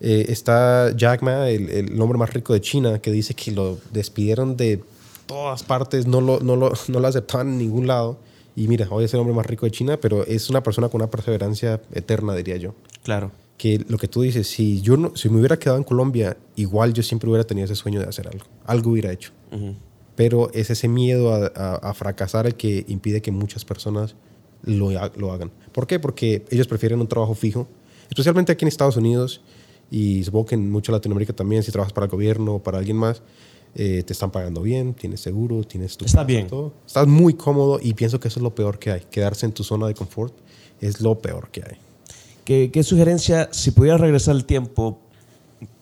eh, 0.00 0.26
está 0.28 0.94
Jack 0.96 1.22
Ma, 1.22 1.48
el, 1.48 1.68
el, 1.70 2.00
hombre 2.00 2.18
más 2.18 2.32
rico 2.32 2.52
de 2.52 2.60
China, 2.60 2.98
que 3.00 3.10
dice 3.10 3.34
que 3.34 3.50
lo 3.52 3.78
despidieron 3.92 4.56
de 4.56 4.82
todas 5.26 5.62
partes, 5.62 6.06
no 6.06 6.20
lo, 6.20 6.40
no 6.40 6.56
lo, 6.56 6.72
no 6.88 7.00
lo 7.00 7.08
aceptaban 7.08 7.48
en 7.48 7.58
ningún 7.58 7.86
lado. 7.86 8.18
Y 8.54 8.68
mira, 8.68 8.86
hoy 8.90 9.04
es 9.04 9.14
el 9.14 9.20
hombre 9.20 9.34
más 9.34 9.46
rico 9.46 9.66
de 9.66 9.72
China, 9.72 9.98
pero 10.00 10.24
es 10.24 10.48
una 10.48 10.62
persona 10.62 10.88
con 10.88 11.00
una 11.02 11.10
perseverancia 11.10 11.80
eterna, 11.92 12.34
diría 12.34 12.56
yo. 12.56 12.74
Claro. 13.02 13.30
Que 13.56 13.84
lo 13.88 13.96
que 13.96 14.08
tú 14.08 14.22
dices, 14.22 14.46
si 14.48 14.82
yo 14.82 14.96
no, 14.96 15.16
si 15.16 15.28
me 15.28 15.38
hubiera 15.38 15.58
quedado 15.58 15.78
en 15.78 15.84
Colombia, 15.84 16.36
igual 16.56 16.92
yo 16.92 17.02
siempre 17.02 17.28
hubiera 17.28 17.44
tenido 17.44 17.64
ese 17.64 17.74
sueño 17.74 18.00
de 18.00 18.06
hacer 18.06 18.28
algo. 18.28 18.44
Algo 18.64 18.90
hubiera 18.90 19.12
hecho. 19.12 19.32
Pero 20.14 20.50
es 20.52 20.70
ese 20.70 20.88
miedo 20.88 21.32
a, 21.32 21.46
a, 21.46 21.94
fracasar 21.94 22.46
el 22.46 22.54
que 22.54 22.84
impide 22.88 23.22
que 23.22 23.30
muchas 23.30 23.64
personas 23.64 24.14
lo, 24.62 24.90
lo 25.16 25.32
hagan. 25.32 25.50
¿Por 25.72 25.86
qué? 25.86 25.98
Porque 25.98 26.44
ellos 26.50 26.66
prefieren 26.66 27.00
un 27.00 27.06
trabajo 27.06 27.34
fijo, 27.34 27.68
especialmente 28.08 28.52
aquí 28.52 28.64
en 28.64 28.68
Estados 28.68 28.96
Unidos 28.96 29.40
y 29.90 30.24
supongo 30.24 30.46
que 30.46 30.54
en 30.56 30.70
mucha 30.70 30.92
Latinoamérica 30.92 31.32
también, 31.32 31.62
si 31.62 31.70
trabajas 31.70 31.92
para 31.92 32.06
el 32.06 32.10
gobierno 32.10 32.56
o 32.56 32.62
para 32.62 32.78
alguien 32.78 32.96
más, 32.96 33.22
eh, 33.74 34.02
te 34.04 34.12
están 34.12 34.30
pagando 34.30 34.62
bien, 34.62 34.94
tienes 34.94 35.20
seguro, 35.20 35.62
tienes 35.62 35.96
tu... 35.96 36.06
Está 36.06 36.24
bien. 36.24 36.46
Todo. 36.46 36.72
Estás 36.86 37.06
muy 37.06 37.34
cómodo 37.34 37.78
y 37.80 37.94
pienso 37.94 38.18
que 38.18 38.28
eso 38.28 38.40
es 38.40 38.42
lo 38.42 38.54
peor 38.54 38.78
que 38.78 38.90
hay. 38.90 39.02
Quedarse 39.10 39.46
en 39.46 39.52
tu 39.52 39.64
zona 39.64 39.86
de 39.86 39.94
confort 39.94 40.34
es 40.80 41.00
lo 41.00 41.18
peor 41.18 41.50
que 41.50 41.62
hay. 41.62 41.76
¿Qué, 42.46 42.70
qué 42.72 42.82
sugerencia, 42.82 43.48
si 43.50 43.72
pudieras 43.72 44.00
regresar 44.00 44.36
el 44.36 44.44
tiempo, 44.44 45.00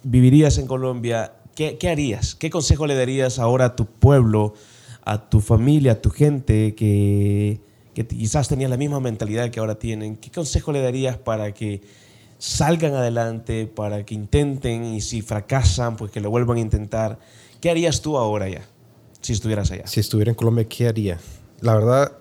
vivirías 0.03 0.57
en 0.59 0.67
Colombia, 0.67 1.35
¿qué, 1.55 1.77
¿qué, 1.79 1.91
harías? 1.91 2.35
¿Qué 2.35 2.49
consejo 2.49 2.87
le 2.87 2.97
darías 2.97 3.39
ahora 3.39 3.67
a 3.67 3.77
tu 3.77 3.87
pueblo, 3.87 4.55
a 5.05 5.29
tu 5.29 5.41
familia, 5.41 5.93
a 5.93 6.01
tu 6.01 6.09
gente 6.09 6.75
que, 6.75 7.61
que 7.95 8.07
quizás 8.07 8.49
tenían 8.49 8.71
la 8.71 8.79
misma 8.79 8.99
mentalidad 8.99 9.51
que 9.51 9.61
ahora 9.61 9.79
tienen? 9.79 10.17
¿Qué 10.17 10.31
consejo 10.31 10.73
le 10.73 10.81
darías 10.81 11.19
para 11.19 11.53
que 11.53 11.83
salgan 12.39 12.95
adelante, 12.95 13.67
para 13.67 14.05
que 14.05 14.15
intenten 14.15 14.85
y 14.85 15.01
si 15.01 15.23
fracasan, 15.23 15.97
pues 15.97 16.11
que 16.11 16.21
lo 16.21 16.31
vuelvan 16.31 16.59
a 16.59 16.61
intentar. 16.61 17.19
¿Qué 17.61 17.71
harías 17.71 18.01
tú 18.01 18.17
ahora 18.17 18.49
ya, 18.49 18.63
si 19.21 19.33
estuvieras 19.33 19.71
allá? 19.71 19.87
Si 19.87 20.01
estuviera 20.01 20.31
en 20.31 20.35
Colombia, 20.35 20.69
¿qué 20.69 20.89
haría? 20.89 21.19
La 21.61 21.75
verdad, 21.75 22.13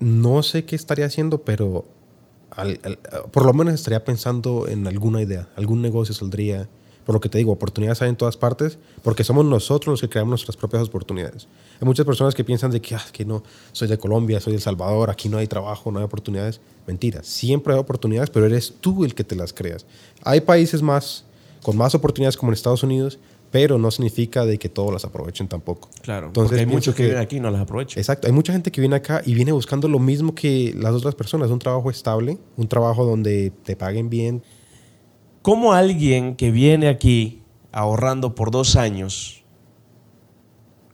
no 0.00 0.42
sé 0.42 0.64
qué 0.64 0.76
estaría 0.76 1.06
haciendo, 1.06 1.42
pero 1.42 1.86
por 3.32 3.46
lo 3.46 3.52
menos 3.52 3.74
estaría 3.74 4.04
pensando 4.04 4.66
en 4.68 4.86
alguna 4.86 5.22
idea, 5.22 5.48
algún 5.56 5.82
negocio 5.82 6.14
saldría. 6.14 6.68
Por 7.04 7.14
lo 7.14 7.20
que 7.22 7.30
te 7.30 7.38
digo, 7.38 7.52
oportunidades 7.52 8.02
hay 8.02 8.10
en 8.10 8.16
todas 8.16 8.36
partes, 8.36 8.78
porque 9.02 9.24
somos 9.24 9.42
nosotros 9.46 9.92
los 9.92 10.00
que 10.02 10.10
creamos 10.10 10.28
nuestras 10.28 10.58
propias 10.58 10.86
oportunidades. 10.88 11.48
Hay 11.80 11.86
muchas 11.86 12.04
personas 12.04 12.34
que 12.34 12.44
piensan 12.44 12.70
de 12.70 12.82
que, 12.82 12.96
ah, 12.96 13.04
que 13.10 13.24
no, 13.24 13.42
soy 13.72 13.88
de 13.88 13.96
Colombia, 13.96 14.40
soy 14.40 14.52
de 14.52 14.56
El 14.58 14.62
Salvador, 14.62 15.08
aquí 15.08 15.30
no 15.30 15.38
hay 15.38 15.46
trabajo, 15.46 15.90
no 15.90 16.00
hay 16.00 16.04
oportunidades. 16.04 16.60
Mentira, 16.86 17.22
siempre 17.22 17.72
hay 17.72 17.78
oportunidades, 17.78 18.28
pero 18.28 18.44
eres 18.44 18.74
tú 18.82 19.06
el 19.06 19.14
que 19.14 19.24
te 19.24 19.36
las 19.36 19.54
creas. 19.54 19.86
Hay 20.22 20.42
países 20.42 20.82
más, 20.82 21.24
con 21.62 21.78
más 21.78 21.94
oportunidades 21.94 22.36
como 22.36 22.50
en 22.50 22.54
Estados 22.54 22.82
Unidos, 22.82 23.18
pero 23.50 23.78
no 23.78 23.90
significa 23.90 24.44
de 24.44 24.58
que 24.58 24.68
todos 24.68 24.92
las 24.92 25.04
aprovechen 25.04 25.48
tampoco. 25.48 25.88
Claro, 26.02 26.28
Entonces, 26.28 26.58
hay 26.58 26.66
muchos 26.66 26.94
que, 26.94 27.04
vienen 27.04 27.22
aquí 27.22 27.36
y 27.36 27.40
no 27.40 27.50
las 27.50 27.62
aprovechan. 27.62 27.98
Exacto, 27.98 28.26
hay 28.26 28.32
mucha 28.32 28.52
gente 28.52 28.70
que 28.70 28.80
viene 28.80 28.96
acá 28.96 29.22
y 29.24 29.34
viene 29.34 29.52
buscando 29.52 29.88
lo 29.88 29.98
mismo 29.98 30.34
que 30.34 30.74
las 30.76 30.94
otras 30.94 31.14
personas, 31.14 31.50
un 31.50 31.58
trabajo 31.58 31.90
estable, 31.90 32.38
un 32.56 32.68
trabajo 32.68 33.04
donde 33.04 33.52
te 33.64 33.76
paguen 33.76 34.10
bien, 34.10 34.42
¿Cómo 35.48 35.72
alguien 35.72 36.36
que 36.36 36.50
viene 36.50 36.88
aquí 36.88 37.42
ahorrando 37.72 38.34
por 38.34 38.50
dos 38.50 38.76
años, 38.76 39.44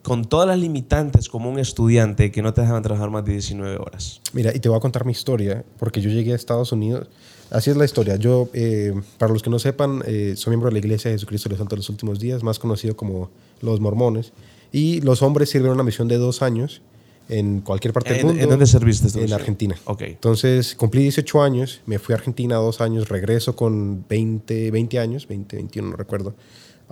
con 0.03 0.27
todas 0.27 0.47
las 0.47 0.59
limitantes 0.59 1.29
como 1.29 1.51
un 1.51 1.59
estudiante 1.59 2.31
que 2.31 2.41
no 2.41 2.55
te 2.55 2.61
dejaban 2.61 2.83
trabajar 2.85 3.11
más 3.11 3.25
de 3.25 3.33
19 3.33 3.79
horas? 3.79 4.21
Mira, 4.33 4.55
y 4.55 4.61
te 4.61 4.69
voy 4.69 4.77
a 4.77 4.81
contar 4.81 5.07
mi 5.07 5.11
historia, 5.13 5.65
porque 5.79 6.01
yo 6.01 6.11
llegué 6.11 6.33
a 6.33 6.37
Estados 6.37 6.71
Unidos. 6.71 7.09
Así 7.51 7.71
es 7.71 7.77
la 7.77 7.85
historia. 7.85 8.17
Yo, 8.17 8.49
eh, 8.53 8.95
para 9.19 9.33
los 9.33 9.43
que 9.43 9.51
no 9.51 9.59
sepan, 9.59 10.03
eh, 10.07 10.35
soy 10.37 10.51
miembro 10.51 10.69
de 10.69 10.73
la 10.73 10.79
Iglesia 10.79 11.11
de 11.11 11.17
Jesucristo 11.17 11.49
de 11.49 11.55
los 11.55 11.59
Santos 11.59 11.77
de 11.77 11.81
los 11.81 11.91
Últimos 11.91 12.19
Días, 12.19 12.43
más 12.43 12.59
conocido 12.59 12.97
como 12.97 13.31
los 13.61 13.81
mormones. 13.81 14.33
Y 14.73 15.01
los 15.03 15.23
hombres 15.23 15.51
sirvieron 15.51 15.77
una 15.77 15.85
misión 15.85 16.09
de 16.09 16.17
dos 16.17 16.43
años 16.43 16.83
en 17.29 17.61
cualquier 17.61 17.93
parte 17.93 18.15
del 18.15 18.27
mundo. 18.27 18.43
¿En 18.43 18.49
dónde 18.49 18.67
serviste? 18.67 19.23
En 19.23 19.33
Argentina. 19.33 19.77
Ok. 19.85 20.03
Entonces 20.03 20.75
cumplí 20.75 21.03
18 21.03 21.43
años, 21.43 21.81
me 21.87 21.99
fui 21.99 22.13
a 22.13 22.17
Argentina 22.17 22.57
dos 22.57 22.81
años, 22.81 23.09
regreso 23.09 23.57
con 23.57 24.05
20, 24.09 24.71
20 24.71 24.99
años, 24.99 25.27
20, 25.27 25.57
21, 25.57 25.91
no 25.91 25.97
recuerdo. 25.97 26.35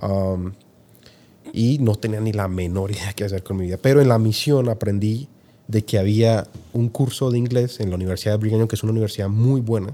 Um, 0.01 0.53
y 1.51 1.77
no 1.79 1.95
tenía 1.95 2.19
ni 2.19 2.31
la 2.31 2.47
menor 2.47 2.91
idea 2.95 3.13
qué 3.13 3.25
hacer 3.25 3.43
con 3.43 3.57
mi 3.57 3.65
vida. 3.65 3.77
Pero 3.81 4.01
en 4.01 4.07
la 4.07 4.17
misión 4.17 4.69
aprendí 4.69 5.27
de 5.67 5.83
que 5.85 5.97
había 5.97 6.47
un 6.73 6.89
curso 6.89 7.31
de 7.31 7.37
inglés 7.37 7.79
en 7.79 7.89
la 7.89 7.95
Universidad 7.95 8.33
de 8.33 8.37
Brigham 8.37 8.67
que 8.67 8.75
es 8.75 8.83
una 8.83 8.91
universidad 8.91 9.29
muy 9.29 9.61
buena. 9.61 9.93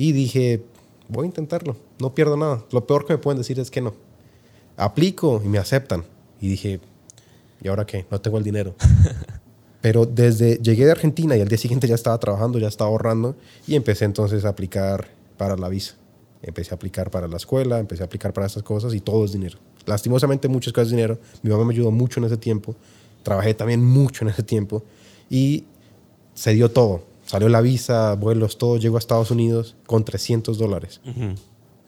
Y 0.00 0.12
dije, 0.12 0.62
voy 1.08 1.24
a 1.24 1.26
intentarlo, 1.26 1.76
no 1.98 2.14
pierdo 2.14 2.36
nada. 2.36 2.64
Lo 2.70 2.86
peor 2.86 3.04
que 3.04 3.14
me 3.14 3.18
pueden 3.18 3.38
decir 3.38 3.58
es 3.58 3.68
que 3.68 3.80
no. 3.80 3.94
Aplico 4.76 5.42
y 5.44 5.48
me 5.48 5.58
aceptan. 5.58 6.04
Y 6.40 6.48
dije, 6.48 6.78
¿y 7.60 7.66
ahora 7.66 7.84
qué? 7.84 8.06
No 8.08 8.20
tengo 8.20 8.38
el 8.38 8.44
dinero. 8.44 8.76
Pero 9.80 10.06
desde 10.06 10.58
llegué 10.58 10.84
de 10.84 10.92
Argentina 10.92 11.36
y 11.36 11.40
al 11.40 11.48
día 11.48 11.58
siguiente 11.58 11.88
ya 11.88 11.96
estaba 11.96 12.16
trabajando, 12.18 12.60
ya 12.60 12.68
estaba 12.68 12.90
ahorrando 12.90 13.34
y 13.66 13.74
empecé 13.74 14.04
entonces 14.04 14.44
a 14.44 14.50
aplicar 14.50 15.08
para 15.36 15.56
la 15.56 15.68
visa. 15.68 15.96
Empecé 16.42 16.74
a 16.74 16.76
aplicar 16.76 17.10
para 17.10 17.26
la 17.26 17.36
escuela, 17.36 17.80
empecé 17.80 18.04
a 18.04 18.06
aplicar 18.06 18.32
para 18.32 18.46
estas 18.46 18.62
cosas 18.62 18.94
y 18.94 19.00
todo 19.00 19.24
es 19.24 19.32
dinero. 19.32 19.58
Lastimosamente 19.84 20.46
muchas 20.46 20.72
cosas 20.72 20.86
es 20.86 20.92
dinero. 20.92 21.18
Mi 21.42 21.50
mamá 21.50 21.64
me 21.64 21.74
ayudó 21.74 21.90
mucho 21.90 22.20
en 22.20 22.26
ese 22.26 22.36
tiempo. 22.36 22.76
Trabajé 23.24 23.52
también 23.52 23.84
mucho 23.84 24.24
en 24.24 24.30
ese 24.30 24.44
tiempo 24.44 24.84
y 25.28 25.64
se 26.34 26.52
dio 26.52 26.70
todo. 26.70 27.02
Salió 27.28 27.48
la 27.50 27.60
visa, 27.60 28.14
vuelos, 28.14 28.56
todo. 28.56 28.78
Llego 28.78 28.96
a 28.96 28.98
Estados 28.98 29.30
Unidos 29.30 29.76
con 29.86 30.04
300 30.04 30.56
dólares 30.56 31.00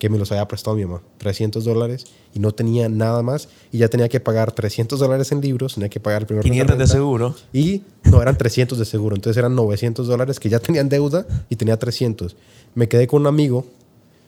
que 0.01 0.09
me 0.09 0.17
los 0.17 0.33
había 0.33 0.49
prestado 0.49 0.77
mi 0.77 0.85
mamá, 0.87 1.03
300 1.19 1.63
dólares, 1.63 2.07
y 2.33 2.39
no 2.39 2.53
tenía 2.53 2.89
nada 2.89 3.23
más, 3.23 3.51
y 3.71 3.77
ya 3.77 3.89
tenía 3.89 4.09
que 4.09 4.19
pagar 4.19 4.51
300 4.51 4.99
dólares 4.99 5.31
en 5.31 5.43
libros, 5.43 5.75
tenía 5.75 5.91
que 5.91 6.01
pagar 6.01 6.23
el 6.23 6.27
primer 6.27 6.43
500 6.43 6.79
de, 6.79 6.87
seguro. 6.87 7.35
Y 7.53 7.83
no, 8.05 8.23
eran 8.23 8.39
300 8.39 8.79
de 8.79 8.87
seguro, 8.87 9.15
entonces 9.15 9.37
eran 9.37 9.55
900 9.55 10.09
dólares 10.09 10.41
que 10.41 10.49
ya 10.49 10.59
tenían 10.59 10.89
deuda 10.89 11.27
y 11.51 11.57
tenía 11.57 11.79
300. 11.79 12.35
Me 12.75 12.89
quedé 12.89 13.07
con 13.07 13.21
un 13.21 13.27
amigo 13.27 13.67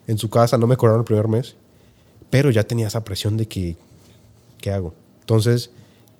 en 0.06 0.18
su 0.18 0.28
casa, 0.28 0.58
no 0.58 0.66
me 0.66 0.76
cobraron 0.76 1.00
el 1.00 1.06
primer 1.06 1.26
mes, 1.26 1.56
pero 2.28 2.50
ya 2.50 2.64
tenía 2.64 2.88
esa 2.88 3.02
presión 3.02 3.38
de 3.38 3.48
que, 3.48 3.76
¿qué 4.60 4.72
hago? 4.72 4.92
Entonces 5.20 5.70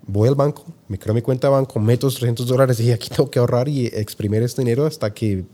voy 0.06 0.28
al 0.28 0.34
banco, 0.34 0.64
me 0.88 0.98
creo 0.98 1.14
mi 1.14 1.22
cuenta 1.22 1.48
de 1.48 1.52
banco, 1.52 1.78
meto 1.78 2.08
300 2.08 2.46
dólares 2.46 2.80
y 2.80 2.90
aquí 2.90 3.08
tengo 3.08 3.30
que 3.30 3.38
ahorrar 3.38 3.68
y 3.68 3.86
exprimir 3.86 4.42
este 4.42 4.62
dinero 4.62 4.86
hasta 4.86 5.12
que 5.12 5.44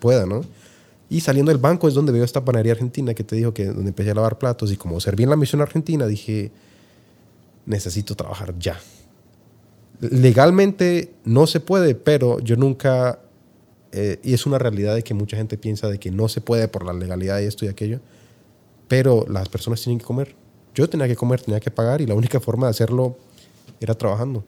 pueda, 0.00 0.26
¿no? 0.26 0.42
Y 1.08 1.20
saliendo 1.20 1.52
del 1.52 1.60
banco 1.60 1.86
es 1.86 1.94
donde 1.94 2.12
veo 2.12 2.24
esta 2.24 2.44
panadería 2.44 2.72
argentina 2.72 3.14
que 3.14 3.22
te 3.22 3.36
dijo 3.36 3.54
que 3.54 3.66
donde 3.66 3.88
empecé 3.88 4.10
a 4.10 4.14
lavar 4.14 4.38
platos 4.38 4.72
y 4.72 4.76
como 4.76 4.98
serví 5.00 5.22
en 5.22 5.30
la 5.30 5.36
misión 5.36 5.60
argentina 5.60 6.06
dije, 6.06 6.50
necesito 7.64 8.16
trabajar 8.16 8.58
ya. 8.58 8.80
Legalmente 10.00 11.14
no 11.24 11.46
se 11.46 11.60
puede, 11.60 11.94
pero 11.94 12.40
yo 12.40 12.56
nunca, 12.56 13.20
eh, 13.92 14.18
y 14.24 14.34
es 14.34 14.46
una 14.46 14.58
realidad 14.58 14.94
de 14.94 15.02
que 15.02 15.14
mucha 15.14 15.36
gente 15.36 15.56
piensa 15.56 15.88
de 15.88 15.98
que 15.98 16.10
no 16.10 16.28
se 16.28 16.40
puede 16.40 16.66
por 16.66 16.84
la 16.84 16.92
legalidad 16.92 17.40
y 17.40 17.44
esto 17.44 17.64
y 17.64 17.68
aquello, 17.68 18.00
pero 18.88 19.26
las 19.28 19.48
personas 19.48 19.80
tienen 19.80 19.98
que 19.98 20.04
comer. 20.04 20.34
Yo 20.74 20.88
tenía 20.88 21.06
que 21.06 21.16
comer, 21.16 21.40
tenía 21.40 21.60
que 21.60 21.70
pagar 21.70 22.00
y 22.00 22.06
la 22.06 22.14
única 22.14 22.40
forma 22.40 22.66
de 22.66 22.72
hacerlo 22.72 23.16
era 23.80 23.94
trabajando. 23.94 24.44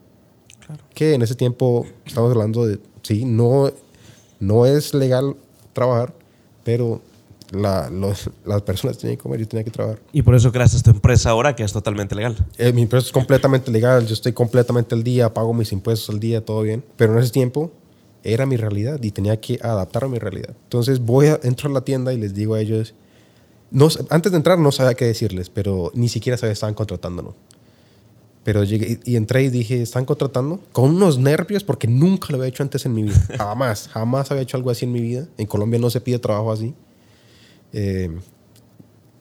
Claro. 0.67 0.83
Que 0.95 1.15
en 1.15 1.23
ese 1.23 1.35
tiempo, 1.35 1.87
estamos 2.05 2.31
hablando 2.31 2.67
de, 2.67 2.79
sí, 3.03 3.25
no, 3.25 3.71
no 4.41 4.67
es 4.67 4.95
legal 4.95 5.37
trabajar, 5.73 6.15
pero 6.65 7.01
las 7.53 8.63
personas 8.63 8.99
tienen 8.99 9.17
que 9.17 9.23
comer 9.23 9.41
y 9.41 9.47
tienen 9.47 9.65
que 9.65 9.71
trabajar. 9.71 10.01
Y 10.13 10.23
por 10.23 10.35
eso 10.35 10.53
creaste 10.53 10.83
tu 10.83 10.91
empresa 10.91 11.31
ahora 11.31 11.57
que 11.57 11.65
es 11.65 11.73
totalmente 11.73 12.15
legal. 12.15 12.37
Eh, 12.59 12.73
mi 12.73 12.83
empresa 12.83 13.07
es 13.07 13.13
completamente 13.13 13.71
legal, 13.71 14.07
yo 14.07 14.15
estoy 14.15 14.33
completamente 14.33 14.95
al 14.95 15.03
día, 15.03 15.33
pago 15.33 15.55
mis 15.55 15.73
impuestos 15.73 16.11
al 16.11 16.21
día, 16.21 16.45
todo 16.45 16.63
bien. 16.63 16.85
Pero 16.97 17.15
en 17.15 17.21
ese 17.21 17.33
tiempo 17.33 17.71
era 18.23 18.47
mi 18.47 18.57
realidad 18.57 19.03
y 19.03 19.11
tenía 19.11 19.41
que 19.41 19.59
adaptar 19.63 20.05
a 20.05 20.09
mi 20.09 20.19
realidad. 20.19 20.55
Entonces 20.65 21.01
voy 21.01 21.29
a, 21.29 21.41
entro 21.43 21.71
a 21.71 21.73
la 21.73 21.81
tienda 21.81 22.13
y 22.13 22.19
les 22.19 22.35
digo 22.35 22.55
a 22.55 22.61
ellos, 22.61 22.95
no, 23.71 23.89
antes 24.11 24.33
de 24.33 24.37
entrar 24.37 24.59
no 24.59 24.73
sabía 24.73 24.95
qué 24.95 25.07
decirles, 25.07 25.51
pero 25.51 25.91
ni 25.95 26.09
siquiera 26.09 26.37
sabía 26.37 26.51
que 26.51 26.55
estaban 26.55 26.75
contratándonos. 26.75 27.35
Pero 28.49 28.65
llegué 28.65 28.99
y 29.05 29.17
entré 29.17 29.43
y 29.43 29.51
dije, 29.51 29.83
¿están 29.83 30.07
contratando? 30.07 30.59
Con 30.73 30.97
unos 30.97 31.19
nervios 31.19 31.65
porque 31.65 31.87
nunca 31.87 32.29
lo 32.31 32.37
había 32.37 32.49
hecho 32.49 32.63
antes 32.63 32.87
en 32.87 32.95
mi 32.95 33.03
vida. 33.03 33.21
Jamás, 33.37 33.89
jamás 33.89 34.31
había 34.31 34.43
hecho 34.43 34.57
algo 34.57 34.71
así 34.71 34.87
en 34.87 34.93
mi 34.93 35.03
vida. 35.03 35.29
En 35.37 35.47
Colombia 35.47 35.79
no 35.79 35.91
se 35.91 36.01
pide 36.01 36.19
trabajo 36.19 36.51
así. 36.51 36.75
Eh, 37.75 38.09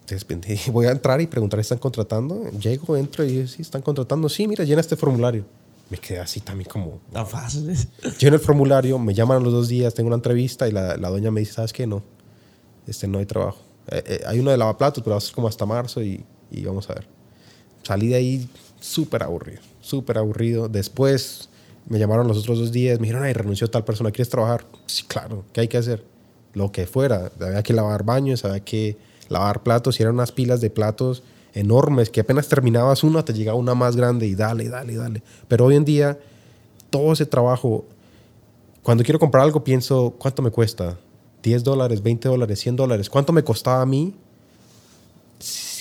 entonces 0.08 0.72
voy 0.72 0.86
a 0.86 0.92
entrar 0.92 1.20
y 1.20 1.28
preguntar, 1.28 1.60
¿están 1.60 1.78
contratando? 1.78 2.50
Llego, 2.52 2.96
entro 2.96 3.26
y 3.26 3.32
digo, 3.34 3.48
sí, 3.48 3.64
están 3.64 3.82
contratando. 3.82 4.30
Sí, 4.30 4.48
mira, 4.48 4.64
llena 4.64 4.80
este 4.80 4.96
formulario. 4.96 5.44
Me 5.90 5.98
quedé 5.98 6.20
así 6.20 6.40
también 6.40 6.70
como... 6.70 7.02
Tan 7.12 7.28
fácil. 7.28 7.76
Lleno 8.20 8.38
el 8.38 8.42
formulario, 8.42 8.98
me 8.98 9.14
llaman 9.14 9.40
a 9.40 9.40
los 9.42 9.52
dos 9.52 9.68
días, 9.68 9.94
tengo 9.94 10.08
una 10.08 10.16
entrevista 10.16 10.70
y 10.70 10.72
la, 10.72 10.96
la 10.96 11.10
doña 11.10 11.32
me 11.32 11.42
dice, 11.42 11.52
¿sabes 11.52 11.74
qué? 11.74 11.86
No, 11.86 12.02
este, 12.88 13.10
no 13.10 13.20
hay 13.20 13.26
trabajo. 13.26 13.58
Eh, 13.90 14.04
eh, 14.06 14.22
hay 14.26 14.40
uno 14.40 14.52
de 14.52 14.58
lavaplatos, 14.58 15.04
pero 15.04 15.16
va 15.16 15.18
a 15.18 15.22
ser 15.22 15.36
como 15.36 15.50
hasta 15.50 15.66
marzo 15.66 16.02
y, 16.02 16.24
y 16.50 16.64
vamos 16.64 16.90
a 16.90 16.94
ver. 16.94 17.10
Salí 17.84 18.08
de 18.08 18.16
ahí 18.16 18.50
súper 18.80 19.24
aburrido, 19.24 19.62
súper 19.82 20.18
aburrido. 20.18 20.70
Después 20.70 21.50
me 21.88 22.00
llamaron 22.00 22.28
los 22.28 22.38
otros 22.38 22.60
dos 22.60 22.72
días, 22.72 23.00
me 23.00 23.08
dijeron, 23.08 23.24
ay, 23.24 23.34
renunció 23.34 23.70
tal 23.70 23.84
persona, 23.84 24.12
¿quieres 24.12 24.30
trabajar? 24.30 24.66
Sí, 24.86 25.04
claro, 25.08 25.46
¿qué 25.54 25.62
hay 25.62 25.68
que 25.68 25.78
hacer? 25.78 26.04
Lo 26.54 26.72
que 26.72 26.86
fuera, 26.86 27.32
había 27.40 27.64
que 27.64 27.74
lavar 27.74 28.04
baños, 28.04 28.44
había 28.46 28.60
que 28.60 28.98
lavar 29.30 29.64
platos, 29.64 30.00
y 30.00 30.04
eran 30.04 30.16
unas 30.16 30.32
pilas 30.32 30.62
de 30.62 30.70
platos 30.70 31.24
enormes 31.54 32.10
que 32.10 32.22
apenas 32.22 32.48
terminabas 32.48 33.04
una, 33.04 33.24
te 33.24 33.34
llegaba 33.34 33.58
una 33.58 33.74
más 33.74 33.96
grande 33.96 34.28
y 34.28 34.36
dale, 34.36 34.70
dale, 34.70 34.96
dale. 34.96 35.24
Pero 35.48 35.66
hoy 35.66 35.76
en 35.76 35.86
día, 35.86 36.20
todo 36.90 37.14
ese 37.14 37.26
trabajo, 37.26 37.86
cuando 38.84 39.04
quiero 39.04 39.20
comprar 39.20 39.44
algo, 39.44 39.64
pienso, 39.64 40.16
¿cuánto 40.18 40.42
me 40.42 40.52
cuesta? 40.52 40.98
10 41.44 41.64
dólares, 41.64 42.04
20 42.04 42.28
dólares, 42.28 42.60
100 42.60 42.76
dólares. 42.76 43.10
¿Cuánto 43.10 43.34
me 43.34 43.44
costaba 43.44 43.82
a 43.82 43.86
mí 43.86 44.14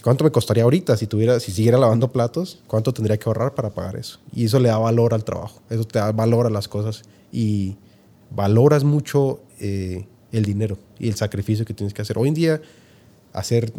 ¿Cuánto 0.07 0.23
me 0.23 0.31
costaría 0.31 0.63
ahorita 0.63 0.97
si 0.97 1.09
tuviera, 1.09 1.41
si 1.41 1.51
siguiera 1.51 1.79
lavando 1.79 2.13
platos? 2.13 2.61
¿Cuánto 2.69 2.95
tendría 2.95 3.17
que 3.17 3.29
ahorrar 3.29 3.57
para 3.57 3.71
pagar 3.71 3.97
eso? 3.97 4.21
Y 4.33 4.45
eso 4.45 4.61
le 4.61 4.69
da 4.69 4.79
valor 4.79 5.13
al 5.15 5.25
trabajo, 5.25 5.61
eso 5.69 5.83
te 5.83 5.99
da 5.99 6.13
valor 6.13 6.47
a 6.47 6.51
las 6.51 6.69
cosas 6.69 7.03
y 7.33 7.75
valoras 8.31 8.85
mucho 8.85 9.41
eh, 9.59 10.07
el 10.31 10.45
dinero 10.45 10.79
y 11.01 11.09
el 11.09 11.17
sacrificio 11.17 11.65
que 11.65 11.75
tienes 11.75 11.93
que 11.93 12.03
hacer. 12.03 12.19
Hoy 12.19 12.29
en 12.29 12.35
día, 12.35 12.63
hacer 13.33 13.73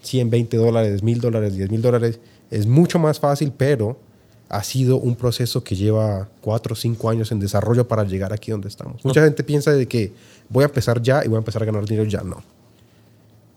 100, 0.00 0.30
20 0.30 0.56
dólares, 0.56 1.02
1000 1.02 1.20
dólares, 1.20 1.54
10 1.54 1.70
mil 1.70 1.82
dólares 1.82 2.20
es 2.50 2.66
mucho 2.66 2.98
más 2.98 3.20
fácil, 3.20 3.52
pero 3.54 3.98
ha 4.48 4.62
sido 4.62 4.96
un 4.96 5.14
proceso 5.14 5.62
que 5.62 5.76
lleva 5.76 6.30
4 6.40 6.72
o 6.72 6.74
5 6.74 7.10
años 7.10 7.32
en 7.32 7.38
desarrollo 7.38 7.86
para 7.86 8.04
llegar 8.04 8.32
aquí 8.32 8.50
donde 8.50 8.68
estamos. 8.68 9.04
Mucha 9.04 9.22
gente 9.22 9.44
piensa 9.44 9.72
de 9.72 9.86
que 9.86 10.14
voy 10.48 10.62
a 10.62 10.68
empezar 10.68 11.02
ya 11.02 11.22
y 11.22 11.28
voy 11.28 11.36
a 11.36 11.40
empezar 11.40 11.62
a 11.62 11.66
ganar 11.66 11.84
dinero 11.84 12.08
ya. 12.08 12.22
No 12.22 12.55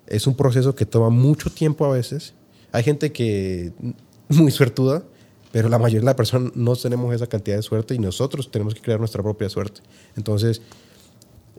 es 0.09 0.27
un 0.27 0.35
proceso 0.35 0.75
que 0.75 0.85
toma 0.85 1.09
mucho 1.09 1.49
tiempo 1.49 1.85
a 1.85 1.89
veces. 1.89 2.33
Hay 2.71 2.83
gente 2.83 3.11
que 3.11 3.71
muy 4.29 4.51
suertuda, 4.51 5.03
pero 5.51 5.69
la 5.69 5.77
mayoría 5.77 6.01
de 6.01 6.05
las 6.05 6.15
personas 6.15 6.55
no 6.55 6.75
tenemos 6.75 7.13
esa 7.13 7.27
cantidad 7.27 7.55
de 7.55 7.63
suerte 7.63 7.95
y 7.95 7.99
nosotros 7.99 8.51
tenemos 8.51 8.75
que 8.75 8.81
crear 8.81 8.99
nuestra 8.99 9.23
propia 9.23 9.49
suerte. 9.49 9.81
Entonces, 10.15 10.61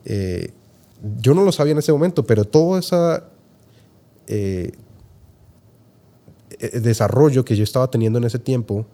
eh, 0.05 0.51
yo 1.19 1.33
no 1.33 1.43
lo 1.43 1.51
sabía 1.51 1.71
en 1.71 1.79
ese 1.79 1.91
momento, 1.91 2.25
pero 2.25 2.45
todo 2.45 2.77
ese 2.77 2.95
eh, 4.27 4.71
desarrollo 6.73 7.43
que 7.43 7.55
yo 7.55 7.63
estaba 7.63 7.89
teniendo 7.89 8.19
en 8.19 8.25
ese 8.25 8.39
tiempo 8.39 8.85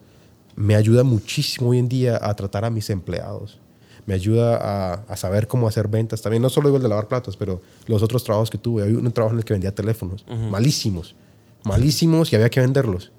me 0.56 0.76
ayuda 0.76 1.04
muchísimo 1.04 1.70
hoy 1.70 1.80
en 1.80 1.90
día 1.90 2.20
a 2.22 2.34
tratar 2.36 2.66
a 2.66 2.70
mis 2.70 2.90
empleados. 2.90 3.60
Me 4.08 4.14
ayuda 4.14 5.04
a, 5.08 5.18
saber 5.18 5.48
cómo 5.48 5.68
hacer 5.68 5.90
ventas. 5.90 6.22
También 6.22 6.42
no 6.42 6.50
solo 6.50 6.70
digo 6.70 6.78
el 6.78 6.84
de 6.84 6.90
lavar 6.90 7.08
platos, 7.08 7.38
pero 7.38 7.62
los 7.86 8.02
otros 8.02 8.24
trabajos 8.24 8.50
que 8.50 8.58
tuve. 8.58 8.84
Hay 8.84 8.94
un 8.94 9.12
trabajo 9.12 9.34
en 9.34 9.40
el 9.40 9.46
que 9.46 9.54
vendía 9.54 9.76
teléfonos. 9.76 10.26
Malísimos. 10.50 11.16
Malísimos 11.66 12.32
y 12.32 12.38
había 12.38 12.50
que 12.50 12.62
venderlos. 12.62 13.12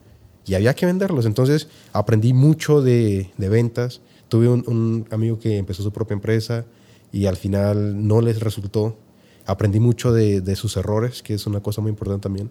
Y 0.47 0.55
había 0.55 0.75
que 0.75 0.87
venderlos. 0.87 1.27
Entonces 1.27 1.69
aprendí 1.93 2.33
mucho 2.33 2.81
de, 2.81 3.31
de 3.37 3.49
ventas. 3.51 4.01
Tuve 4.29 4.49
un, 4.49 4.65
un, 4.67 5.07
amigo 5.11 5.39
que 5.39 5.59
empezó 5.59 5.83
su 5.83 5.93
propia 5.93 6.15
empresa 6.15 6.65
y 7.13 7.27
al 7.27 7.37
final 7.37 8.07
no 8.09 8.23
les 8.23 8.41
resultó. 8.41 8.97
Aprendí 9.45 9.81
mucho 9.81 10.13
de, 10.13 10.41
de 10.41 10.57
sus 10.57 10.77
errores, 10.79 11.23
que 11.23 11.35
es 11.35 11.47
una 11.47 11.61
cosa 11.61 11.83
muy 11.83 11.91
importante 11.91 12.23
también. 12.23 12.51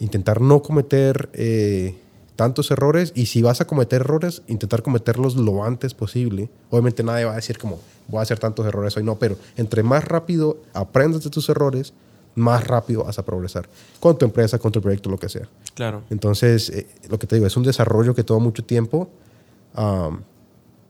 Intentar 0.00 0.40
no 0.40 0.62
cometer 0.62 1.28
eh, 1.34 1.94
tantos 2.36 2.70
errores 2.70 3.12
y 3.14 3.26
si 3.26 3.42
vas 3.42 3.60
a 3.60 3.66
cometer 3.66 4.02
errores, 4.02 4.42
intentar 4.46 4.82
cometerlos 4.82 5.36
lo 5.36 5.64
antes 5.64 5.94
posible. 5.94 6.48
Obviamente 6.70 7.02
nadie 7.02 7.24
va 7.24 7.32
a 7.32 7.36
decir 7.36 7.58
como 7.58 7.80
voy 8.08 8.20
a 8.20 8.22
hacer 8.22 8.38
tantos 8.38 8.66
errores 8.66 8.96
hoy, 8.96 9.02
no, 9.02 9.18
pero 9.18 9.36
entre 9.56 9.82
más 9.82 10.04
rápido 10.04 10.58
aprendas 10.72 11.24
de 11.24 11.30
tus 11.30 11.48
errores, 11.48 11.92
más 12.36 12.66
rápido 12.66 13.04
vas 13.04 13.18
a 13.18 13.24
progresar 13.24 13.68
con 13.98 14.16
tu 14.16 14.24
empresa, 14.24 14.58
con 14.58 14.70
tu 14.70 14.80
proyecto, 14.80 15.10
lo 15.10 15.18
que 15.18 15.28
sea. 15.28 15.48
Claro. 15.74 16.02
Entonces, 16.10 16.68
eh, 16.70 16.86
lo 17.08 17.18
que 17.18 17.26
te 17.26 17.36
digo, 17.36 17.46
es 17.46 17.56
un 17.56 17.64
desarrollo 17.64 18.14
que 18.14 18.22
toma 18.22 18.44
mucho 18.44 18.64
tiempo, 18.64 19.08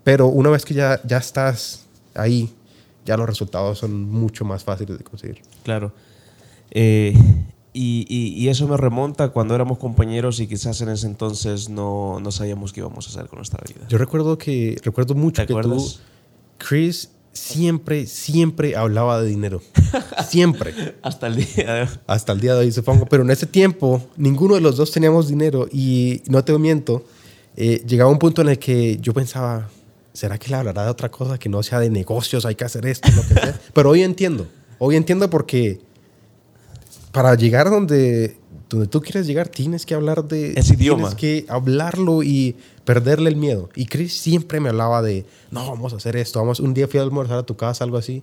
pero 0.05 0.26
una 0.26 0.51
vez 0.51 0.64
que 0.64 0.74
ya, 0.74 1.01
ya 1.05 1.18
estás 1.18 1.86
ahí, 2.14 2.53
ya 3.05 3.16
los 3.16 3.26
resultados 3.26 3.78
son 3.78 4.03
mucho 4.03 4.44
más 4.44 4.64
fáciles 4.64 4.99
de 4.99 5.05
conseguir. 5.05 5.40
Claro. 5.62 5.92
Eh, 6.70 7.14
y, 7.77 8.07
y, 8.09 8.49
eso 8.49 8.66
me 8.66 8.77
remonta 8.77 9.29
cuando 9.29 9.55
éramos 9.55 9.79
compañeros 9.79 10.41
y 10.41 10.47
quizás 10.47 10.81
en 10.81 10.89
ese 10.89 11.07
entonces 11.07 11.68
no, 11.68 12.18
no, 12.20 12.33
sabíamos 12.33 12.72
qué 12.72 12.81
íbamos 12.81 13.07
a 13.07 13.11
hacer 13.11 13.29
con 13.29 13.39
nuestra 13.39 13.62
vida. 13.68 13.87
Yo 13.89 13.99
recuerdo 13.99 14.39
que, 14.39 14.81
recuerdo 14.83 15.14
mucho 15.14 15.45
que 15.45 15.55
tú, 15.55 15.95
Chris, 16.57 17.11
siempre, 17.33 18.07
siempre 18.07 18.77
hablaba 18.77 19.20
de 19.20 19.29
dinero. 19.29 19.61
Siempre. 20.27 20.74
Hasta 21.03 21.27
el 21.27 21.37
día 21.37 21.74
de 21.74 21.83
hoy. 21.83 21.89
Hasta 22.07 22.33
el 22.33 22.41
día 22.41 22.55
de 22.55 22.61
hoy, 22.61 22.72
supongo. 22.72 23.07
Pero 23.07 23.22
en 23.22 23.31
ese 23.31 23.47
tiempo, 23.47 24.03
ninguno 24.16 24.55
de 24.55 24.62
los 24.62 24.77
dos 24.77 24.91
teníamos 24.91 25.29
dinero 25.29 25.68
y 25.70 26.22
no 26.29 26.43
te 26.45 26.57
miento, 26.59 27.05
eh, 27.57 27.83
llegaba 27.87 28.11
un 28.11 28.18
punto 28.18 28.43
en 28.43 28.49
el 28.49 28.59
que 28.59 28.97
yo 29.01 29.12
pensaba, 29.12 29.68
¿será 30.12 30.39
que 30.39 30.49
le 30.49 30.57
hablará 30.57 30.85
de 30.85 30.91
otra 30.91 31.11
cosa 31.11 31.39
que 31.39 31.49
no 31.49 31.62
sea 31.62 31.79
de 31.81 31.91
negocios? 31.91 32.47
Hay 32.47 32.55
que 32.55 32.64
hacer 32.64 32.87
esto, 32.87 33.09
lo 33.14 33.22
que 33.22 33.35
sea. 33.35 33.61
Pero 33.74 33.91
hoy 33.91 34.03
entiendo. 34.03 34.47
Hoy 34.79 34.97
entiendo 34.97 35.29
porque 35.31 35.81
para 37.13 37.35
llegar 37.35 37.71
donde, 37.71 38.37
donde 38.69 38.87
tú 38.87 39.01
quieres 39.01 39.27
llegar, 39.27 39.49
tienes 39.49 39.87
que 39.87 39.95
hablar 39.95 40.25
de... 40.25 40.53
Ese 40.57 40.75
idioma. 40.75 41.15
Tienes 41.15 41.15
que 41.15 41.47
hablarlo 41.53 42.23
y 42.23 42.57
perderle 42.85 43.31
el 43.31 43.37
miedo. 43.37 43.69
Y 43.75 43.87
Chris 43.87 44.17
siempre 44.17 44.61
me 44.61 44.69
hablaba 44.71 45.03
de, 45.03 45.27
no, 45.51 45.69
vamos 45.69 45.93
a 45.93 45.97
hacer 45.97 46.17
esto. 46.17 46.39
Vamos, 46.39 46.61
un 46.61 46.75
día 46.75 46.89
fui 46.89 47.01
a 47.01 47.03
almorzar 47.03 47.39
a 47.39 47.43
tu 47.43 47.57
casa, 47.57 47.85
algo 47.85 47.99
así. 47.99 48.23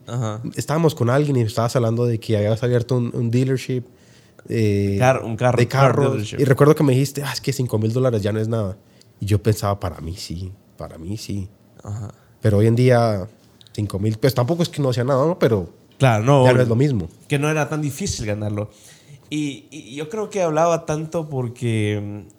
Estábamos 0.56 0.96
con 0.96 1.10
alguien 1.10 1.36
y 1.38 1.42
estabas 1.42 1.76
hablando 1.76 2.06
de 2.06 2.20
que 2.20 2.38
habías 2.38 2.64
abierto 2.64 2.96
un, 2.96 3.32
dealership. 3.32 3.84
Eh, 4.50 5.00
un 5.24 5.36
carro. 5.38 5.58
De 5.58 5.68
carros. 5.68 6.34
y 6.34 6.44
recuerdo 6.44 6.76
que 6.76 6.84
me 6.84 6.94
dijiste, 6.94 7.24
ah, 7.24 7.32
es 7.34 7.42
que 7.42 7.54
5 7.54 7.78
mil 7.78 7.94
dólares 7.94 8.22
ya 8.22 8.32
no 8.32 8.40
es 8.40 8.48
nada. 8.48 8.78
Y 9.20 9.26
yo 9.26 9.42
pensaba, 9.42 9.80
para 9.80 10.02
mí 10.02 10.16
sí, 10.16 10.52
para 10.78 10.98
mí 10.98 11.18
sí. 11.18 11.48
Pero 12.42 12.58
hoy 12.58 12.68
en 12.68 12.76
día, 12.76 13.28
5 13.74 14.00
mil, 14.00 14.18
pues 14.18 14.34
tampoco 14.34 14.64
es 14.64 14.70
que 14.70 14.82
no 14.82 14.92
sea 14.94 15.04
nada, 15.04 15.26
¿no? 15.26 15.40
Pero 15.40 15.70
Claro, 16.04 16.26
no. 16.26 16.46
Ya 16.46 16.52
no 16.52 16.62
es 16.62 16.68
lo 16.68 16.76
mismo. 16.76 17.08
Que 17.30 17.40
no 17.40 17.50
era 17.50 17.70
tan 17.70 17.82
difícil 17.82 18.26
ganarlo. 18.26 18.70
Y, 19.30 19.96
yo 19.96 20.10
creo 20.10 20.30
que 20.30 20.42
hablaba 20.42 20.86
tanto 20.86 21.30
porque 21.30 22.26
mm, 22.26 22.30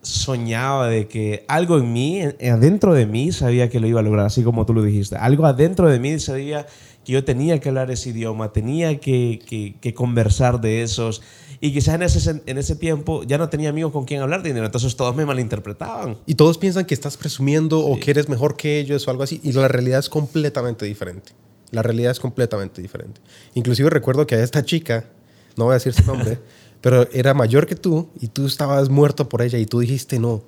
soñaba 0.00 0.88
de 0.88 1.06
que 1.06 1.44
algo 1.46 1.76
en 1.76 1.92
mí, 1.92 2.22
adentro 2.22 2.94
de 2.94 3.04
mí, 3.04 3.30
sabía 3.30 3.68
que 3.68 3.78
lo 3.78 3.86
iba 3.86 4.00
a 4.00 4.02
lograr, 4.02 4.24
así 4.24 4.42
como 4.42 4.64
tú 4.64 4.72
lo 4.72 4.82
dijiste. 4.82 5.16
Algo 5.16 5.44
adentro 5.44 5.90
de 5.90 6.00
mí 6.00 6.18
sabía 6.18 6.66
que 7.04 7.12
yo 7.12 7.24
tenía 7.24 7.60
que 7.60 7.68
hablar 7.68 7.90
ese 7.90 8.08
idioma, 8.08 8.52
tenía 8.52 8.98
que, 8.98 9.76
que, 9.78 9.92
conversar 9.92 10.62
de 10.62 10.82
esos. 10.82 11.20
Y 11.60 11.74
quizás 11.74 11.96
en 11.96 12.04
ese, 12.04 12.42
en 12.46 12.56
ese 12.56 12.74
tiempo 12.74 13.22
ya 13.24 13.36
no 13.36 13.50
tenía 13.50 13.68
amigos 13.68 13.92
con 13.92 14.06
quien 14.06 14.22
hablar 14.22 14.42
de 14.42 14.48
dinero, 14.48 14.64
entonces 14.64 14.96
todos 14.96 15.14
me 15.14 15.26
malinterpretaban. 15.26 16.16
Y 16.24 16.36
todos 16.36 16.56
piensan 16.56 16.86
que 16.86 16.94
estás 16.94 17.18
presumiendo 17.18 17.80
o 17.80 18.00
que 18.00 18.12
eres 18.12 18.30
mejor 18.30 18.56
que 18.56 18.80
ellos 18.80 19.06
o 19.06 19.10
algo 19.10 19.24
así, 19.24 19.40
y 19.42 19.52
la 19.52 19.68
realidad 19.68 19.98
es 19.98 20.08
completamente 20.08 20.86
diferente. 20.86 21.32
La 21.74 21.82
realidad 21.82 22.12
es 22.12 22.20
completamente 22.20 22.80
diferente. 22.80 23.20
Inclusive 23.54 23.90
recuerdo 23.90 24.26
que 24.26 24.36
a 24.36 24.42
esta 24.42 24.64
chica, 24.64 25.04
no 25.56 25.64
voy 25.64 25.72
a 25.72 25.74
decir 25.74 25.92
su 25.92 26.04
nombre, 26.04 26.38
pero 26.80 27.08
era 27.12 27.34
mayor 27.34 27.66
que 27.66 27.74
tú 27.74 28.08
y 28.20 28.28
tú 28.28 28.46
estabas 28.46 28.88
muerto 28.88 29.28
por 29.28 29.42
ella 29.42 29.58
y 29.58 29.66
tú 29.66 29.80
dijiste, 29.80 30.18
no, 30.18 30.42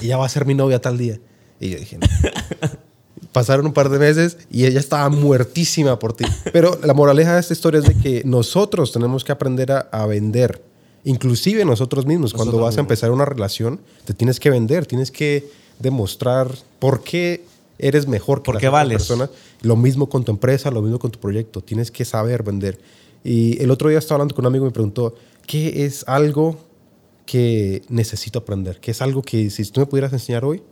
ella 0.00 0.16
va 0.16 0.26
a 0.26 0.28
ser 0.28 0.46
mi 0.46 0.54
novia 0.54 0.80
tal 0.80 0.98
día. 0.98 1.20
Y 1.60 1.70
yo 1.70 1.78
dije, 1.78 1.98
no. 1.98 2.06
Pasaron 3.32 3.64
un 3.64 3.72
par 3.72 3.88
de 3.88 3.98
meses 3.98 4.36
y 4.50 4.66
ella 4.66 4.78
estaba 4.78 5.08
muertísima 5.08 5.98
por 5.98 6.12
ti. 6.12 6.24
Pero 6.52 6.78
la 6.84 6.92
moraleja 6.92 7.34
de 7.34 7.40
esta 7.40 7.54
historia 7.54 7.80
es 7.80 7.86
de 7.86 7.94
que 7.94 8.22
nosotros 8.26 8.92
tenemos 8.92 9.24
que 9.24 9.32
aprender 9.32 9.72
a, 9.72 10.06
vender. 10.06 10.62
Inclusive 11.04 11.64
nosotros 11.64 12.04
mismos, 12.04 12.34
cuando 12.34 12.58
vas 12.58 12.76
a 12.76 12.80
empezar 12.80 13.10
una 13.10 13.24
relación, 13.24 13.80
te 14.04 14.12
tienes 14.12 14.38
que 14.38 14.50
vender, 14.50 14.86
tienes 14.86 15.10
que 15.10 15.48
demostrar 15.78 16.52
por 16.78 17.02
qué 17.02 17.44
eres 17.82 18.06
mejor 18.06 18.42
que 18.42 18.52
las 18.52 18.72
vales. 18.72 18.98
personas. 18.98 19.30
Lo 19.60 19.76
mismo 19.76 20.08
con 20.08 20.24
tu 20.24 20.32
empresa, 20.32 20.70
lo 20.70 20.80
mismo 20.80 20.98
con 20.98 21.10
tu 21.10 21.18
proyecto. 21.18 21.60
Tienes 21.60 21.90
que 21.90 22.04
saber 22.04 22.42
vender. 22.42 22.80
Y 23.24 23.60
el 23.62 23.70
otro 23.70 23.88
día 23.88 23.98
estaba 23.98 24.16
hablando 24.16 24.34
con 24.34 24.44
un 24.44 24.52
amigo 24.52 24.64
y 24.64 24.68
me 24.68 24.72
preguntó, 24.72 25.14
¿qué 25.46 25.84
es 25.84 26.04
algo 26.08 26.56
que 27.26 27.82
necesito 27.88 28.38
aprender? 28.38 28.80
¿Qué 28.80 28.92
es 28.92 29.02
algo 29.02 29.22
que 29.22 29.50
si 29.50 29.64
tú 29.70 29.80
me 29.80 29.86
pudieras 29.86 30.12
enseñar 30.12 30.44
hoy, 30.44 30.62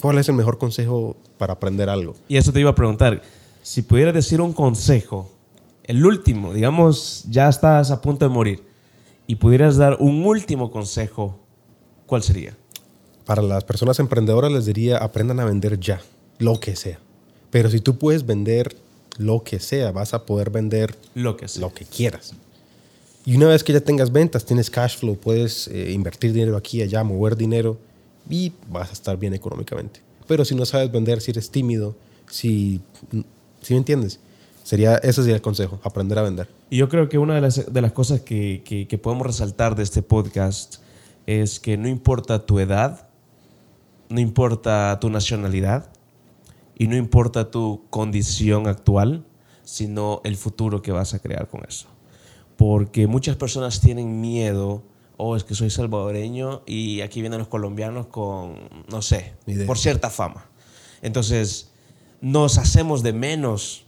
cuál 0.00 0.18
es 0.18 0.28
el 0.28 0.36
mejor 0.36 0.58
consejo 0.58 1.16
para 1.36 1.54
aprender 1.54 1.88
algo? 1.88 2.14
Y 2.28 2.36
eso 2.36 2.52
te 2.52 2.60
iba 2.60 2.70
a 2.70 2.74
preguntar, 2.74 3.22
si 3.62 3.82
pudieras 3.82 4.14
decir 4.14 4.40
un 4.40 4.52
consejo, 4.52 5.30
el 5.84 6.04
último, 6.04 6.54
digamos, 6.54 7.24
ya 7.28 7.48
estás 7.48 7.90
a 7.90 8.00
punto 8.00 8.26
de 8.26 8.34
morir, 8.34 8.62
y 9.28 9.36
pudieras 9.36 9.76
dar 9.76 9.96
un 10.00 10.24
último 10.24 10.70
consejo, 10.70 11.38
¿cuál 12.06 12.22
sería? 12.22 12.56
Para 13.24 13.42
las 13.42 13.64
personas 13.64 13.98
emprendedoras 13.98 14.52
les 14.52 14.66
diría, 14.66 14.98
aprendan 14.98 15.40
a 15.40 15.44
vender 15.44 15.78
ya 15.80 16.00
lo 16.38 16.60
que 16.60 16.76
sea. 16.76 16.98
Pero 17.50 17.70
si 17.70 17.80
tú 17.80 17.98
puedes 17.98 18.26
vender 18.26 18.76
lo 19.18 19.42
que 19.42 19.60
sea, 19.60 19.92
vas 19.92 20.14
a 20.14 20.26
poder 20.26 20.50
vender 20.50 20.94
lo 21.14 21.36
que, 21.36 21.46
lo 21.58 21.72
que 21.72 21.84
quieras. 21.84 22.34
Y 23.24 23.36
una 23.36 23.48
vez 23.48 23.64
que 23.64 23.72
ya 23.72 23.80
tengas 23.80 24.12
ventas, 24.12 24.44
tienes 24.44 24.70
cash 24.70 24.98
flow, 24.98 25.16
puedes 25.16 25.68
eh, 25.68 25.90
invertir 25.92 26.32
dinero 26.32 26.56
aquí 26.56 26.78
y 26.78 26.82
allá, 26.82 27.02
mover 27.02 27.36
dinero 27.36 27.76
y 28.30 28.52
vas 28.70 28.90
a 28.90 28.92
estar 28.92 29.16
bien 29.18 29.34
económicamente. 29.34 30.00
Pero 30.28 30.44
si 30.44 30.54
no 30.54 30.64
sabes 30.64 30.92
vender, 30.92 31.20
si 31.20 31.32
eres 31.32 31.50
tímido, 31.50 31.96
si, 32.30 32.80
si 33.62 33.74
me 33.74 33.78
entiendes, 33.78 34.20
sería, 34.62 34.96
ese 34.98 35.22
sería 35.22 35.36
el 35.36 35.42
consejo, 35.42 35.80
aprender 35.82 36.18
a 36.18 36.22
vender. 36.22 36.48
Y 36.70 36.78
yo 36.78 36.88
creo 36.88 37.08
que 37.08 37.18
una 37.18 37.34
de 37.34 37.40
las, 37.40 37.72
de 37.72 37.80
las 37.80 37.92
cosas 37.92 38.20
que, 38.20 38.62
que, 38.64 38.86
que 38.86 38.98
podemos 38.98 39.26
resaltar 39.26 39.74
de 39.74 39.82
este 39.82 40.02
podcast 40.02 40.76
es 41.26 41.58
que 41.58 41.76
no 41.76 41.88
importa 41.88 42.46
tu 42.46 42.60
edad, 42.60 43.08
no 44.08 44.20
importa 44.20 44.98
tu 45.00 45.10
nacionalidad, 45.10 45.90
y 46.78 46.88
no 46.88 46.96
importa 46.96 47.50
tu 47.50 47.84
condición 47.90 48.66
actual, 48.66 49.24
sino 49.64 50.20
el 50.24 50.36
futuro 50.36 50.82
que 50.82 50.92
vas 50.92 51.14
a 51.14 51.18
crear 51.18 51.48
con 51.48 51.62
eso. 51.66 51.88
Porque 52.56 53.06
muchas 53.06 53.36
personas 53.36 53.80
tienen 53.80 54.20
miedo, 54.20 54.82
oh, 55.16 55.36
es 55.36 55.44
que 55.44 55.54
soy 55.54 55.70
salvadoreño 55.70 56.62
y 56.66 57.00
aquí 57.00 57.20
vienen 57.20 57.38
los 57.38 57.48
colombianos 57.48 58.06
con, 58.06 58.56
no 58.90 59.02
sé, 59.02 59.34
por 59.66 59.78
cierta 59.78 60.10
fama. 60.10 60.46
Entonces, 61.02 61.72
nos 62.20 62.58
hacemos 62.58 63.02
de 63.02 63.12
menos 63.12 63.86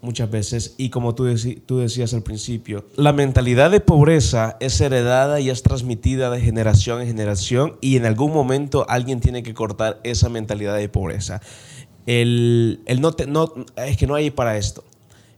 muchas 0.00 0.30
veces 0.30 0.74
y 0.78 0.90
como 0.90 1.14
tú, 1.14 1.32
tú 1.64 1.78
decías 1.78 2.12
al 2.12 2.22
principio, 2.22 2.86
la 2.96 3.12
mentalidad 3.12 3.70
de 3.70 3.80
pobreza 3.80 4.56
es 4.58 4.80
heredada 4.80 5.38
y 5.40 5.48
es 5.48 5.62
transmitida 5.62 6.28
de 6.30 6.40
generación 6.40 7.00
en 7.00 7.06
generación 7.06 7.76
y 7.80 7.96
en 7.96 8.06
algún 8.06 8.32
momento 8.32 8.84
alguien 8.88 9.20
tiene 9.20 9.44
que 9.44 9.54
cortar 9.54 10.00
esa 10.02 10.28
mentalidad 10.28 10.76
de 10.76 10.88
pobreza 10.88 11.40
el, 12.06 12.80
te, 13.16 13.26
no 13.26 13.52
es 13.76 13.96
que 13.96 14.06
no 14.06 14.14
hay 14.14 14.30
para 14.30 14.56
esto. 14.56 14.84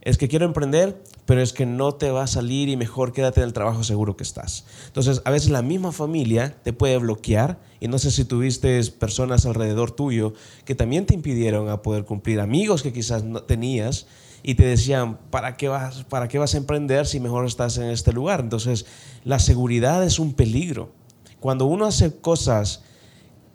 Es 0.00 0.18
que 0.18 0.28
quiero 0.28 0.44
emprender, 0.44 1.02
pero 1.24 1.40
es 1.40 1.52
que 1.52 1.64
no 1.64 1.92
te 1.94 2.10
va 2.10 2.24
a 2.24 2.26
salir 2.26 2.68
y 2.68 2.76
mejor 2.76 3.12
quédate 3.12 3.40
en 3.40 3.46
el 3.46 3.52
trabajo 3.52 3.82
seguro 3.84 4.16
que 4.16 4.22
estás. 4.22 4.66
Entonces, 4.86 5.22
a 5.24 5.30
veces 5.30 5.50
la 5.50 5.62
misma 5.62 5.92
familia 5.92 6.56
te 6.62 6.72
puede 6.74 6.98
bloquear 6.98 7.58
y 7.80 7.88
no 7.88 7.98
sé 7.98 8.10
si 8.10 8.24
tuviste 8.24 8.82
personas 8.98 9.46
alrededor 9.46 9.92
tuyo 9.92 10.34
que 10.64 10.74
también 10.74 11.06
te 11.06 11.14
impidieron 11.14 11.70
a 11.70 11.80
poder 11.80 12.04
cumplir, 12.04 12.40
amigos 12.40 12.82
que 12.82 12.92
quizás 12.92 13.24
no 13.24 13.42
tenías 13.42 14.06
y 14.42 14.56
te 14.56 14.66
decían, 14.66 15.18
¿para 15.30 15.56
qué, 15.56 15.68
vas, 15.68 16.04
¿para 16.04 16.28
qué 16.28 16.38
vas 16.38 16.54
a 16.54 16.58
emprender 16.58 17.06
si 17.06 17.18
mejor 17.18 17.46
estás 17.46 17.78
en 17.78 17.84
este 17.84 18.12
lugar? 18.12 18.40
Entonces, 18.40 18.84
la 19.24 19.38
seguridad 19.38 20.04
es 20.04 20.18
un 20.18 20.34
peligro. 20.34 20.92
Cuando 21.40 21.64
uno 21.64 21.86
hace 21.86 22.14
cosas 22.14 22.82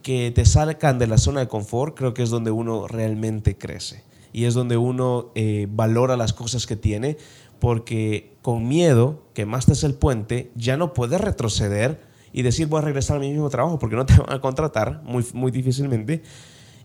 que 0.02 0.32
te 0.32 0.46
salgan 0.46 1.00
de 1.00 1.08
la 1.08 1.18
zona 1.18 1.42
de 1.42 1.48
confort, 1.48 1.98
creo 1.98 2.14
que 2.14 2.24
es 2.24 2.30
donde 2.30 2.52
uno 2.52 2.88
realmente 2.88 3.58
crece 3.58 4.04
y 4.32 4.46
es 4.46 4.54
donde 4.54 4.78
uno 4.78 5.32
eh, 5.36 5.68
valora 5.70 6.16
las 6.18 6.34
cosas 6.34 6.68
que 6.68 6.76
tiene, 6.76 7.18
porque 7.60 8.34
con 8.42 8.68
miedo 8.68 9.24
quemaste 9.34 9.74
el 9.86 9.96
puente, 9.96 10.52
ya 10.56 10.78
no 10.78 10.94
puedes 10.94 11.20
retroceder 11.20 12.02
y 12.32 12.44
decir 12.44 12.68
voy 12.68 12.80
a 12.80 12.86
regresar 12.86 13.18
a 13.18 13.20
mi 13.20 13.32
mismo 13.32 13.50
trabajo 13.50 13.80
porque 13.80 13.96
no 13.96 14.06
te 14.06 14.16
van 14.18 14.32
a 14.32 14.42
contratar 14.42 15.02
muy, 15.04 15.26
muy 15.34 15.52
difícilmente. 15.52 16.24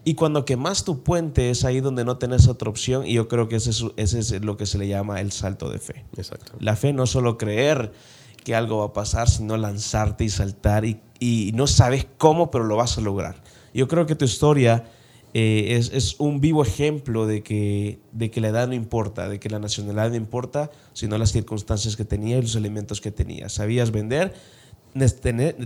Y 0.06 0.14
cuando 0.14 0.44
quemas 0.44 0.84
tu 0.84 1.02
puente 1.02 1.48
es 1.48 1.64
ahí 1.64 1.80
donde 1.80 2.04
no 2.04 2.18
tenés 2.18 2.46
otra 2.46 2.68
opción 2.68 3.06
y 3.06 3.14
yo 3.14 3.26
creo 3.26 3.48
que 3.48 3.56
ese 3.56 3.70
es, 3.70 3.84
ese 3.96 4.18
es 4.18 4.44
lo 4.44 4.58
que 4.58 4.66
se 4.66 4.76
le 4.76 4.86
llama 4.86 5.20
el 5.20 5.32
salto 5.32 5.70
de 5.70 5.78
fe. 5.78 6.04
Exacto. 6.16 6.52
La 6.60 6.76
fe 6.76 6.92
no 6.92 7.04
es 7.04 7.10
solo 7.10 7.38
creer 7.38 7.92
que 8.44 8.54
algo 8.54 8.78
va 8.78 8.86
a 8.86 8.92
pasar, 8.92 9.28
sino 9.28 9.56
lanzarte 9.56 10.24
y 10.24 10.28
saltar 10.28 10.84
y, 10.84 11.00
y 11.18 11.52
no 11.54 11.66
sabes 11.66 12.06
cómo, 12.18 12.50
pero 12.50 12.64
lo 12.64 12.76
vas 12.76 12.98
a 12.98 13.00
lograr. 13.00 13.36
Yo 13.72 13.88
creo 13.88 14.06
que 14.06 14.14
tu 14.14 14.24
historia 14.24 14.84
eh, 15.36 15.76
es, 15.76 15.90
es, 15.92 16.20
un 16.20 16.40
vivo 16.40 16.62
ejemplo 16.62 17.26
de 17.26 17.42
que, 17.42 17.98
de 18.12 18.30
que 18.30 18.40
la 18.40 18.48
edad 18.48 18.68
no 18.68 18.74
importa, 18.74 19.28
de 19.28 19.40
que 19.40 19.50
la 19.50 19.58
nacionalidad 19.58 20.10
no 20.10 20.14
importa, 20.14 20.70
sino 20.92 21.18
las 21.18 21.32
circunstancias 21.32 21.96
que 21.96 22.04
tenía 22.04 22.38
y 22.38 22.42
los 22.42 22.54
elementos 22.54 23.00
que 23.00 23.10
tenía. 23.10 23.48
Sabías 23.48 23.90
vender, 23.90 24.32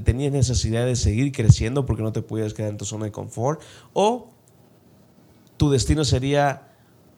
tenías 0.04 0.32
necesidad 0.32 0.86
de 0.86 0.96
seguir 0.96 1.32
creciendo 1.32 1.84
porque 1.84 2.02
no 2.02 2.12
te 2.12 2.22
podías 2.22 2.54
quedar 2.54 2.70
en 2.70 2.78
tu 2.78 2.86
zona 2.86 3.04
de 3.04 3.12
confort, 3.12 3.60
o 3.92 4.30
tu 5.58 5.70
destino 5.70 6.02
sería 6.06 6.68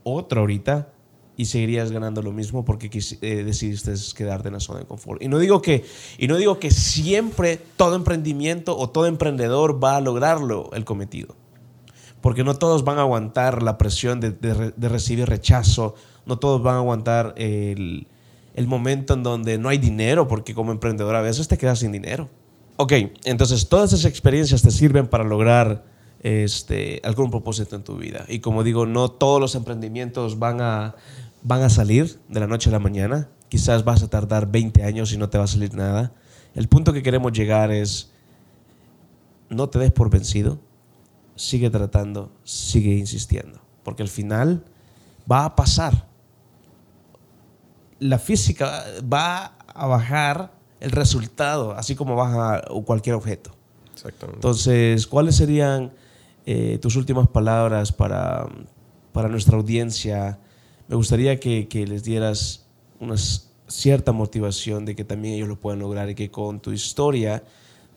otro 0.03 0.41
ahorita 0.41 0.93
y 1.41 1.47
seguirías 1.47 1.93
ganando 1.93 2.23
lo 2.23 2.33
mismo 2.33 2.65
porque 2.65 2.91
eh, 3.23 3.45
decidiste 3.45 3.95
quedarte 4.15 4.49
en 4.49 4.55
la 4.55 4.61
zona 4.61 4.81
de 4.81 4.87
confort. 4.87 5.23
Y 5.23 5.29
no, 5.29 5.39
digo 5.39 5.63
que, 5.63 5.85
y 6.19 6.29
no 6.29 6.37
digo 6.37 6.59
que 6.59 6.71
siempre 6.71 7.61
todo 7.77 7.97
emprendimiento 7.97 8.77
o 8.77 8.91
todo 8.91 9.07
emprendedor 9.07 9.83
va 9.83 9.97
a 9.97 10.01
lograrlo 10.01 10.71
el 10.73 10.85
cometido, 10.85 11.37
porque 12.21 12.45
no 12.45 12.57
todos 12.57 12.85
van 12.85 12.99
a 12.99 13.03
aguantar 13.03 13.63
la 13.63 13.79
presión 13.79 14.21
de, 14.21 14.33
de 14.33 14.89
recibir 14.89 15.27
rechazo, 15.27 15.95
no 16.27 16.39
todos 16.39 16.63
van 16.63 16.75
a 16.75 16.79
aguantar 16.79 17.35
el 17.37 18.07
el 18.55 18.67
momento 18.67 19.15
en 19.15 19.23
donde 19.23 19.59
no 19.59 19.69
hay 19.69 19.79
dinero, 19.79 20.29
porque 20.29 20.55
como 20.55 20.73
emprendedor 20.73 21.15
a 21.15 21.23
veces 21.23 21.49
te 21.49 21.57
quedas 21.57 21.79
sin 21.81 21.93
dinero. 21.93 22.29
Ok, 22.77 22.93
entonces 23.25 23.69
todas 23.69 23.93
esas 23.93 24.07
experiencias 24.07 24.63
te 24.63 24.71
sirven 24.71 25.07
para 25.07 25.25
lograr 25.25 25.85
este, 26.23 27.01
algún 27.05 27.31
propósito 27.31 27.77
en 27.77 27.83
tu 27.83 27.97
vida. 27.97 28.25
Y 28.29 28.41
como 28.41 28.63
digo, 28.63 28.87
no 28.87 29.11
todos 29.11 29.41
los 29.41 29.55
emprendimientos 29.55 30.39
van 30.39 30.61
a, 30.61 30.95
van 31.43 31.63
a 31.63 31.71
salir 31.71 32.21
de 32.29 32.41
la 32.41 32.47
noche 32.47 32.71
a 32.71 32.73
la 32.73 32.79
mañana. 32.79 33.29
Quizás 33.49 33.85
vas 33.85 34.03
a 34.03 34.09
tardar 34.09 34.51
20 34.51 34.85
años 34.85 35.13
y 35.13 35.19
no 35.19 35.29
te 35.29 35.39
va 35.39 35.45
a 35.45 35.49
salir 35.49 35.75
nada. 35.75 36.13
El 36.55 36.69
punto 36.69 36.93
que 36.93 37.03
queremos 37.03 37.33
llegar 37.33 37.71
es, 37.71 38.13
no 39.49 39.69
te 39.69 39.79
des 39.79 39.93
por 39.93 40.11
vencido, 40.11 40.59
sigue 41.37 41.71
tratando, 41.71 42.33
sigue 42.45 42.95
insistiendo, 42.95 43.61
porque 43.83 44.03
al 44.03 44.09
final 44.09 44.65
va 45.31 45.45
a 45.45 45.57
pasar 45.57 46.11
la 48.01 48.19
física 48.19 48.85
va 49.01 49.53
a 49.69 49.87
bajar 49.87 50.53
el 50.81 50.91
resultado, 50.91 51.73
así 51.73 51.95
como 51.95 52.17
baja 52.17 52.63
cualquier 52.85 53.15
objeto. 53.15 53.53
Exactamente. 53.93 54.39
Entonces, 54.39 55.07
¿cuáles 55.07 55.37
serían 55.37 55.93
eh, 56.47 56.79
tus 56.81 56.97
últimas 56.97 57.29
palabras 57.29 57.93
para, 57.93 58.49
para, 59.13 59.29
nuestra 59.29 59.57
audiencia? 59.57 60.39
Me 60.91 60.97
gustaría 60.97 61.39
que, 61.39 61.69
que, 61.69 61.87
les 61.87 62.03
dieras 62.03 62.67
una 62.99 63.15
cierta 63.69 64.11
motivación 64.11 64.85
de 64.85 64.97
que 64.97 65.05
también 65.05 65.35
ellos 65.35 65.47
lo 65.47 65.55
puedan 65.55 65.79
lograr 65.79 66.11
y 66.11 66.17
que 66.17 66.33
con 66.33 66.59
tu 66.59 66.73
historia, 66.73 67.45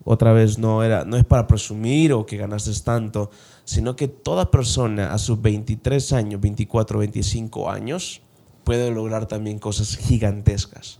otra 0.03 0.31
vez, 0.31 0.59
no, 0.59 0.83
era, 0.83 1.03
no 1.03 1.17
es 1.17 1.25
para 1.25 1.47
presumir 1.47 2.13
o 2.13 2.27
que 2.27 2.37
ganaste 2.37 2.71
tanto, 2.83 3.31
sino 3.63 3.95
que 3.95 4.07
toda 4.07 4.51
persona 4.51 5.11
a 5.11 5.17
sus 5.17 5.41
23 5.41 6.13
años, 6.13 6.39
24, 6.39 6.99
25 6.99 7.71
años, 7.71 8.21
puede 8.63 8.91
lograr 8.91 9.27
también 9.27 9.57
cosas 9.57 9.97
gigantescas 9.97 10.99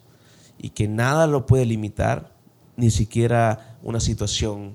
y 0.58 0.72
que 0.72 0.88
nada 0.88 1.28
lo 1.28 1.46
puede 1.46 1.68
limitar, 1.68 2.34
ni 2.76 2.89
siquiera 2.89 3.78
una 3.84 4.00
situación 4.00 4.74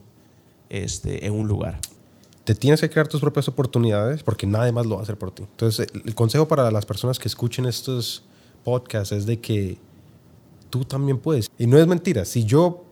este, 0.69 1.27
en 1.27 1.33
un 1.33 1.49
lugar. 1.49 1.81
Te 2.49 2.55
tienes 2.55 2.81
que 2.81 2.89
crear 2.89 3.07
tus 3.07 3.21
propias 3.21 3.47
oportunidades 3.49 4.23
porque 4.23 4.47
nadie 4.47 4.73
más 4.73 4.87
lo 4.87 4.95
va 4.95 5.01
a 5.01 5.03
hacer 5.03 5.19
por 5.19 5.33
ti. 5.33 5.43
Entonces, 5.43 5.87
el 5.93 6.15
consejo 6.15 6.49
para 6.49 6.71
las 6.71 6.87
personas 6.87 7.19
que 7.19 7.29
escuchen 7.29 7.67
estos 7.67 8.25
podcasts 8.65 9.13
es 9.13 9.27
de 9.27 9.39
que 9.39 9.77
tú 10.71 10.87
también 10.87 11.19
puedes. 11.19 11.51
Y 11.59 11.67
no 11.67 11.77
es 11.77 11.87
mentira, 11.87 12.25
si 12.25 12.45
yo 12.45 12.87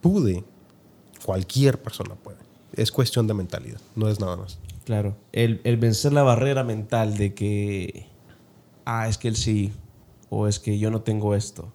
pude, 0.00 0.44
cualquier 1.26 1.82
persona 1.82 2.14
puede. 2.14 2.38
Es 2.72 2.90
cuestión 2.90 3.26
de 3.26 3.34
mentalidad, 3.34 3.82
no 3.96 4.08
es 4.08 4.18
nada 4.18 4.38
más. 4.38 4.58
Claro, 4.86 5.14
el, 5.32 5.60
el 5.64 5.76
vencer 5.76 6.14
la 6.14 6.22
barrera 6.22 6.64
mental 6.64 7.18
de 7.18 7.34
que 7.34 8.06
ah, 8.86 9.08
es 9.08 9.18
que 9.18 9.28
él 9.28 9.36
sí, 9.36 9.74
o 10.30 10.46
es 10.46 10.58
que 10.58 10.78
yo 10.78 10.90
no 10.90 11.02
tengo 11.02 11.34
esto, 11.34 11.70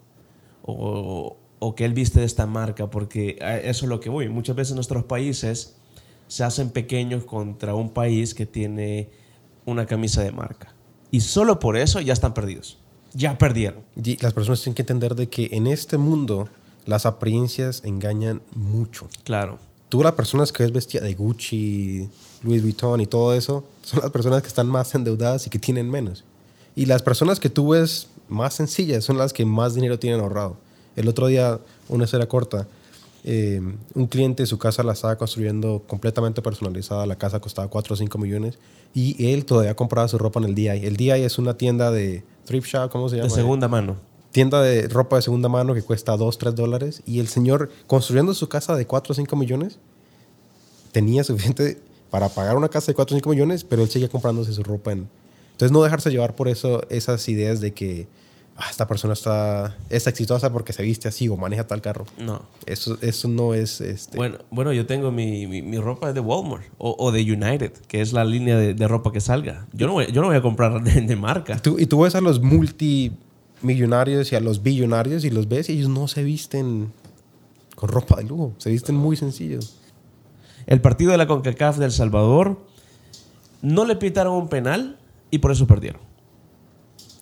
o, 0.64 1.36
o 1.60 1.74
que 1.76 1.84
él 1.84 1.94
viste 1.94 2.18
de 2.18 2.26
esta 2.26 2.46
marca, 2.46 2.90
porque 2.90 3.38
eso 3.62 3.84
es 3.84 3.88
lo 3.88 4.00
que 4.00 4.10
voy. 4.10 4.28
Muchas 4.28 4.56
veces 4.56 4.74
nuestros 4.74 5.04
países 5.04 5.77
se 6.28 6.44
hacen 6.44 6.70
pequeños 6.70 7.24
contra 7.24 7.74
un 7.74 7.90
país 7.90 8.34
que 8.34 8.46
tiene 8.46 9.10
una 9.64 9.86
camisa 9.86 10.22
de 10.22 10.30
marca. 10.30 10.74
Y 11.10 11.20
solo 11.20 11.58
por 11.58 11.76
eso 11.76 12.00
ya 12.00 12.12
están 12.12 12.34
perdidos. 12.34 12.78
Ya 13.14 13.38
perdieron. 13.38 13.80
Y 13.96 14.22
las 14.22 14.34
personas 14.34 14.60
tienen 14.60 14.74
que 14.74 14.82
entender 14.82 15.14
de 15.14 15.28
que 15.28 15.48
en 15.52 15.66
este 15.66 15.96
mundo 15.96 16.48
las 16.84 17.06
apariencias 17.06 17.82
engañan 17.84 18.42
mucho. 18.54 19.08
Claro. 19.24 19.58
Tú 19.88 20.02
las 20.02 20.12
personas 20.12 20.52
que 20.52 20.62
ves 20.62 20.72
vestida 20.72 21.02
de 21.02 21.14
Gucci, 21.14 22.08
Louis 22.42 22.62
Vuitton 22.62 23.00
y 23.00 23.06
todo 23.06 23.34
eso, 23.34 23.64
son 23.82 24.00
las 24.00 24.10
personas 24.10 24.42
que 24.42 24.48
están 24.48 24.66
más 24.66 24.94
endeudadas 24.94 25.46
y 25.46 25.50
que 25.50 25.58
tienen 25.58 25.90
menos. 25.90 26.24
Y 26.76 26.84
las 26.86 27.02
personas 27.02 27.40
que 27.40 27.48
tú 27.48 27.70
ves 27.70 28.08
más 28.28 28.54
sencillas 28.54 29.04
son 29.04 29.16
las 29.16 29.32
que 29.32 29.46
más 29.46 29.74
dinero 29.74 29.98
tienen 29.98 30.20
ahorrado. 30.20 30.58
El 30.94 31.08
otro 31.08 31.26
día, 31.28 31.58
una 31.88 32.04
historia 32.04 32.28
corta, 32.28 32.68
eh, 33.30 33.60
un 33.94 34.06
cliente 34.06 34.46
su 34.46 34.56
casa 34.56 34.82
la 34.82 34.94
estaba 34.94 35.16
construyendo 35.16 35.82
completamente 35.86 36.40
personalizada, 36.40 37.04
la 37.04 37.16
casa 37.16 37.40
costaba 37.40 37.68
4 37.68 37.92
o 37.92 37.96
5 37.96 38.16
millones 38.16 38.58
y 38.94 39.32
él 39.32 39.44
todavía 39.44 39.76
compraba 39.76 40.08
su 40.08 40.16
ropa 40.16 40.40
en 40.40 40.46
el 40.46 40.54
DI. 40.54 40.68
El 40.68 40.96
DI 40.96 41.10
es 41.10 41.38
una 41.38 41.58
tienda 41.58 41.90
de 41.90 42.24
thrift 42.46 42.68
shop, 42.68 42.90
¿cómo 42.90 43.10
se 43.10 43.16
llama? 43.16 43.28
De 43.28 43.34
segunda 43.34 43.68
mano. 43.68 43.96
Tienda 44.32 44.62
de 44.62 44.88
ropa 44.88 45.16
de 45.16 45.22
segunda 45.22 45.50
mano 45.50 45.74
que 45.74 45.82
cuesta 45.82 46.16
2, 46.16 46.38
3 46.38 46.54
dólares 46.54 47.02
y 47.04 47.20
el 47.20 47.28
señor 47.28 47.68
construyendo 47.86 48.32
su 48.32 48.48
casa 48.48 48.76
de 48.76 48.86
4 48.86 49.12
o 49.12 49.14
5 49.14 49.36
millones 49.36 49.78
tenía 50.92 51.22
suficiente 51.22 51.82
para 52.08 52.30
pagar 52.30 52.56
una 52.56 52.70
casa 52.70 52.86
de 52.86 52.94
4 52.94 53.14
o 53.14 53.18
5 53.18 53.28
millones, 53.28 53.62
pero 53.62 53.82
él 53.82 53.90
seguía 53.90 54.08
comprándose 54.08 54.54
su 54.54 54.62
ropa 54.62 54.92
en, 54.92 55.06
entonces, 55.58 55.72
no 55.72 55.82
dejarse 55.82 56.10
llevar 56.12 56.36
por 56.36 56.46
eso, 56.46 56.82
esas 56.88 57.28
ideas 57.28 57.60
de 57.60 57.74
que 57.74 58.06
esta 58.70 58.88
persona 58.88 59.12
está, 59.12 59.76
es 59.88 60.06
exitosa 60.06 60.52
porque 60.52 60.72
se 60.72 60.82
viste 60.82 61.06
así 61.08 61.28
o 61.28 61.36
maneja 61.36 61.66
tal 61.66 61.80
carro. 61.80 62.06
No. 62.18 62.42
Eso, 62.66 62.98
eso 63.00 63.28
no 63.28 63.54
es... 63.54 63.80
Este... 63.80 64.16
Bueno, 64.16 64.38
bueno, 64.50 64.72
yo 64.72 64.84
tengo 64.86 65.12
mi, 65.12 65.46
mi, 65.46 65.78
ropa 65.78 66.12
de 66.12 66.20
Walmart 66.20 66.64
o, 66.76 66.96
o, 66.98 67.12
de 67.12 67.22
United, 67.22 67.72
que 67.86 68.00
es 68.00 68.12
la 68.12 68.24
línea 68.24 68.56
de, 68.56 68.74
de, 68.74 68.88
ropa 68.88 69.12
que 69.12 69.20
salga. 69.20 69.66
Yo 69.72 69.86
no 69.86 69.92
voy, 69.92 70.10
yo 70.10 70.20
no 70.20 70.26
voy 70.28 70.36
a 70.36 70.42
comprar 70.42 70.82
de, 70.82 71.00
de 71.00 71.16
marca. 71.16 71.58
¿Tú, 71.58 71.78
y 71.78 71.86
tú 71.86 72.00
ves 72.00 72.16
a 72.16 72.20
los 72.20 72.40
multimillonarios 72.42 74.32
y 74.32 74.36
a 74.36 74.40
los 74.40 74.62
billonarios 74.62 75.24
y 75.24 75.30
los 75.30 75.48
ves 75.48 75.68
y 75.68 75.74
ellos 75.74 75.88
no 75.88 76.08
se 76.08 76.24
visten 76.24 76.92
con 77.76 77.90
ropa 77.90 78.16
de 78.16 78.24
lujo, 78.24 78.54
se 78.58 78.70
visten 78.70 78.96
muy 78.96 79.16
sencillos. 79.16 79.76
El 80.66 80.80
partido 80.80 81.12
de 81.12 81.18
la 81.18 81.28
CONCACAF 81.28 81.78
del 81.78 81.92
Salvador 81.92 82.58
no 83.62 83.84
le 83.84 83.94
pitaron 83.94 84.34
un 84.34 84.48
penal 84.48 84.98
y 85.30 85.38
por 85.38 85.52
eso 85.52 85.68
perdieron. 85.68 86.07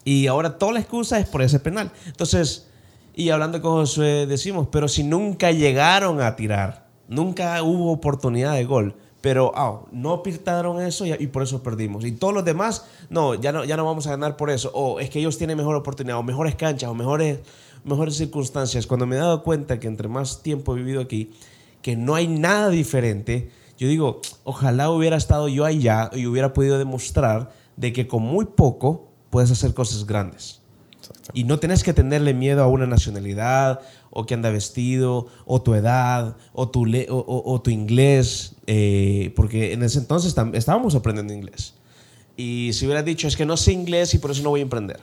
Y 0.07 0.29
ahora 0.29 0.57
toda 0.57 0.75
la 0.75 0.79
excusa 0.79 1.19
es 1.19 1.29
por 1.29 1.43
ese 1.43 1.59
penal. 1.59 1.91
Entonces, 2.07 2.69
y 3.13 3.31
hablando 3.31 3.61
con 3.61 3.73
Josué, 3.73 4.27
decimos, 4.27 4.69
pero 4.71 4.87
si 4.87 5.03
nunca 5.03 5.51
llegaron 5.51 6.21
a 6.21 6.37
tirar, 6.37 6.87
nunca 7.09 7.61
hubo 7.65 7.91
oportunidad 7.91 8.55
de 8.55 8.65
gol, 8.65 8.95
pero 9.21 9.51
ah, 9.57 9.81
no 9.91 10.23
pitaron 10.23 10.81
eso 10.81 11.07
y, 11.07 11.27
por 11.27 11.43
eso 11.43 11.61
perdimos. 11.61 12.05
Y 12.05 12.13
todos 12.13 12.33
los 12.33 12.45
demás, 12.45 12.87
no 13.11 13.35
ya, 13.35 13.51
no, 13.51 13.65
ya 13.65 13.77
no 13.77 13.85
vamos 13.85 14.07
a 14.07 14.11
ganar 14.11 14.37
por 14.37 14.49
eso. 14.49 14.71
O 14.75 15.01
es 15.01 15.11
que 15.11 15.19
ellos 15.19 15.39
tienen 15.39 15.57
mejor 15.57 15.75
oportunidad, 15.75 16.19
o 16.19 16.23
mejores 16.23 16.55
canchas, 16.55 16.89
o 16.89 16.95
mejores, 16.95 17.41
mejores 17.83 18.15
circunstancias. 18.15 18.87
Cuando 18.87 19.07
me 19.07 19.17
he 19.17 19.19
dado 19.19 19.43
cuenta 19.43 19.81
que 19.81 19.89
entre 19.89 20.07
más 20.07 20.41
tiempo 20.41 20.77
he 20.77 20.79
vivido 20.79 21.01
aquí, 21.01 21.33
que 21.83 21.97
no 21.97 22.15
hay 22.15 22.29
nada 22.29 22.69
diferente, 22.71 23.51
yo 23.77 23.89
digo, 23.89 24.21
ojalá 24.45 24.89
hubiera 24.89 25.17
estado 25.17 25.49
yo 25.49 25.65
allá 25.65 26.11
y 26.15 26.27
hubiera 26.27 26.53
podido 26.53 26.79
demostrar 26.79 27.51
de 27.77 27.93
que 27.93 28.07
con 28.07 28.23
muy 28.23 28.45
poco 28.45 29.16
puedes 29.37 29.51
hacer 29.51 29.75
cosas 29.75 30.07
grandes. 30.07 30.63
Y 31.35 31.45
no 31.45 31.59
tienes 31.59 31.85
que 31.85 31.93
tenerle 31.93 32.33
miedo 32.33 32.63
a 32.63 32.69
una 32.69 32.87
nacionalidad, 32.87 33.83
o 34.09 34.25
que 34.25 34.33
anda 34.33 34.49
vestido, 34.49 35.27
o 35.45 35.61
tu 35.61 35.75
edad, 35.75 36.39
o 36.55 36.71
tu, 36.71 36.87
o, 37.11 37.61
tu 37.61 37.69
inglés, 37.69 38.55
eh, 38.67 39.35
porque 39.37 39.75
en 39.75 39.83
ese 39.83 39.99
entonces 39.99 40.35
estábamos 40.55 40.95
aprendiendo 40.95 41.35
inglés. 41.35 41.75
Y 42.35 42.71
si 42.73 42.87
hubiera 42.87 43.03
dicho, 43.03 43.29
es 43.29 43.37
que 43.37 43.45
no 43.45 43.59
sé 43.59 43.73
inglés 43.73 44.15
y 44.15 44.19
por 44.21 44.31
eso 44.31 44.43
no 44.43 44.49
voy 44.49 44.61
a 44.61 44.63
emprender. 44.63 45.01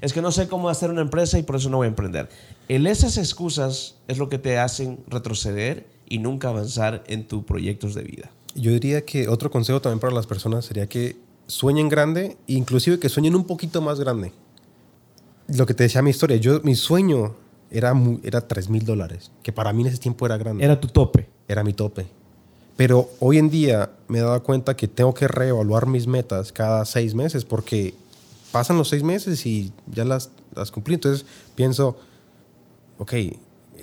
Es 0.00 0.12
que 0.12 0.20
no 0.20 0.32
sé 0.32 0.48
cómo 0.48 0.68
hacer 0.68 0.90
una 0.90 1.02
empresa 1.02 1.38
y 1.38 1.44
por 1.44 1.54
eso 1.54 1.70
no 1.70 1.76
voy 1.76 1.84
a 1.84 1.90
emprender. 1.90 2.28
El, 2.66 2.88
esas 2.88 3.18
excusas 3.18 3.94
es 4.08 4.18
lo 4.18 4.28
que 4.28 4.38
te 4.38 4.58
hacen 4.58 4.98
retroceder 5.06 5.86
y 6.08 6.18
nunca 6.18 6.48
avanzar 6.48 7.04
en 7.06 7.28
tus 7.28 7.44
proyectos 7.44 7.94
de 7.94 8.02
vida. 8.02 8.32
Yo 8.56 8.72
diría 8.72 9.04
que 9.04 9.28
otro 9.28 9.48
consejo 9.48 9.80
también 9.80 10.00
para 10.00 10.12
las 10.12 10.26
personas 10.26 10.64
sería 10.64 10.88
que 10.88 11.24
sueñen 11.46 11.88
grande, 11.88 12.36
inclusive 12.46 12.98
que 12.98 13.08
sueñen 13.08 13.34
un 13.34 13.44
poquito 13.44 13.80
más 13.80 14.00
grande. 14.00 14.32
lo 15.48 15.64
que 15.64 15.74
te 15.74 15.84
decía 15.84 16.02
mi 16.02 16.10
historia, 16.10 16.36
yo, 16.38 16.60
mi 16.62 16.74
sueño 16.74 17.36
era, 17.70 17.94
era 18.22 18.46
3 18.46 18.68
mil 18.68 18.84
dólares, 18.84 19.30
que 19.42 19.52
para 19.52 19.72
mí 19.72 19.82
en 19.82 19.88
ese 19.88 19.98
tiempo 19.98 20.26
era 20.26 20.36
grande. 20.36 20.64
Era 20.64 20.80
tu 20.80 20.88
tope. 20.88 21.28
Era 21.48 21.62
mi 21.62 21.72
tope. 21.72 22.06
Pero 22.76 23.08
hoy 23.20 23.38
en 23.38 23.48
día 23.48 23.90
me 24.08 24.18
he 24.18 24.22
dado 24.22 24.42
cuenta 24.42 24.76
que 24.76 24.88
tengo 24.88 25.14
que 25.14 25.28
reevaluar 25.28 25.86
mis 25.86 26.06
metas 26.06 26.52
cada 26.52 26.84
seis 26.84 27.14
meses 27.14 27.44
porque 27.44 27.94
pasan 28.52 28.76
los 28.76 28.88
seis 28.88 29.02
meses 29.02 29.46
y 29.46 29.72
ya 29.86 30.04
las, 30.04 30.30
las 30.54 30.70
cumplí. 30.70 30.94
Entonces 30.94 31.24
pienso, 31.54 31.96
ok, 32.98 33.14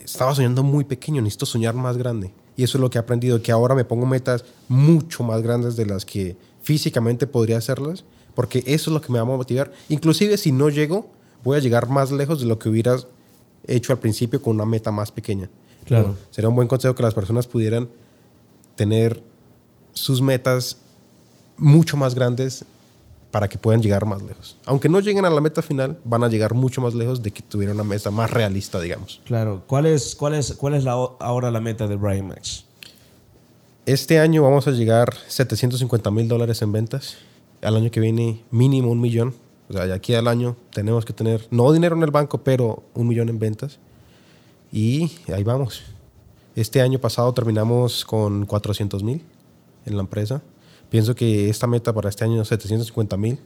estaba 0.03 0.35
soñando 0.35 0.63
muy 0.63 0.83
pequeño, 0.83 1.21
necesito 1.21 1.45
soñar 1.45 1.73
más 1.73 1.97
grande. 1.97 2.31
Y 2.55 2.63
eso 2.63 2.77
es 2.77 2.81
lo 2.81 2.89
que 2.89 2.99
he 2.99 3.01
aprendido, 3.01 3.41
que 3.41 3.51
ahora 3.51 3.73
me 3.73 3.83
pongo 3.83 4.05
metas 4.05 4.45
mucho 4.67 5.23
más 5.23 5.41
grandes 5.41 5.75
de 5.75 5.87
las 5.87 6.05
que 6.05 6.37
físicamente 6.63 7.27
podría 7.27 7.57
hacerlas, 7.57 8.03
porque 8.33 8.63
eso 8.65 8.89
es 8.89 8.93
lo 8.93 9.01
que 9.01 9.11
me 9.11 9.19
va 9.19 9.23
a 9.23 9.37
motivar. 9.37 9.71
Inclusive 9.89 10.37
si 10.37 10.51
no 10.51 10.69
llego, 10.69 11.11
voy 11.43 11.57
a 11.57 11.59
llegar 11.59 11.89
más 11.89 12.11
lejos 12.11 12.39
de 12.39 12.47
lo 12.47 12.57
que 12.57 12.69
hubieras 12.69 13.07
hecho 13.67 13.93
al 13.93 13.99
principio 13.99 14.41
con 14.41 14.55
una 14.55 14.65
meta 14.65 14.91
más 14.91 15.11
pequeña. 15.11 15.49
Claro. 15.85 16.15
sería 16.31 16.47
un 16.47 16.55
buen 16.55 16.69
consejo 16.69 16.95
que 16.95 17.03
las 17.03 17.13
personas 17.13 17.45
pudieran 17.45 17.89
tener 18.75 19.21
sus 19.91 20.21
metas 20.21 20.77
mucho 21.57 21.97
más 21.97 22.15
grandes 22.15 22.63
para 23.31 23.49
que 23.49 23.57
puedan 23.57 23.81
llegar 23.81 24.05
más 24.05 24.21
lejos. 24.21 24.57
Aunque 24.65 24.87
no 24.87 24.99
lleguen 24.99 25.25
a 25.25 25.29
la 25.29 25.41
meta 25.41 25.61
final, 25.61 25.99
van 26.05 26.23
a 26.23 26.29
llegar 26.29 26.53
mucho 26.53 26.81
más 26.81 26.93
lejos 26.93 27.21
de 27.21 27.31
que 27.31 27.41
tuvieran 27.41 27.75
una 27.75 27.83
meta 27.83 28.11
más 28.11 28.31
realista, 28.31 28.79
digamos. 28.79 29.21
Claro. 29.25 29.63
¿Cuál 29.67 29.87
es, 29.87 30.15
cuál 30.15 30.35
es, 30.35 30.53
cuál 30.53 30.75
es 30.75 30.83
la, 30.83 30.91
ahora 30.91 31.51
la 31.51 31.59
meta 31.59 31.87
de 31.87 31.95
Brian 31.95 32.27
Max? 32.27 32.65
Este 33.85 34.17
año 34.17 34.43
vamos 34.43 34.65
a 34.65 34.71
llegar 34.71 35.13
750 35.27 36.09
mil 36.09 36.29
dólares 36.29 36.61
en 36.61 36.71
ventas. 36.71 37.17
Al 37.61 37.75
año 37.75 37.91
que 37.91 37.99
viene, 37.99 38.41
mínimo 38.49 38.89
un 38.89 39.01
millón. 39.01 39.35
O 39.67 39.73
sea, 39.73 39.85
de 39.85 39.91
aquí 39.91 40.13
al 40.15 40.29
año 40.29 40.55
tenemos 40.71 41.03
que 41.03 41.11
tener, 41.11 41.45
no 41.51 41.69
dinero 41.73 41.93
en 41.97 42.03
el 42.03 42.11
banco, 42.11 42.37
pero 42.45 42.83
un 42.93 43.09
millón 43.09 43.27
en 43.27 43.39
ventas. 43.39 43.79
Y 44.71 45.11
ahí 45.33 45.43
vamos. 45.43 45.83
Este 46.55 46.79
año 46.79 46.97
pasado 46.99 47.33
terminamos 47.33 48.05
con 48.05 48.45
400 48.45 49.03
mil 49.03 49.21
en 49.85 49.97
la 49.97 50.01
empresa. 50.03 50.41
Pienso 50.89 51.13
que 51.13 51.49
esta 51.49 51.67
meta 51.67 51.91
para 51.91 52.07
este 52.07 52.23
año 52.23 52.41
es 52.41 52.47
750 52.47 53.17
mil, 53.17 53.37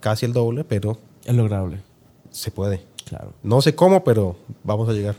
casi 0.00 0.24
el 0.24 0.32
doble, 0.32 0.64
pero... 0.64 0.96
Es 1.26 1.34
lograble. 1.34 1.82
Se 2.30 2.50
puede. 2.50 2.86
Claro. 3.04 3.34
No 3.42 3.60
sé 3.60 3.74
cómo, 3.74 4.02
pero 4.02 4.36
vamos 4.62 4.88
a 4.88 4.92
llegar. 4.92 5.16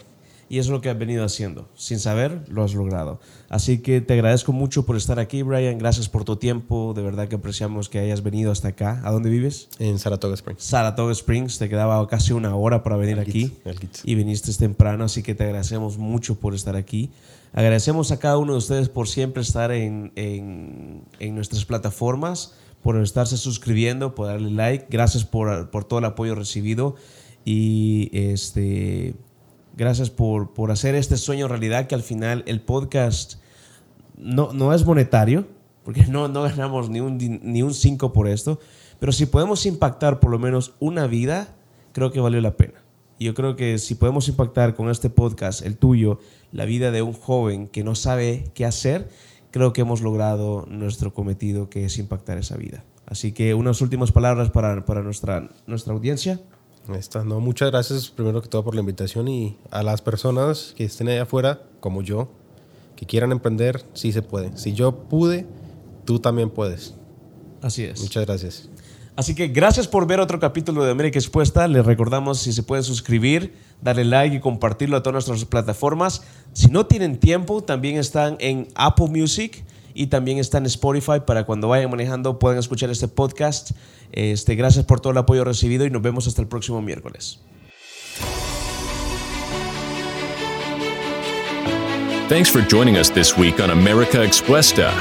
Y 0.56 0.60
eso 0.60 0.70
es 0.70 0.72
lo 0.72 0.80
que 0.80 0.90
has 0.90 0.98
venido 0.98 1.26
haciendo. 1.26 1.68
Sin 1.76 2.00
saber, 2.00 2.46
lo 2.48 2.64
has 2.64 2.74
logrado. 2.74 3.20
Así 3.50 3.80
que 3.80 4.00
te 4.00 4.14
agradezco 4.14 4.54
mucho 4.54 4.86
por 4.86 4.96
estar 4.96 5.20
aquí, 5.20 5.42
Brian. 5.42 5.78
Gracias 5.78 6.08
por 6.08 6.24
tu 6.24 6.38
tiempo. 6.38 6.94
De 6.96 7.02
verdad 7.02 7.28
que 7.28 7.36
apreciamos 7.36 7.90
que 7.90 8.00
hayas 8.00 8.24
venido 8.24 8.54
hasta 8.54 8.70
acá. 8.70 9.02
¿A 9.04 9.12
dónde 9.12 9.30
vives? 9.30 9.68
En 9.80 10.00
Saratoga 10.00 10.34
Springs. 10.34 10.64
Saratoga 10.64 11.12
Springs. 11.12 11.58
Te 11.58 11.68
quedaba 11.68 12.08
casi 12.08 12.32
una 12.32 12.56
hora 12.56 12.84
para 12.84 12.96
venir 12.96 13.20
aquí. 13.20 13.52
Y 14.06 14.16
viniste 14.16 14.54
temprano, 14.54 15.04
así 15.04 15.24
que 15.24 15.36
te 15.36 15.44
agradecemos 15.44 15.98
mucho 15.98 16.40
por 16.40 16.56
estar 16.56 16.78
aquí. 16.78 17.12
Agradecemos 17.52 18.14
a 18.14 18.20
cada 18.20 18.38
uno 18.38 18.54
de 18.54 18.60
ustedes 18.60 18.88
por 18.88 19.10
siempre 19.10 19.42
estar 19.42 19.74
en, 19.74 20.14
en, 20.16 21.04
en 21.20 21.36
nuestras 21.36 21.66
plataformas, 21.66 22.54
por 22.82 22.96
estarse 23.04 23.36
suscribiendo, 23.36 24.16
por 24.16 24.28
darle 24.28 24.52
like. 24.52 24.86
Gracias 24.90 25.26
por, 25.26 25.70
por 25.70 25.84
todo 25.84 26.00
el 26.00 26.06
apoyo 26.06 26.34
recibido. 26.34 26.96
Y 27.44 28.10
este 28.14 29.16
Gracias 29.76 30.10
por, 30.10 30.54
por 30.54 30.72
hacer 30.72 30.96
este 30.96 31.18
sueño 31.18 31.48
realidad, 31.48 31.88
que 31.88 31.96
al 31.96 32.04
final 32.04 32.44
el 32.48 32.62
podcast 32.62 33.36
no, 34.18 34.54
no 34.54 34.74
es 34.74 34.86
monetario, 34.86 35.48
porque 35.84 36.06
no, 36.06 36.28
no 36.28 36.44
ganamos 36.44 36.90
ni 36.90 37.02
un, 37.02 37.18
ni 37.18 37.62
un 37.62 37.74
cinco 37.74 38.14
por 38.14 38.28
esto, 38.28 38.60
pero 39.00 39.12
si 39.12 39.26
podemos 39.26 39.66
impactar 39.66 40.20
por 40.20 40.32
lo 40.32 40.40
menos 40.40 40.74
una 40.80 41.08
vida, 41.08 41.56
creo 41.92 42.12
que 42.12 42.20
valió 42.20 42.42
la 42.42 42.56
pena. 42.58 42.86
Yo 43.20 43.34
creo 43.34 43.56
que 43.56 43.78
si 43.78 43.96
podemos 43.96 44.28
impactar 44.28 44.76
con 44.76 44.90
este 44.90 45.10
podcast, 45.10 45.66
el 45.66 45.78
tuyo, 45.78 46.20
la 46.52 46.66
vida 46.66 46.92
de 46.92 47.02
un 47.02 47.14
joven 47.14 47.68
que 47.68 47.84
no 47.84 47.96
sabe 47.96 48.52
qué 48.54 48.66
hacer, 48.66 49.10
creo 49.52 49.72
que 49.72 49.82
hemos 49.82 50.02
logrado 50.02 50.66
nuestro 50.68 51.14
cometido, 51.14 51.70
que 51.70 51.86
es 51.86 51.98
impactar 51.98 52.38
esa 52.38 52.58
vida. 52.58 52.84
Así 53.06 53.32
que 53.32 53.54
unas 53.54 53.82
últimas 53.82 54.12
palabras 54.12 54.50
para, 54.50 54.84
para 54.84 55.02
nuestra, 55.02 55.50
nuestra 55.68 55.94
audiencia. 55.94 56.42
Está. 56.94 57.24
No, 57.24 57.40
muchas 57.40 57.72
gracias 57.72 58.10
primero 58.10 58.42
que 58.42 58.48
todo 58.48 58.64
por 58.64 58.76
la 58.76 58.82
invitación 58.82 59.28
y 59.28 59.58
a 59.72 59.82
las 59.82 60.02
personas 60.02 60.74
que 60.78 60.86
estén 60.86 61.08
allá 61.08 61.24
afuera, 61.24 61.64
como 61.80 62.04
yo, 62.04 62.30
que 62.96 63.06
quieran 63.06 63.32
emprender, 63.32 63.84
sí 63.94 64.12
se 64.12 64.22
puede. 64.22 64.56
Si 64.58 64.74
yo 64.74 64.96
pude, 64.96 65.48
tú 66.06 66.20
también 66.20 66.50
puedes. 66.50 66.94
Así 67.62 67.84
es. 67.84 68.00
Muchas 68.02 68.26
gracias. 68.26 68.70
Así 69.16 69.34
que 69.34 69.48
gracias 69.48 69.88
por 69.88 70.06
ver 70.06 70.20
otro 70.20 70.40
capítulo 70.40 70.84
de 70.84 70.92
América 70.92 71.18
Expuesta. 71.18 71.68
Les 71.68 71.86
recordamos 71.86 72.40
si 72.40 72.52
se 72.52 72.64
pueden 72.64 72.84
suscribir, 72.84 73.56
darle 73.82 74.04
like 74.04 74.36
y 74.36 74.40
compartirlo 74.40 74.98
a 74.98 75.04
todas 75.04 75.28
nuestras 75.28 75.46
plataformas. 75.46 76.22
Si 76.54 76.68
no 76.68 76.86
tienen 76.86 77.18
tiempo, 77.18 77.64
también 77.64 77.98
están 77.98 78.36
en 78.40 78.68
Apple 78.76 79.08
Music 79.08 79.64
y 79.96 80.08
también 80.08 80.38
está 80.38 80.60
en 80.60 80.66
Spotify 80.68 81.22
para 81.26 81.46
cuando 81.46 81.70
vayan 81.70 81.90
manejando 81.90 82.38
puedan 82.38 82.60
escuchar 82.60 82.92
este 82.92 83.08
podcast. 83.08 83.72
Este, 84.12 84.56
gracias 84.56 84.86
por 84.86 85.00
todo 85.00 85.12
el 85.12 85.18
apoyo 85.18 85.44
recibido 85.44 85.86
y 85.86 85.90
nos 85.90 86.02
vemos 86.02 86.28
hasta 86.28 86.42
el 86.42 86.48
próximo 86.48 86.82
miércoles. 86.82 87.40
Thanks 92.28 92.50
for 92.50 92.62
joining 92.62 92.98
us 92.98 93.10
this 93.10 93.38
week 93.38 93.60
on 93.60 93.70
America 93.70 94.18
Expuesta. 94.18 94.92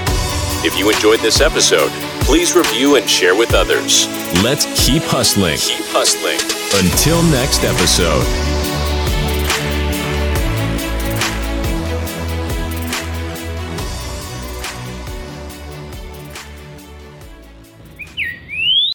If 0.63 0.79
you 0.79 0.91
enjoyed 0.91 1.21
this 1.21 1.41
episode, 1.41 1.91
please 2.21 2.55
review 2.55 2.97
and 2.97 3.09
share 3.09 3.35
with 3.35 3.53
others. 3.55 4.07
Let's 4.45 4.67
keep 4.87 5.03
hustling. 5.03 5.59
Keep 5.59 5.87
hustling. 5.89 6.39
Until 6.79 7.23
next 7.25 7.65
episode. 7.65 8.54